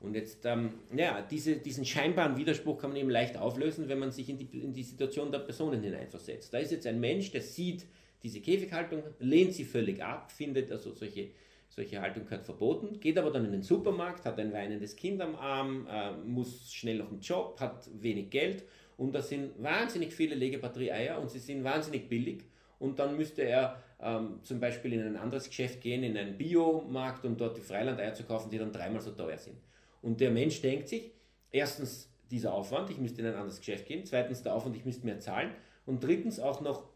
Und 0.00 0.14
jetzt, 0.14 0.46
ähm, 0.46 0.70
ja, 0.96 1.20
diese, 1.20 1.56
diesen 1.56 1.84
scheinbaren 1.84 2.38
Widerspruch 2.38 2.78
kann 2.78 2.92
man 2.92 2.98
eben 2.98 3.10
leicht 3.10 3.36
auflösen, 3.36 3.86
wenn 3.90 3.98
man 3.98 4.12
sich 4.12 4.30
in 4.30 4.38
die, 4.38 4.46
in 4.58 4.72
die 4.72 4.82
Situation 4.82 5.30
der 5.30 5.40
Personen 5.40 5.82
hineinversetzt. 5.82 6.54
Da 6.54 6.58
ist 6.58 6.72
jetzt 6.72 6.86
ein 6.86 7.00
Mensch, 7.00 7.32
der 7.32 7.42
sieht 7.42 7.84
diese 8.22 8.40
Käfighaltung, 8.40 9.02
lehnt 9.18 9.52
sie 9.52 9.66
völlig 9.66 10.02
ab, 10.02 10.32
findet 10.32 10.72
also 10.72 10.94
solche 10.94 11.28
solche 11.74 12.02
Haltung 12.02 12.24
gehört 12.24 12.44
verboten, 12.44 13.00
geht 13.00 13.16
aber 13.18 13.30
dann 13.30 13.46
in 13.46 13.52
den 13.52 13.62
Supermarkt, 13.62 14.26
hat 14.26 14.38
ein 14.38 14.52
weinendes 14.52 14.94
Kind 14.94 15.22
am 15.22 15.34
Arm, 15.36 15.86
äh, 15.90 16.12
muss 16.12 16.72
schnell 16.72 17.00
auf 17.00 17.08
den 17.08 17.20
Job, 17.20 17.58
hat 17.58 17.88
wenig 17.94 18.28
Geld 18.28 18.64
und 18.98 19.14
da 19.14 19.22
sind 19.22 19.60
wahnsinnig 19.62 20.12
viele 20.12 20.34
Legebatterie-Eier 20.34 21.18
und 21.18 21.30
sie 21.30 21.38
sind 21.38 21.64
wahnsinnig 21.64 22.08
billig 22.08 22.44
und 22.78 22.98
dann 22.98 23.16
müsste 23.16 23.42
er 23.42 23.82
ähm, 24.00 24.40
zum 24.42 24.60
Beispiel 24.60 24.92
in 24.92 25.02
ein 25.02 25.16
anderes 25.16 25.48
Geschäft 25.48 25.80
gehen, 25.80 26.02
in 26.02 26.16
einen 26.16 26.36
Biomarkt, 26.36 27.24
um 27.24 27.38
dort 27.38 27.56
die 27.56 27.62
Freilandeier 27.62 28.12
zu 28.12 28.24
kaufen, 28.24 28.50
die 28.50 28.58
dann 28.58 28.72
dreimal 28.72 29.00
so 29.00 29.12
teuer 29.12 29.38
sind. 29.38 29.56
Und 30.02 30.20
der 30.20 30.30
Mensch 30.30 30.60
denkt 30.60 30.88
sich, 30.88 31.12
erstens 31.50 32.12
dieser 32.30 32.52
Aufwand, 32.52 32.90
ich 32.90 32.98
müsste 32.98 33.22
in 33.22 33.28
ein 33.28 33.34
anderes 33.34 33.58
Geschäft 33.58 33.86
gehen, 33.86 34.04
zweitens 34.04 34.42
der 34.42 34.54
Aufwand, 34.54 34.76
ich 34.76 34.84
müsste 34.84 35.06
mehr 35.06 35.20
zahlen 35.20 35.52
und 35.86 36.04
drittens 36.04 36.38
auch 36.38 36.60
noch 36.60 36.91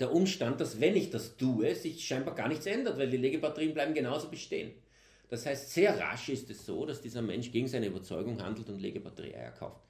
der 0.00 0.12
Umstand, 0.12 0.60
dass 0.60 0.80
wenn 0.80 0.96
ich 0.96 1.10
das 1.10 1.36
tue, 1.36 1.74
sich 1.74 2.06
scheinbar 2.06 2.34
gar 2.34 2.48
nichts 2.48 2.66
ändert, 2.66 2.98
weil 2.98 3.10
die 3.10 3.16
Legebatterien 3.16 3.74
bleiben 3.74 3.94
genauso 3.94 4.28
bestehen. 4.28 4.72
Das 5.28 5.44
heißt, 5.44 5.72
sehr 5.72 5.98
rasch 5.98 6.28
ist 6.28 6.48
es 6.50 6.64
so, 6.64 6.86
dass 6.86 7.02
dieser 7.02 7.20
Mensch 7.20 7.50
gegen 7.52 7.68
seine 7.68 7.86
Überzeugung 7.86 8.42
handelt 8.42 8.68
und 8.70 8.80
Legebatterie-Eier 8.80 9.50
kauft. 9.50 9.80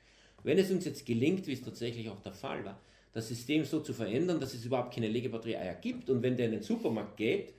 Wenn 0.43 0.59
es 0.59 0.71
uns 0.71 0.85
jetzt 0.85 1.07
gelingt, 1.07 1.47
wie 1.47 1.53
es 1.53 1.63
tatsächlich 1.63 2.09
auch 2.09 2.21
der 2.21 2.33
Fall 2.33 2.65
war, 2.65 2.81
das 3.13 3.29
System 3.29 3.65
so 3.65 3.81
zu 3.81 3.93
verändern, 3.93 4.41
dass 4.41 4.55
es 4.55 4.65
überhaupt 4.65 4.95
keine 4.95 5.09
Legebatterie-Eier 5.09 5.75
gibt 5.75 6.11
und 6.11 6.23
wenn 6.23 6.37
der 6.37 6.47
in 6.47 6.53
den 6.53 6.63
Supermarkt 6.63 7.17
geht, 7.17 7.55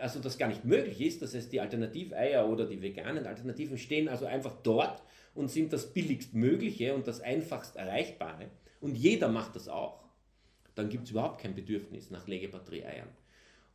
also 0.00 0.20
das 0.20 0.38
gar 0.38 0.48
nicht 0.48 0.64
möglich 0.64 1.00
ist. 1.00 1.22
Das 1.22 1.34
heißt, 1.34 1.52
die 1.52 1.60
Alternativeier 1.60 2.48
oder 2.48 2.66
die 2.66 2.80
veganen 2.80 3.26
Alternativen 3.26 3.78
stehen 3.78 4.08
also 4.08 4.26
einfach 4.26 4.54
dort 4.62 5.02
und 5.34 5.50
sind 5.50 5.72
das 5.72 5.92
billigst 5.92 6.34
Mögliche 6.34 6.94
und 6.94 7.06
das 7.06 7.20
einfachst 7.20 7.76
Erreichbare. 7.76 8.50
Und 8.80 8.96
jeder 8.96 9.28
macht 9.28 9.56
das 9.56 9.68
auch. 9.68 10.07
Dann 10.78 10.90
gibt 10.90 11.06
es 11.06 11.10
überhaupt 11.10 11.40
kein 11.40 11.56
Bedürfnis 11.56 12.12
nach 12.12 12.28
Legebatterie-Eiern. 12.28 13.08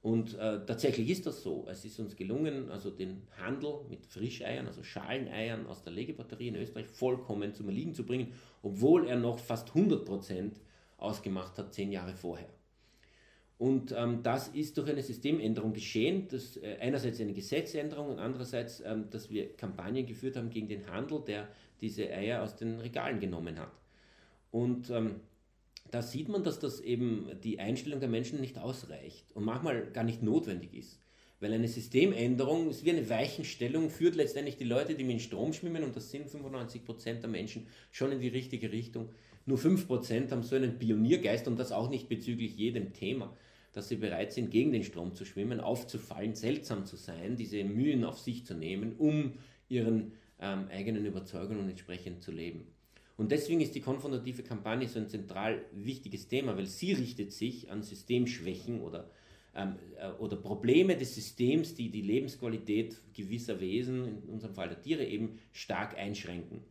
Und 0.02 0.36
äh, 0.36 0.66
tatsächlich 0.66 1.10
ist 1.10 1.26
das 1.26 1.44
so. 1.44 1.66
Es 1.70 1.84
ist 1.84 2.00
uns 2.00 2.16
gelungen, 2.16 2.72
also 2.72 2.92
den 2.92 3.24
Handel 3.38 3.82
mit 3.90 4.06
Frischeiern, 4.06 4.68
also 4.68 4.84
Schaleneiern 4.84 5.68
aus 5.68 5.84
der 5.84 5.92
Legebatterie 5.92 6.48
in 6.48 6.56
Österreich 6.56 6.88
vollkommen 6.88 7.54
zum 7.54 7.68
Erliegen 7.68 7.94
zu 7.94 8.06
bringen, 8.06 8.34
obwohl 8.62 9.08
er 9.08 9.18
noch 9.18 9.38
fast 9.38 9.72
100% 9.72 10.54
ausgemacht 10.98 11.58
hat, 11.58 11.74
zehn 11.74 11.92
Jahre 11.92 12.16
vorher. 12.16 12.50
Und 13.58 13.94
ähm, 13.98 14.24
das 14.24 14.48
ist 14.48 14.78
durch 14.78 14.90
eine 14.90 15.04
Systemänderung 15.04 15.74
geschehen. 15.74 16.28
Das, 16.30 16.56
äh, 16.58 16.78
einerseits 16.80 17.20
eine 17.20 17.34
Gesetzänderung 17.34 18.10
und 18.10 18.20
andererseits, 18.20 18.82
ähm, 18.86 19.10
dass 19.10 19.30
wir 19.30 19.56
Kampagnen 19.58 20.06
geführt 20.06 20.38
haben 20.38 20.50
gegen 20.50 20.68
den 20.70 20.90
Handel, 20.90 21.22
der 21.26 21.50
diese 21.82 22.10
Eier 22.10 22.44
aus 22.44 22.56
den 22.56 22.80
Regalen 22.80 23.20
genommen 23.20 23.60
hat. 23.60 23.72
Und 24.52 24.90
ähm, 24.90 25.16
da 25.94 26.02
sieht 26.02 26.28
man, 26.28 26.44
dass 26.44 26.58
das 26.58 26.80
eben 26.80 27.30
die 27.44 27.60
Einstellung 27.60 28.00
der 28.00 28.10
Menschen 28.10 28.42
nicht 28.42 28.58
ausreicht 28.58 29.32
und 29.36 29.46
manchmal 29.46 29.92
gar 29.92 30.04
nicht 30.04 30.24
notwendig 30.24 30.74
ist. 30.74 31.00
Weil 31.40 31.54
eine 31.54 31.68
Systemänderung 31.68 32.72
ist 32.72 32.84
wie 32.84 32.90
eine 32.90 33.08
Weichenstellung, 33.12 33.92
führt 33.92 34.16
letztendlich 34.16 34.58
die 34.58 34.64
Leute, 34.64 34.96
die 34.96 35.04
mit 35.04 35.18
dem 35.18 35.20
Strom 35.20 35.54
schwimmen, 35.54 35.84
und 35.84 35.96
das 35.96 36.10
sind 36.10 36.28
95% 36.28 37.20
der 37.20 37.30
Menschen, 37.30 37.68
schon 37.92 38.12
in 38.12 38.22
die 38.22 38.30
richtige 38.30 38.72
Richtung. 38.72 39.10
Nur 39.46 39.60
5% 39.60 40.32
haben 40.32 40.42
so 40.42 40.56
einen 40.56 40.80
Pioniergeist 40.80 41.48
und 41.48 41.60
das 41.60 41.72
auch 41.72 41.92
nicht 41.92 42.10
bezüglich 42.10 42.58
jedem 42.58 42.94
Thema, 42.94 43.38
dass 43.74 43.90
sie 43.90 43.98
bereit 43.98 44.34
sind, 44.34 44.50
gegen 44.50 44.72
den 44.72 44.84
Strom 44.84 45.14
zu 45.14 45.26
schwimmen, 45.26 45.60
aufzufallen, 45.60 46.34
seltsam 46.34 46.88
zu 46.88 46.96
sein, 46.96 47.36
diese 47.36 47.64
Mühen 47.66 48.04
auf 48.04 48.18
sich 48.18 48.48
zu 48.48 48.56
nehmen, 48.56 48.96
um 48.98 49.34
ihren 49.70 50.14
ähm, 50.40 50.70
eigenen 50.72 51.06
Überzeugungen 51.06 51.70
entsprechend 51.70 52.24
zu 52.24 52.32
leben. 52.32 52.73
Und 53.18 53.32
deswegen 53.32 53.62
ist 53.62 53.76
die 53.76 53.82
konfrontative 53.82 54.44
Kampagne 54.44 54.88
so 54.88 55.00
ein 55.00 55.08
zentral 55.08 55.66
wichtiges 55.72 56.28
Thema, 56.28 56.58
weil 56.58 56.66
sie 56.66 56.94
richtet 56.94 57.32
sich 57.32 57.70
an 57.70 57.84
Systemschwächen 57.84 58.82
oder, 58.82 59.10
ähm, 59.56 59.76
äh, 60.00 60.10
oder 60.20 60.36
Probleme 60.36 60.98
des 60.98 61.14
Systems, 61.14 61.76
die 61.76 61.90
die 61.90 62.02
Lebensqualität 62.02 63.00
gewisser 63.14 63.60
Wesen, 63.60 64.24
in 64.24 64.30
unserem 64.30 64.56
Fall 64.56 64.70
der 64.70 64.82
Tiere, 64.82 65.06
eben 65.06 65.38
stark 65.52 65.96
einschränken. 65.98 66.62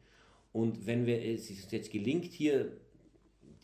Und 0.52 0.86
wenn 0.86 1.06
wir, 1.06 1.22
es 1.22 1.48
jetzt 1.70 1.92
gelingt, 1.92 2.32
hier 2.32 2.76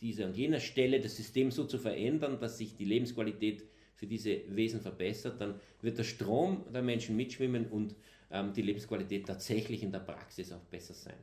dieser 0.01 0.27
und 0.27 0.37
jener 0.37 0.59
Stelle 0.59 1.01
das 1.01 1.17
System 1.17 1.51
so 1.51 1.65
zu 1.65 1.77
verändern, 1.77 2.39
dass 2.39 2.57
sich 2.57 2.75
die 2.75 2.85
Lebensqualität 2.85 3.65
für 3.95 4.07
diese 4.07 4.39
Wesen 4.55 4.79
verbessert, 4.79 5.41
dann 5.41 5.59
wird 5.81 5.97
der 5.97 6.05
Strom 6.05 6.63
der 6.73 6.81
Menschen 6.81 7.17
mitschwimmen 7.17 7.67
und 7.67 7.95
ähm, 8.31 8.53
die 8.53 8.61
Lebensqualität 8.61 9.27
tatsächlich 9.27 9.83
in 9.83 9.91
der 9.91 9.99
Praxis 9.99 10.53
auch 10.53 10.63
besser 10.71 10.93
sein. 10.93 11.17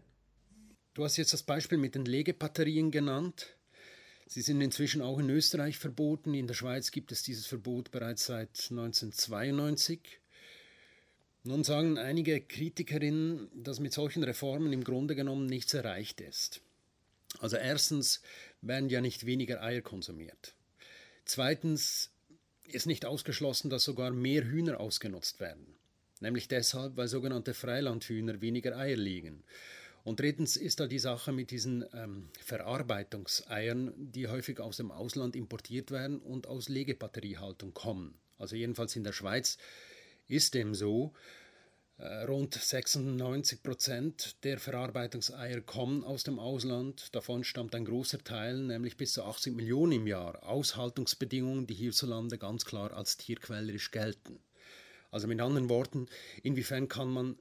Du 0.96 1.04
hast 1.04 1.18
jetzt 1.18 1.34
das 1.34 1.42
Beispiel 1.42 1.76
mit 1.76 1.94
den 1.94 2.06
Legebatterien 2.06 2.90
genannt. 2.90 3.48
Sie 4.26 4.40
sind 4.40 4.62
inzwischen 4.62 5.02
auch 5.02 5.18
in 5.18 5.28
Österreich 5.28 5.76
verboten. 5.76 6.32
In 6.32 6.46
der 6.46 6.54
Schweiz 6.54 6.90
gibt 6.90 7.12
es 7.12 7.22
dieses 7.22 7.46
Verbot 7.46 7.90
bereits 7.90 8.24
seit 8.24 8.68
1992. 8.70 10.00
Nun 11.44 11.64
sagen 11.64 11.98
einige 11.98 12.40
Kritikerinnen, 12.40 13.50
dass 13.62 13.78
mit 13.78 13.92
solchen 13.92 14.22
Reformen 14.22 14.72
im 14.72 14.84
Grunde 14.84 15.14
genommen 15.14 15.44
nichts 15.44 15.74
erreicht 15.74 16.22
ist. 16.22 16.62
Also 17.40 17.58
erstens 17.58 18.22
werden 18.62 18.88
ja 18.88 19.02
nicht 19.02 19.26
weniger 19.26 19.62
Eier 19.62 19.82
konsumiert. 19.82 20.54
Zweitens 21.26 22.10
ist 22.68 22.86
nicht 22.86 23.04
ausgeschlossen, 23.04 23.68
dass 23.68 23.84
sogar 23.84 24.12
mehr 24.12 24.44
Hühner 24.44 24.80
ausgenutzt 24.80 25.40
werden. 25.40 25.66
Nämlich 26.20 26.48
deshalb, 26.48 26.96
weil 26.96 27.08
sogenannte 27.08 27.52
Freilandhühner 27.52 28.40
weniger 28.40 28.78
Eier 28.78 28.96
legen. 28.96 29.44
Und 30.06 30.20
drittens 30.20 30.56
ist 30.56 30.78
da 30.78 30.86
die 30.86 31.00
Sache 31.00 31.32
mit 31.32 31.50
diesen 31.50 31.84
ähm, 31.92 32.28
Verarbeitungseiern, 32.44 33.92
die 33.96 34.28
häufig 34.28 34.60
aus 34.60 34.76
dem 34.76 34.92
Ausland 34.92 35.34
importiert 35.34 35.90
werden 35.90 36.20
und 36.20 36.46
aus 36.46 36.68
Legebatteriehaltung 36.68 37.74
kommen. 37.74 38.16
Also 38.38 38.54
jedenfalls 38.54 38.94
in 38.94 39.02
der 39.02 39.12
Schweiz 39.12 39.58
ist 40.28 40.54
dem 40.54 40.76
so. 40.76 41.12
Äh, 41.98 42.22
rund 42.22 42.54
96 42.54 43.64
Prozent 43.64 44.44
der 44.44 44.60
Verarbeitungseier 44.60 45.60
kommen 45.62 46.04
aus 46.04 46.22
dem 46.22 46.38
Ausland. 46.38 47.12
Davon 47.12 47.42
stammt 47.42 47.74
ein 47.74 47.84
großer 47.84 48.22
Teil, 48.22 48.58
nämlich 48.58 48.96
bis 48.96 49.12
zu 49.12 49.24
80 49.24 49.56
Millionen 49.56 49.90
im 49.90 50.06
Jahr, 50.06 50.46
aus 50.46 50.76
Haltungsbedingungen, 50.76 51.66
die 51.66 51.74
hierzulande 51.74 52.38
ganz 52.38 52.64
klar 52.64 52.92
als 52.92 53.16
tierquälerisch 53.16 53.90
gelten. 53.90 54.38
Also 55.10 55.26
mit 55.26 55.40
anderen 55.40 55.68
Worten, 55.68 56.06
inwiefern 56.44 56.86
kann 56.86 57.10
man 57.10 57.36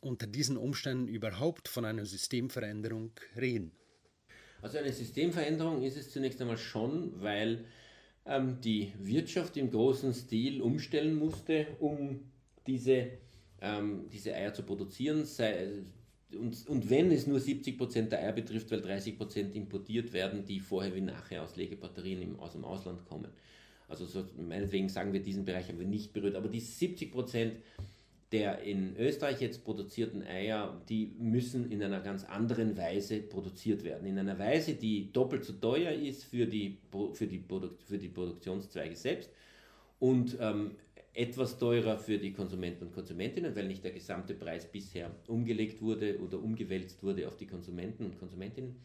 unter 0.00 0.26
diesen 0.26 0.56
Umständen 0.56 1.08
überhaupt 1.08 1.68
von 1.68 1.84
einer 1.84 2.06
Systemveränderung 2.06 3.12
reden? 3.36 3.72
Also 4.62 4.78
eine 4.78 4.92
Systemveränderung 4.92 5.82
ist 5.82 5.96
es 5.96 6.10
zunächst 6.10 6.40
einmal 6.40 6.58
schon, 6.58 7.20
weil 7.20 7.64
ähm, 8.26 8.60
die 8.60 8.92
Wirtschaft 8.98 9.56
im 9.56 9.70
großen 9.70 10.12
Stil 10.12 10.60
umstellen 10.60 11.14
musste, 11.14 11.66
um 11.78 12.20
diese, 12.66 13.08
ähm, 13.60 14.08
diese 14.12 14.34
Eier 14.34 14.52
zu 14.52 14.62
produzieren. 14.62 15.24
Sei, 15.24 15.68
und, 16.32 16.68
und 16.68 16.90
wenn 16.90 17.10
es 17.10 17.26
nur 17.26 17.38
70% 17.38 18.08
der 18.08 18.20
Eier 18.20 18.32
betrifft, 18.32 18.70
weil 18.70 18.80
30% 18.80 19.52
importiert 19.52 20.12
werden, 20.12 20.44
die 20.44 20.60
vorher 20.60 20.94
wie 20.94 21.00
nachher 21.00 21.42
aus 21.42 21.56
Legebatterien 21.56 22.22
im, 22.22 22.38
aus 22.38 22.52
dem 22.52 22.64
Ausland 22.64 23.04
kommen. 23.06 23.28
Also 23.88 24.06
so, 24.06 24.24
meinetwegen 24.36 24.88
sagen 24.88 25.12
wir, 25.12 25.20
diesen 25.20 25.44
Bereich 25.44 25.68
haben 25.68 25.80
wir 25.80 25.86
nicht 25.86 26.12
berührt, 26.12 26.36
aber 26.36 26.48
die 26.48 26.62
70% 26.62 27.52
der 28.32 28.60
in 28.62 28.96
Österreich 28.96 29.40
jetzt 29.40 29.64
produzierten 29.64 30.22
Eier, 30.22 30.80
die 30.88 31.12
müssen 31.18 31.70
in 31.70 31.82
einer 31.82 32.00
ganz 32.00 32.24
anderen 32.24 32.76
Weise 32.76 33.20
produziert 33.20 33.82
werden. 33.82 34.06
In 34.06 34.18
einer 34.18 34.38
Weise, 34.38 34.74
die 34.74 35.12
doppelt 35.12 35.44
so 35.44 35.54
teuer 35.54 35.90
ist 35.90 36.24
für 36.24 36.46
die, 36.46 36.78
für 37.14 37.26
die, 37.26 37.38
Produkt, 37.38 37.82
für 37.82 37.98
die 37.98 38.08
Produktionszweige 38.08 38.94
selbst 38.94 39.30
und 39.98 40.36
ähm, 40.40 40.72
etwas 41.12 41.58
teurer 41.58 41.98
für 41.98 42.18
die 42.18 42.32
Konsumenten 42.32 42.84
und 42.84 42.94
Konsumentinnen, 42.94 43.54
weil 43.56 43.66
nicht 43.66 43.82
der 43.82 43.90
gesamte 43.90 44.34
Preis 44.34 44.70
bisher 44.70 45.10
umgelegt 45.26 45.82
wurde 45.82 46.20
oder 46.20 46.40
umgewälzt 46.40 47.02
wurde 47.02 47.26
auf 47.26 47.36
die 47.36 47.46
Konsumenten 47.46 48.04
und 48.04 48.18
Konsumentinnen. 48.18 48.76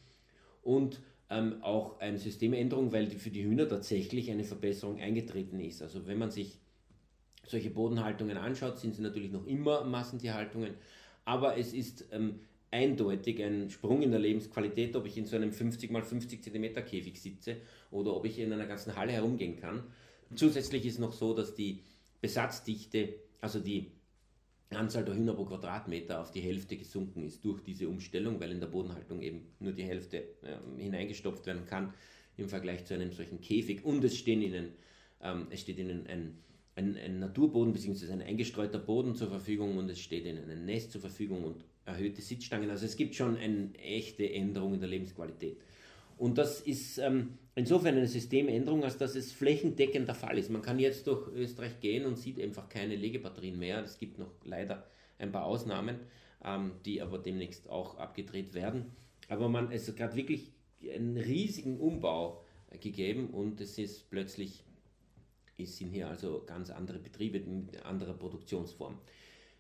Und 0.64 1.02
ähm, 1.30 1.62
auch 1.62 2.00
eine 2.00 2.18
Systemänderung, 2.18 2.92
weil 2.92 3.12
für 3.12 3.30
die 3.30 3.44
Hühner 3.44 3.70
tatsächlich 3.70 4.32
eine 4.32 4.44
Verbesserung 4.44 5.00
eingetreten 5.00 5.60
ist. 5.60 5.84
Also 5.84 6.08
wenn 6.08 6.18
man 6.18 6.32
sich 6.32 6.60
solche 7.48 7.70
Bodenhaltungen 7.70 8.38
anschaut, 8.38 8.80
sind 8.80 8.96
sie 8.96 9.02
natürlich 9.02 9.32
noch 9.32 9.46
immer 9.46 9.84
Massentierhaltungen, 9.84 10.74
aber 11.26 11.58
es 11.58 11.74
ist 11.74 12.06
ähm, 12.12 12.40
eindeutig 12.72 13.42
ein 13.42 13.70
Sprung 13.70 14.02
in 14.02 14.12
der 14.12 14.20
Lebensqualität, 14.20 14.96
ob 14.96 15.06
ich 15.06 15.18
in 15.18 15.26
so 15.26 15.36
einem 15.36 15.52
50 15.52 15.92
x 15.92 16.10
50 16.10 16.44
cm 16.44 16.76
Käfig 16.86 17.22
sitze 17.22 17.58
oder 17.92 18.16
ob 18.16 18.26
ich 18.26 18.40
in 18.40 18.52
einer 18.52 18.68
ganzen 18.68 18.96
Halle 18.96 19.14
herumgehen 19.14 19.56
kann. 19.56 19.84
Zusätzlich 20.36 20.86
ist 20.86 21.00
noch 21.00 21.14
so, 21.14 21.34
dass 21.34 21.56
die 21.56 21.82
Besatzdichte, 22.22 23.16
also 23.42 23.60
die 23.60 23.92
Anzahl 24.72 25.06
der 25.06 25.16
Hühner 25.16 25.34
pro 25.34 25.46
Quadratmeter 25.46 26.20
auf 26.22 26.32
die 26.32 26.42
Hälfte 26.42 26.76
gesunken 26.76 27.24
ist 27.24 27.46
durch 27.46 27.62
diese 27.62 27.88
Umstellung, 27.88 28.40
weil 28.40 28.52
in 28.52 28.60
der 28.60 28.68
Bodenhaltung 28.68 29.22
eben 29.22 29.48
nur 29.60 29.74
die 29.74 29.84
Hälfte 29.84 30.18
äh, 30.42 30.58
hineingestopft 30.78 31.46
werden 31.46 31.66
kann 31.66 31.94
im 32.38 32.50
Vergleich 32.50 32.86
zu 32.86 32.94
einem 32.94 33.12
solchen 33.12 33.40
Käfig. 33.40 33.86
Und 33.86 34.04
es, 34.04 34.18
stehen 34.18 34.42
ihnen, 34.42 34.74
ähm, 35.22 35.48
es 35.50 35.62
steht 35.62 35.78
ihnen 35.78 36.08
ein 36.08 36.38
ein, 36.76 36.98
ein 36.98 37.20
Naturboden 37.20 37.74
bzw. 37.74 38.12
ein 38.12 38.22
eingestreuter 38.22 38.80
Boden 38.80 39.16
zur 39.16 39.30
Verfügung 39.30 39.78
und 39.78 39.90
es 39.90 40.00
steht 40.00 40.26
ihnen 40.26 40.50
ein 40.50 40.66
Nest 40.66 40.92
zur 40.92 41.02
Verfügung 41.02 41.44
und 41.44 41.64
erhöhte 41.86 42.22
Sitzstangen. 42.22 42.70
Also 42.70 42.86
es 42.86 42.98
gibt 42.98 43.16
schon 43.16 43.38
eine 43.38 43.74
echte 43.76 44.32
Änderung 44.32 44.74
in 44.74 44.80
der 44.80 44.90
Lebensqualität. 44.90 45.58
Und 46.18 46.38
das 46.38 46.62
ist 46.62 46.98
ähm, 46.98 47.38
insofern 47.56 47.96
eine 47.96 48.08
Systemänderung, 48.08 48.84
als 48.84 48.98
dass 48.98 49.16
es 49.16 49.32
flächendeckend 49.32 50.08
der 50.08 50.16
Fall 50.16 50.38
ist. 50.38 50.50
Man 50.50 50.62
kann 50.62 50.80
jetzt 50.80 51.08
durch 51.08 51.28
Österreich 51.28 51.80
gehen 51.80 52.06
und 52.06 52.18
sieht 52.18 52.40
einfach 52.40 52.70
keine 52.70 52.96
Legebatterien 52.96 53.60
mehr. 53.60 53.84
Es 53.84 53.98
gibt 53.98 54.18
noch 54.18 54.32
leider 54.44 54.86
ein 55.20 55.32
paar 55.32 55.46
Ausnahmen, 55.46 56.00
ähm, 56.44 56.72
die 56.86 57.02
aber 57.02 57.18
demnächst 57.18 57.70
auch 57.70 57.98
abgedreht 57.98 58.54
werden. 58.54 58.92
Aber 59.28 59.50
man, 59.50 59.72
es 59.72 59.88
hat 59.88 59.98
gerade 59.98 60.16
wirklich 60.16 60.52
einen 60.94 61.18
riesigen 61.18 61.80
Umbau 61.80 62.44
gegeben 62.80 63.30
und 63.30 63.60
es 63.62 63.78
ist 63.78 64.10
plötzlich 64.10 64.64
es 65.58 65.78
sind 65.78 65.90
hier 65.90 66.08
also 66.08 66.44
ganz 66.46 66.70
andere 66.70 67.00
Betriebe 67.00 67.40
mit 67.40 67.86
anderer 67.86 68.14
Produktionsform. 68.14 68.98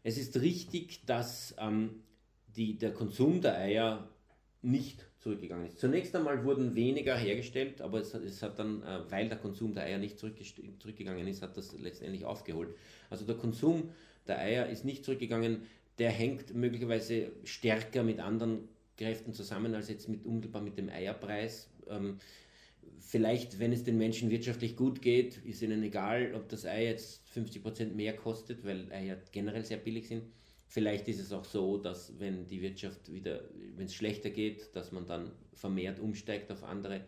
Es 0.04 0.18
ist 0.18 0.40
richtig, 0.42 1.06
dass 1.06 1.56
ähm, 1.58 2.04
die, 2.56 2.78
der 2.78 2.94
Konsum 2.94 3.42
der 3.42 3.58
Eier 3.58 4.08
nicht 4.62 5.06
zurückgegangen 5.20 5.68
ist. 5.68 5.80
Zunächst 5.80 6.16
einmal 6.16 6.44
wurden 6.44 6.76
weniger 6.76 7.16
hergestellt, 7.16 7.82
aber 7.82 8.00
es, 8.00 8.14
es 8.14 8.42
hat 8.42 8.60
dann, 8.60 8.84
äh, 8.84 9.00
weil 9.10 9.30
der 9.30 9.38
Konsum 9.38 9.74
der 9.74 9.84
Eier 9.84 9.98
nicht 9.98 10.20
zurückgegangen 10.20 11.28
ist, 11.28 11.42
hat 11.42 11.58
das 11.58 11.78
letztendlich 11.78 12.26
aufgeholt. 12.26 12.76
Also 13.10 13.26
der 13.26 13.36
Konsum 13.36 13.90
der 14.28 14.40
Eier 14.40 14.68
ist 14.68 14.86
nicht 14.86 15.06
zurückgegangen, 15.06 15.64
der 15.98 16.12
hängt 16.12 16.54
möglicherweise 16.54 17.32
stärker 17.44 18.04
mit 18.04 18.20
anderen 18.20 18.68
Kräften 18.98 19.34
zusammen 19.34 19.76
als 19.76 19.90
jetzt 19.90 20.10
mit 20.10 20.26
unmittelbar 20.26 20.62
mit 20.62 20.78
dem 20.78 20.90
Eierpreis. 20.90 21.70
Ähm, 21.90 22.18
vielleicht, 23.00 23.60
wenn 23.60 23.72
es 23.72 23.84
den 23.84 23.98
Menschen 23.98 24.30
wirtschaftlich 24.30 24.76
gut 24.76 25.02
geht, 25.02 25.38
ist 25.46 25.62
ihnen 25.62 25.84
egal, 25.84 26.34
ob 26.36 26.50
das 26.50 26.66
Ei 26.66 26.86
jetzt 26.86 27.24
50% 27.36 27.94
mehr 27.94 28.16
kostet, 28.16 28.66
weil 28.66 28.92
Eier 28.92 29.18
generell 29.32 29.64
sehr 29.64 29.78
billig 29.78 30.08
sind. 30.08 30.24
Vielleicht 30.68 31.08
ist 31.08 31.20
es 31.20 31.32
auch 31.32 31.46
so, 31.46 31.78
dass 31.78 32.20
wenn 32.20 32.48
die 32.48 32.62
Wirtschaft 32.62 33.12
wieder, 33.14 33.42
wenn 33.76 33.86
es 33.86 33.94
schlechter 33.94 34.30
geht, 34.30 34.76
dass 34.76 34.92
man 34.92 35.06
dann 35.06 35.32
vermehrt 35.54 36.00
umsteigt 36.00 36.52
auf 36.52 36.64
andere 36.64 37.02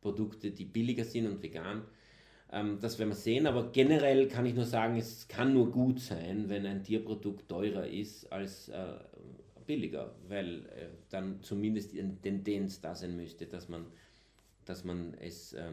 Produkte, 0.00 0.50
die 0.52 0.64
billiger 0.64 1.04
sind 1.04 1.26
und 1.26 1.42
vegan. 1.42 1.82
Ähm, 2.52 2.78
das 2.80 2.98
werden 2.98 3.10
wir 3.10 3.16
sehen, 3.16 3.46
aber 3.46 3.70
generell 3.72 4.28
kann 4.28 4.46
ich 4.46 4.54
nur 4.54 4.64
sagen, 4.64 4.96
es 4.96 5.28
kann 5.28 5.52
nur 5.52 5.70
gut 5.70 6.00
sein, 6.00 6.48
wenn 6.48 6.66
ein 6.66 6.82
Tierprodukt 6.82 7.48
teurer 7.48 7.86
ist 7.86 8.30
als 8.32 8.68
äh, 8.68 8.94
billiger, 9.66 10.14
weil 10.28 10.66
äh, 10.66 10.88
dann 11.10 11.42
zumindest 11.42 11.96
eine 11.96 12.20
Tendenz 12.20 12.80
da 12.80 12.94
sein 12.94 13.16
müsste, 13.16 13.46
dass 13.46 13.68
man, 13.68 13.86
dass 14.64 14.84
man 14.84 15.14
es 15.14 15.52
äh, 15.52 15.72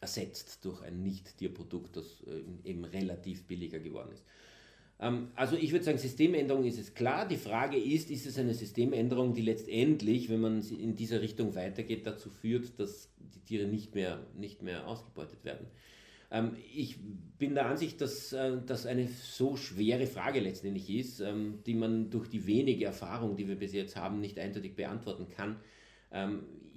ersetzt 0.00 0.64
durch 0.64 0.82
ein 0.82 1.02
Nicht-Tierprodukt, 1.02 1.96
das 1.96 2.22
äh, 2.26 2.68
eben 2.68 2.84
relativ 2.84 3.44
billiger 3.44 3.78
geworden 3.78 4.12
ist. 4.12 4.24
Ähm, 5.00 5.28
also 5.34 5.56
ich 5.56 5.72
würde 5.72 5.84
sagen, 5.84 5.98
Systemänderung 5.98 6.64
ist 6.64 6.78
es 6.78 6.94
klar. 6.94 7.26
Die 7.26 7.36
Frage 7.36 7.76
ist, 7.76 8.10
ist 8.10 8.26
es 8.26 8.38
eine 8.38 8.54
Systemänderung, 8.54 9.34
die 9.34 9.42
letztendlich, 9.42 10.28
wenn 10.28 10.40
man 10.40 10.62
in 10.62 10.96
dieser 10.96 11.20
Richtung 11.20 11.54
weitergeht, 11.54 12.06
dazu 12.06 12.30
führt, 12.30 12.78
dass 12.78 13.10
die 13.18 13.40
Tiere 13.40 13.66
nicht 13.66 13.94
mehr, 13.94 14.26
nicht 14.36 14.62
mehr 14.62 14.86
ausgebeutet 14.86 15.44
werden. 15.44 15.66
Ähm, 16.30 16.56
ich 16.74 16.98
bin 17.38 17.54
der 17.54 17.66
Ansicht, 17.66 18.00
dass 18.00 18.32
äh, 18.32 18.58
das 18.64 18.86
eine 18.86 19.08
so 19.08 19.56
schwere 19.56 20.06
Frage 20.06 20.40
letztendlich 20.40 20.90
ist, 20.90 21.20
ähm, 21.20 21.60
die 21.66 21.74
man 21.74 22.10
durch 22.10 22.28
die 22.28 22.46
wenige 22.46 22.84
Erfahrung, 22.84 23.36
die 23.36 23.48
wir 23.48 23.56
bis 23.56 23.72
jetzt 23.72 23.96
haben, 23.96 24.20
nicht 24.20 24.38
eindeutig 24.38 24.74
beantworten 24.74 25.28
kann. 25.28 25.56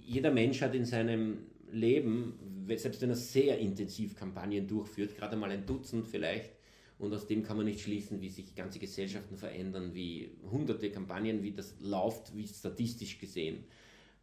Jeder 0.06 0.32
Mensch 0.32 0.62
hat 0.62 0.76
in 0.76 0.86
seinem 0.86 1.40
Leben, 1.72 2.66
selbst 2.76 3.02
wenn 3.02 3.10
er 3.10 3.16
sehr 3.16 3.58
intensiv 3.60 4.16
Kampagnen 4.16 4.68
durchführt, 4.68 5.16
gerade 5.16 5.36
mal 5.36 5.52
ein 5.52 5.66
Dutzend 5.66 6.08
vielleicht, 6.08 6.52
und 7.00 7.12
aus 7.14 7.26
dem 7.26 7.42
kann 7.42 7.58
man 7.58 7.66
nicht 7.66 7.82
schließen, 7.82 8.22
wie 8.22 8.30
sich 8.30 8.54
ganze 8.54 8.78
Gesellschaften 8.78 9.36
verändern, 9.36 9.96
wie 9.96 10.38
hunderte 10.52 10.92
Kampagnen, 10.92 11.42
wie 11.42 11.52
das 11.52 11.76
läuft, 11.80 12.36
wie 12.38 12.48
statistisch 12.48 13.18
gesehen 13.18 13.64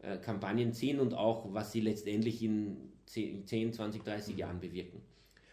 äh, 0.01 0.19
Kampagnen 0.19 0.73
ziehen 0.73 1.01
und 1.01 1.15
auch, 1.15 1.53
was 1.53 1.73
sie 1.73 1.81
letztendlich 1.81 2.43
in 2.43 2.93
10, 3.07 3.73
20, 3.73 4.03
30 4.05 4.37
Jahren 4.37 4.61
bewirken. 4.61 5.01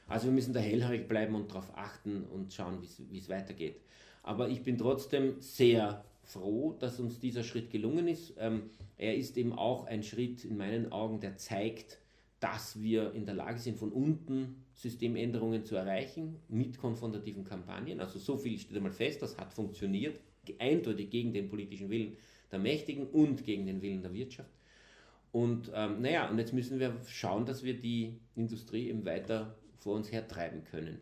Also 0.07 0.27
wir 0.27 0.33
müssen 0.33 0.53
da 0.53 0.59
hellhörig 0.59 1.07
bleiben 1.07 1.33
und 1.33 1.49
darauf 1.49 1.75
achten 1.75 2.25
und 2.25 2.53
schauen, 2.53 2.79
wie 3.09 3.17
es 3.17 3.29
weitergeht. 3.29 3.81
Aber 4.21 4.49
ich 4.49 4.61
bin 4.61 4.77
trotzdem 4.77 5.41
sehr 5.41 6.05
froh, 6.25 6.75
dass 6.79 6.99
uns 6.99 7.19
dieser 7.19 7.43
Schritt 7.43 7.71
gelungen 7.71 8.07
ist. 8.07 8.33
Ähm, 8.37 8.69
er 8.97 9.15
ist 9.15 9.37
eben 9.37 9.53
auch 9.53 9.85
ein 9.85 10.03
Schritt 10.03 10.43
in 10.43 10.57
meinen 10.57 10.91
Augen, 10.91 11.19
der 11.19 11.37
zeigt, 11.37 11.99
dass 12.39 12.81
wir 12.81 13.13
in 13.13 13.25
der 13.25 13.35
Lage 13.35 13.59
sind, 13.59 13.77
von 13.77 13.91
unten 13.91 14.65
Systemänderungen 14.73 15.63
zu 15.63 15.75
erreichen 15.75 16.37
mit 16.49 16.77
konfrontativen 16.77 17.43
Kampagnen. 17.43 17.99
Also 17.99 18.19
so 18.19 18.37
viel 18.37 18.59
steht 18.59 18.75
einmal 18.75 18.91
fest, 18.91 19.21
das 19.21 19.37
hat 19.37 19.53
funktioniert, 19.53 20.19
eindeutig 20.59 21.09
gegen 21.09 21.33
den 21.33 21.49
politischen 21.49 21.89
Willen 21.89 22.17
der 22.51 22.59
Mächtigen 22.59 23.07
und 23.07 23.45
gegen 23.45 23.65
den 23.65 23.81
Willen 23.81 24.01
der 24.01 24.13
Wirtschaft. 24.13 24.51
Und 25.31 25.71
ähm, 25.73 26.01
naja, 26.01 26.29
und 26.29 26.37
jetzt 26.37 26.53
müssen 26.53 26.79
wir 26.79 26.95
schauen, 27.07 27.45
dass 27.45 27.63
wir 27.63 27.79
die 27.79 28.19
Industrie 28.35 28.89
eben 28.89 29.05
weiter 29.05 29.55
vor 29.79 29.95
uns 29.95 30.11
hertreiben 30.11 30.63
können. 30.63 30.99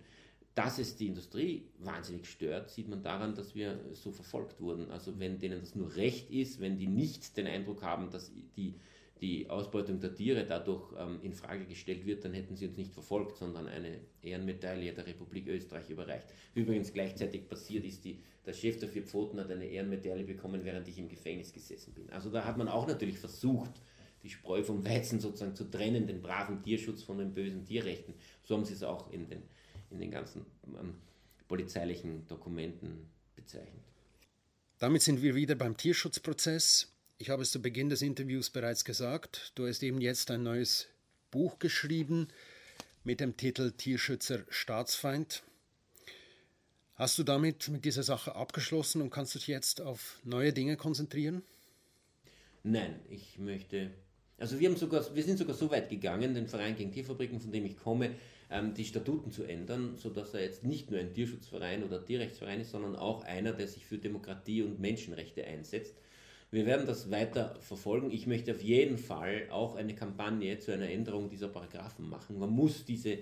Dass 0.56 0.78
es 0.78 0.96
die 0.96 1.08
Industrie 1.08 1.68
wahnsinnig 1.80 2.28
stört, 2.28 2.70
sieht 2.70 2.88
man 2.88 3.02
daran, 3.02 3.34
dass 3.34 3.56
wir 3.56 3.80
so 3.94 4.12
verfolgt 4.12 4.62
wurden. 4.62 4.92
Also 4.92 5.20
wenn 5.20 5.40
denen 5.40 5.60
das 5.60 5.74
nur 5.74 5.96
recht 5.96 6.30
ist, 6.30 6.60
wenn 6.62 6.78
die 6.78 6.88
nicht 6.88 7.36
den 7.38 7.48
Eindruck 7.48 7.82
haben, 7.82 8.12
dass 8.12 8.32
die 8.56 8.76
die 9.24 9.50
Ausbeutung 9.50 10.02
der 10.02 10.14
Tiere 10.14 10.46
dadurch 10.46 10.92
ähm, 11.00 11.20
in 11.24 11.32
Frage 11.32 11.66
gestellt 11.66 12.06
wird, 12.06 12.26
dann 12.26 12.34
hätten 12.34 12.58
sie 12.58 12.68
uns 12.68 12.76
nicht 12.76 12.92
verfolgt, 12.92 13.38
sondern 13.38 13.70
eine 13.70 14.02
Ehrenmedaille 14.22 14.92
der 14.92 15.08
Republik 15.08 15.48
Österreich 15.48 15.90
überreicht. 15.90 16.28
Übrigens 16.54 16.92
gleichzeitig 16.92 17.48
passiert 17.48 17.86
ist, 17.86 18.04
die, 18.04 18.20
der 18.46 18.52
Chef 18.52 18.80
der 18.80 18.90
vier 18.90 19.04
Pfoten 19.04 19.40
hat 19.40 19.50
eine 19.50 19.66
Ehrenmedaille 19.66 20.26
bekommen, 20.26 20.66
während 20.66 20.90
ich 20.90 21.00
im 21.00 21.08
Gefängnis 21.08 21.54
gesessen 21.54 21.94
bin. 21.94 22.10
Also 22.10 22.30
da 22.30 22.44
hat 22.44 22.58
man 22.58 22.68
auch 22.68 22.86
natürlich 22.86 23.18
versucht, 23.18 23.72
die 24.24 24.30
Spreu 24.30 24.62
vom 24.62 24.86
Weizen 24.86 25.22
sozusagen 25.22 25.56
zu 25.56 25.72
trennen, 25.72 26.06
den 26.06 26.22
braven 26.22 26.62
Tierschutz 26.62 27.02
von 27.02 27.18
den 27.18 27.34
bösen 27.34 27.64
Tierrechten. 27.64 28.16
So 28.44 28.56
haben 28.56 28.66
sie 28.66 28.74
es 28.74 28.84
auch 28.84 29.10
in 29.10 29.30
den, 29.30 29.44
in 29.94 30.00
den 30.00 30.12
ganzen 30.12 30.46
ähm, 30.68 30.96
polizeilichen 31.48 32.28
Dokumenten 32.28 33.10
bezeichnet. 33.36 33.84
Damit 34.80 35.02
sind 35.02 35.22
wir 35.22 35.36
wieder 35.36 35.56
beim 35.56 35.78
Tierschutzprozess. 35.78 36.92
Ich 37.18 37.30
habe 37.30 37.44
es 37.44 37.52
zu 37.52 37.62
Beginn 37.62 37.90
des 37.90 38.02
Interviews 38.02 38.50
bereits 38.50 38.84
gesagt, 38.84 39.54
du 39.56 39.68
hast 39.68 39.82
eben 39.84 40.02
jetzt 40.02 40.30
ein 40.32 40.44
neues 40.44 40.88
Buch 41.32 41.60
geschrieben 41.60 42.28
mit 43.04 43.20
dem 43.20 43.38
Titel 43.38 43.72
Tierschützer 43.72 44.44
Staatsfeind. 44.50 45.44
Hast 46.96 47.18
du 47.18 47.24
damit 47.24 47.70
mit 47.70 47.86
dieser 47.86 48.04
Sache 48.04 48.36
abgeschlossen 48.36 49.02
und 49.02 49.10
kannst 49.10 49.36
dich 49.36 49.48
jetzt 49.48 49.82
auf 49.82 50.20
neue 50.24 50.54
Dinge 50.54 50.78
konzentrieren? 50.78 51.44
Nein, 52.64 53.00
ich 53.10 53.40
möchte. 53.40 53.92
Also 54.38 54.60
wir, 54.60 54.76
sogar, 54.76 55.04
wir 55.16 55.24
sind 55.24 55.38
sogar 55.38 55.56
so 55.56 55.70
weit 55.72 55.90
gegangen, 55.90 56.34
den 56.34 56.48
Verein 56.48 56.76
gegen 56.76 56.92
Tierfabriken, 56.92 57.40
von 57.40 57.52
dem 57.52 57.66
ich 57.66 57.78
komme, 57.78 58.16
die 58.76 58.86
Statuten 58.86 59.32
zu 59.32 59.44
ändern, 59.44 59.96
sodass 59.98 60.34
er 60.34 60.42
jetzt 60.42 60.64
nicht 60.64 60.92
nur 60.92 61.00
ein 61.00 61.14
Tierschutzverein 61.14 61.84
oder 61.84 62.04
Tierrechtsverein 62.04 62.62
ist, 62.62 62.72
sondern 62.72 62.96
auch 62.96 63.24
einer, 63.24 63.54
der 63.54 63.68
sich 63.68 63.86
für 63.86 63.98
Demokratie 63.98 64.62
und 64.62 64.80
Menschenrechte 64.80 65.46
einsetzt. 65.46 65.96
Wir 66.52 66.68
werden 66.68 66.86
das 66.86 67.10
weiter 67.10 67.56
verfolgen. 67.62 68.12
Ich 68.12 68.28
möchte 68.28 68.52
auf 68.52 68.62
jeden 68.62 69.00
Fall 69.00 69.48
auch 69.50 69.76
eine 69.76 69.96
Kampagne 69.96 70.60
zu 70.60 70.72
einer 70.72 70.88
Änderung 70.88 71.30
dieser 71.30 71.48
Paragraphen 71.48 72.08
machen. 72.08 72.38
Man 72.38 72.52
muss 72.52 72.86
diese 72.86 73.18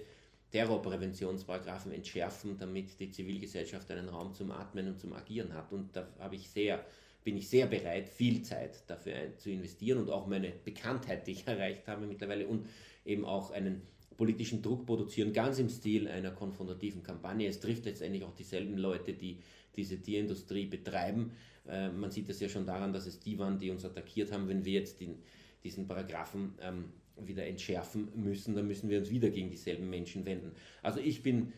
Terrorpräventionsparagraphen 0.52 1.94
entschärfen, 1.94 2.58
damit 2.58 3.00
die 3.00 3.10
Zivilgesellschaft 3.10 3.90
einen 3.90 4.10
Raum 4.10 4.34
zum 4.34 4.52
Atmen 4.52 4.90
und 4.90 5.00
zum 5.00 5.14
Agieren 5.14 5.54
hat. 5.54 5.72
Und 5.72 5.96
da 5.96 6.08
habe 6.20 6.36
ich 6.36 6.50
sehr, 6.50 6.84
bin 7.24 7.38
ich 7.38 7.48
sehr 7.48 7.68
bereit, 7.68 8.10
viel 8.10 8.42
Zeit 8.42 8.84
dafür 8.88 9.38
zu 9.38 9.50
investieren 9.50 10.00
und 10.00 10.10
auch 10.10 10.28
meine 10.28 10.50
Bekanntheit, 10.50 11.26
die 11.26 11.32
ich 11.32 11.48
erreicht 11.48 11.88
habe 11.88 12.06
mittlerweile 12.06 12.48
und 12.48 12.68
eben 13.06 13.24
auch 13.24 13.52
einen 13.52 13.82
politischen 14.22 14.61
Druck 14.61 14.86
produzieren, 14.86 15.34
ganz 15.34 15.57
im 15.57 15.67
Stil 15.67 16.07
einer 16.07 16.30
konfrontativen 16.30 17.01
Kampagne. 17.01 17.47
Es 17.47 17.59
trifft 17.59 17.86
letztendlich 17.86 18.24
auch 18.24 18.36
dieselben 18.36 18.78
Leute, 18.78 19.13
die 19.13 19.39
diese 19.76 19.99
Tierindustrie 19.99 20.67
betreiben. 20.67 21.32
Äh, 21.67 21.89
man 21.89 22.11
sieht 22.11 22.30
es 22.30 22.39
ja 22.39 22.47
schon 22.47 22.67
daran, 22.67 22.93
dass 22.93 23.07
es 23.07 23.19
die 23.19 23.39
waren, 23.39 23.57
die 23.57 23.72
uns 23.72 23.84
attackiert 23.84 24.32
haben. 24.32 24.47
Wenn 24.47 24.63
wir 24.63 24.74
jetzt 24.74 25.01
den, 25.01 25.15
diesen 25.63 25.88
Paragraphen 25.88 26.53
ähm, 26.61 26.84
wieder 27.17 27.47
entschärfen 27.47 28.09
müssen, 28.13 28.53
dann 28.53 28.67
müssen 28.67 28.91
wir 28.91 28.99
uns 28.99 29.09
wieder 29.09 29.32
gegen 29.32 29.49
dieselben 29.49 29.89
Menschen 29.89 30.24
wenden. 30.24 30.51
Also 30.84 30.99
ich 30.99 31.24
bin 31.24 31.53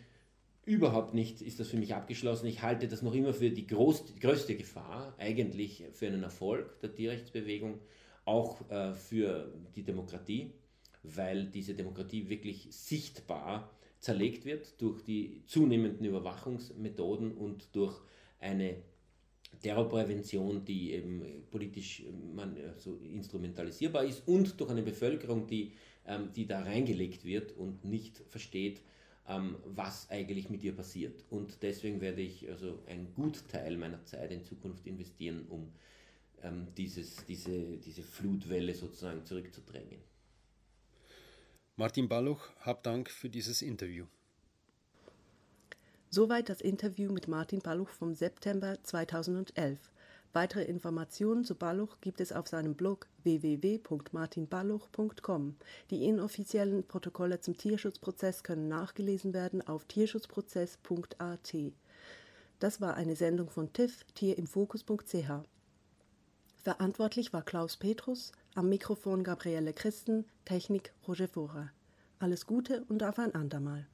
überhaupt 0.63 1.13
nicht, 1.13 1.41
ist 1.41 1.59
das 1.59 1.67
für 1.67 1.75
mich 1.75 1.93
abgeschlossen. 1.93 2.47
Ich 2.47 2.61
halte 2.61 2.87
das 2.87 3.01
noch 3.01 3.13
immer 3.13 3.33
für 3.33 3.49
die, 3.49 3.67
groß, 3.67 4.15
größte 4.21 4.55
Gefahr, 4.55 5.13
eigentlich 5.17 5.83
für 5.91 6.07
einen 6.07 6.23
Erfolg 6.23 6.79
der 6.79 6.95
Tierrechtsbewegung, 6.95 7.81
auch 8.23 8.69
äh, 8.69 8.93
für 8.93 9.53
die 9.75 9.83
Demokratie, 9.83 10.53
weil 11.03 11.45
diese 11.47 11.75
Demokratie 11.75 12.29
wirklich 12.29 12.67
sichtbar 12.71 13.69
zerlegt 13.99 14.45
wird 14.45 14.81
durch 14.81 15.03
die 15.03 15.43
zunehmenden 15.45 16.05
Überwachungsmethoden 16.05 17.31
und 17.31 17.75
durch 17.75 18.01
eine 18.39 18.77
Terrorprävention, 19.61 20.65
die 20.65 20.93
eben 20.93 21.23
politisch 21.51 22.03
man, 22.33 22.57
so 22.77 22.97
instrumentalisierbar 22.97 24.03
ist 24.03 24.27
und 24.27 24.59
durch 24.59 24.71
eine 24.71 24.81
Bevölkerung, 24.81 25.47
die, 25.47 25.73
ähm, 26.05 26.29
die 26.35 26.47
da 26.47 26.63
reingelegt 26.63 27.23
wird 27.23 27.55
und 27.55 27.85
nicht 27.85 28.17
versteht, 28.29 28.81
ähm, 29.27 29.55
was 29.65 30.09
eigentlich 30.09 30.49
mit 30.49 30.63
ihr 30.63 30.75
passiert. 30.75 31.23
Und 31.29 31.61
deswegen 31.63 32.01
werde 32.01 32.21
ich 32.21 32.49
also 32.49 32.79
einen 32.87 33.13
Gutteil 33.13 33.77
meiner 33.77 34.03
Zeit 34.03 34.31
in 34.31 34.43
Zukunft 34.43 34.85
investieren, 34.85 35.45
um 35.49 35.71
ähm, 36.41 36.67
dieses, 36.75 37.25
diese, 37.25 37.77
diese 37.77 38.03
Flutwelle 38.03 38.73
sozusagen 38.73 39.25
zurückzudrängen. 39.25 40.12
Martin 41.75 42.07
Balluch, 42.07 42.51
hab 42.59 42.83
Dank 42.83 43.09
für 43.09 43.29
dieses 43.29 43.63
Interview. 43.63 44.05
Soweit 46.11 46.49
das 46.49 46.61
Interview 46.61 47.11
mit 47.11 47.27
Martin 47.27 47.61
Balluch 47.61 47.89
vom 47.89 48.13
September 48.13 48.77
2011. 48.83 49.79
Weitere 50.33 50.65
Informationen 50.65 51.43
zu 51.43 51.55
Balluch 51.55 51.99
gibt 51.99 52.21
es 52.21 52.31
auf 52.31 52.47
seinem 52.47 52.75
Blog 52.75 53.07
www.martinballuch.com. 53.23 55.55
Die 55.89 56.05
inoffiziellen 56.05 56.85
Protokolle 56.85 57.39
zum 57.39 57.57
Tierschutzprozess 57.57 58.43
können 58.43 58.67
nachgelesen 58.67 59.33
werden 59.33 59.67
auf 59.67 59.85
tierschutzprozess.at. 59.85 61.55
Das 62.59 62.81
war 62.81 62.93
eine 62.93 63.15
Sendung 63.15 63.49
von 63.49 63.73
TIFF, 63.73 64.03
tierimfokus.ch. 64.13 65.41
Verantwortlich 66.63 67.33
war 67.33 67.41
Klaus 67.41 67.77
Petrus, 67.77 68.31
am 68.55 68.69
Mikrofon 68.69 69.23
Gabriele 69.23 69.73
Christen, 69.73 70.25
Technik 70.45 70.93
Roger 71.07 71.27
Vorer. 71.27 71.71
Alles 72.19 72.45
Gute 72.45 72.83
und 72.87 73.03
auf 73.03 73.17
ein 73.17 73.33
andermal. 73.33 73.87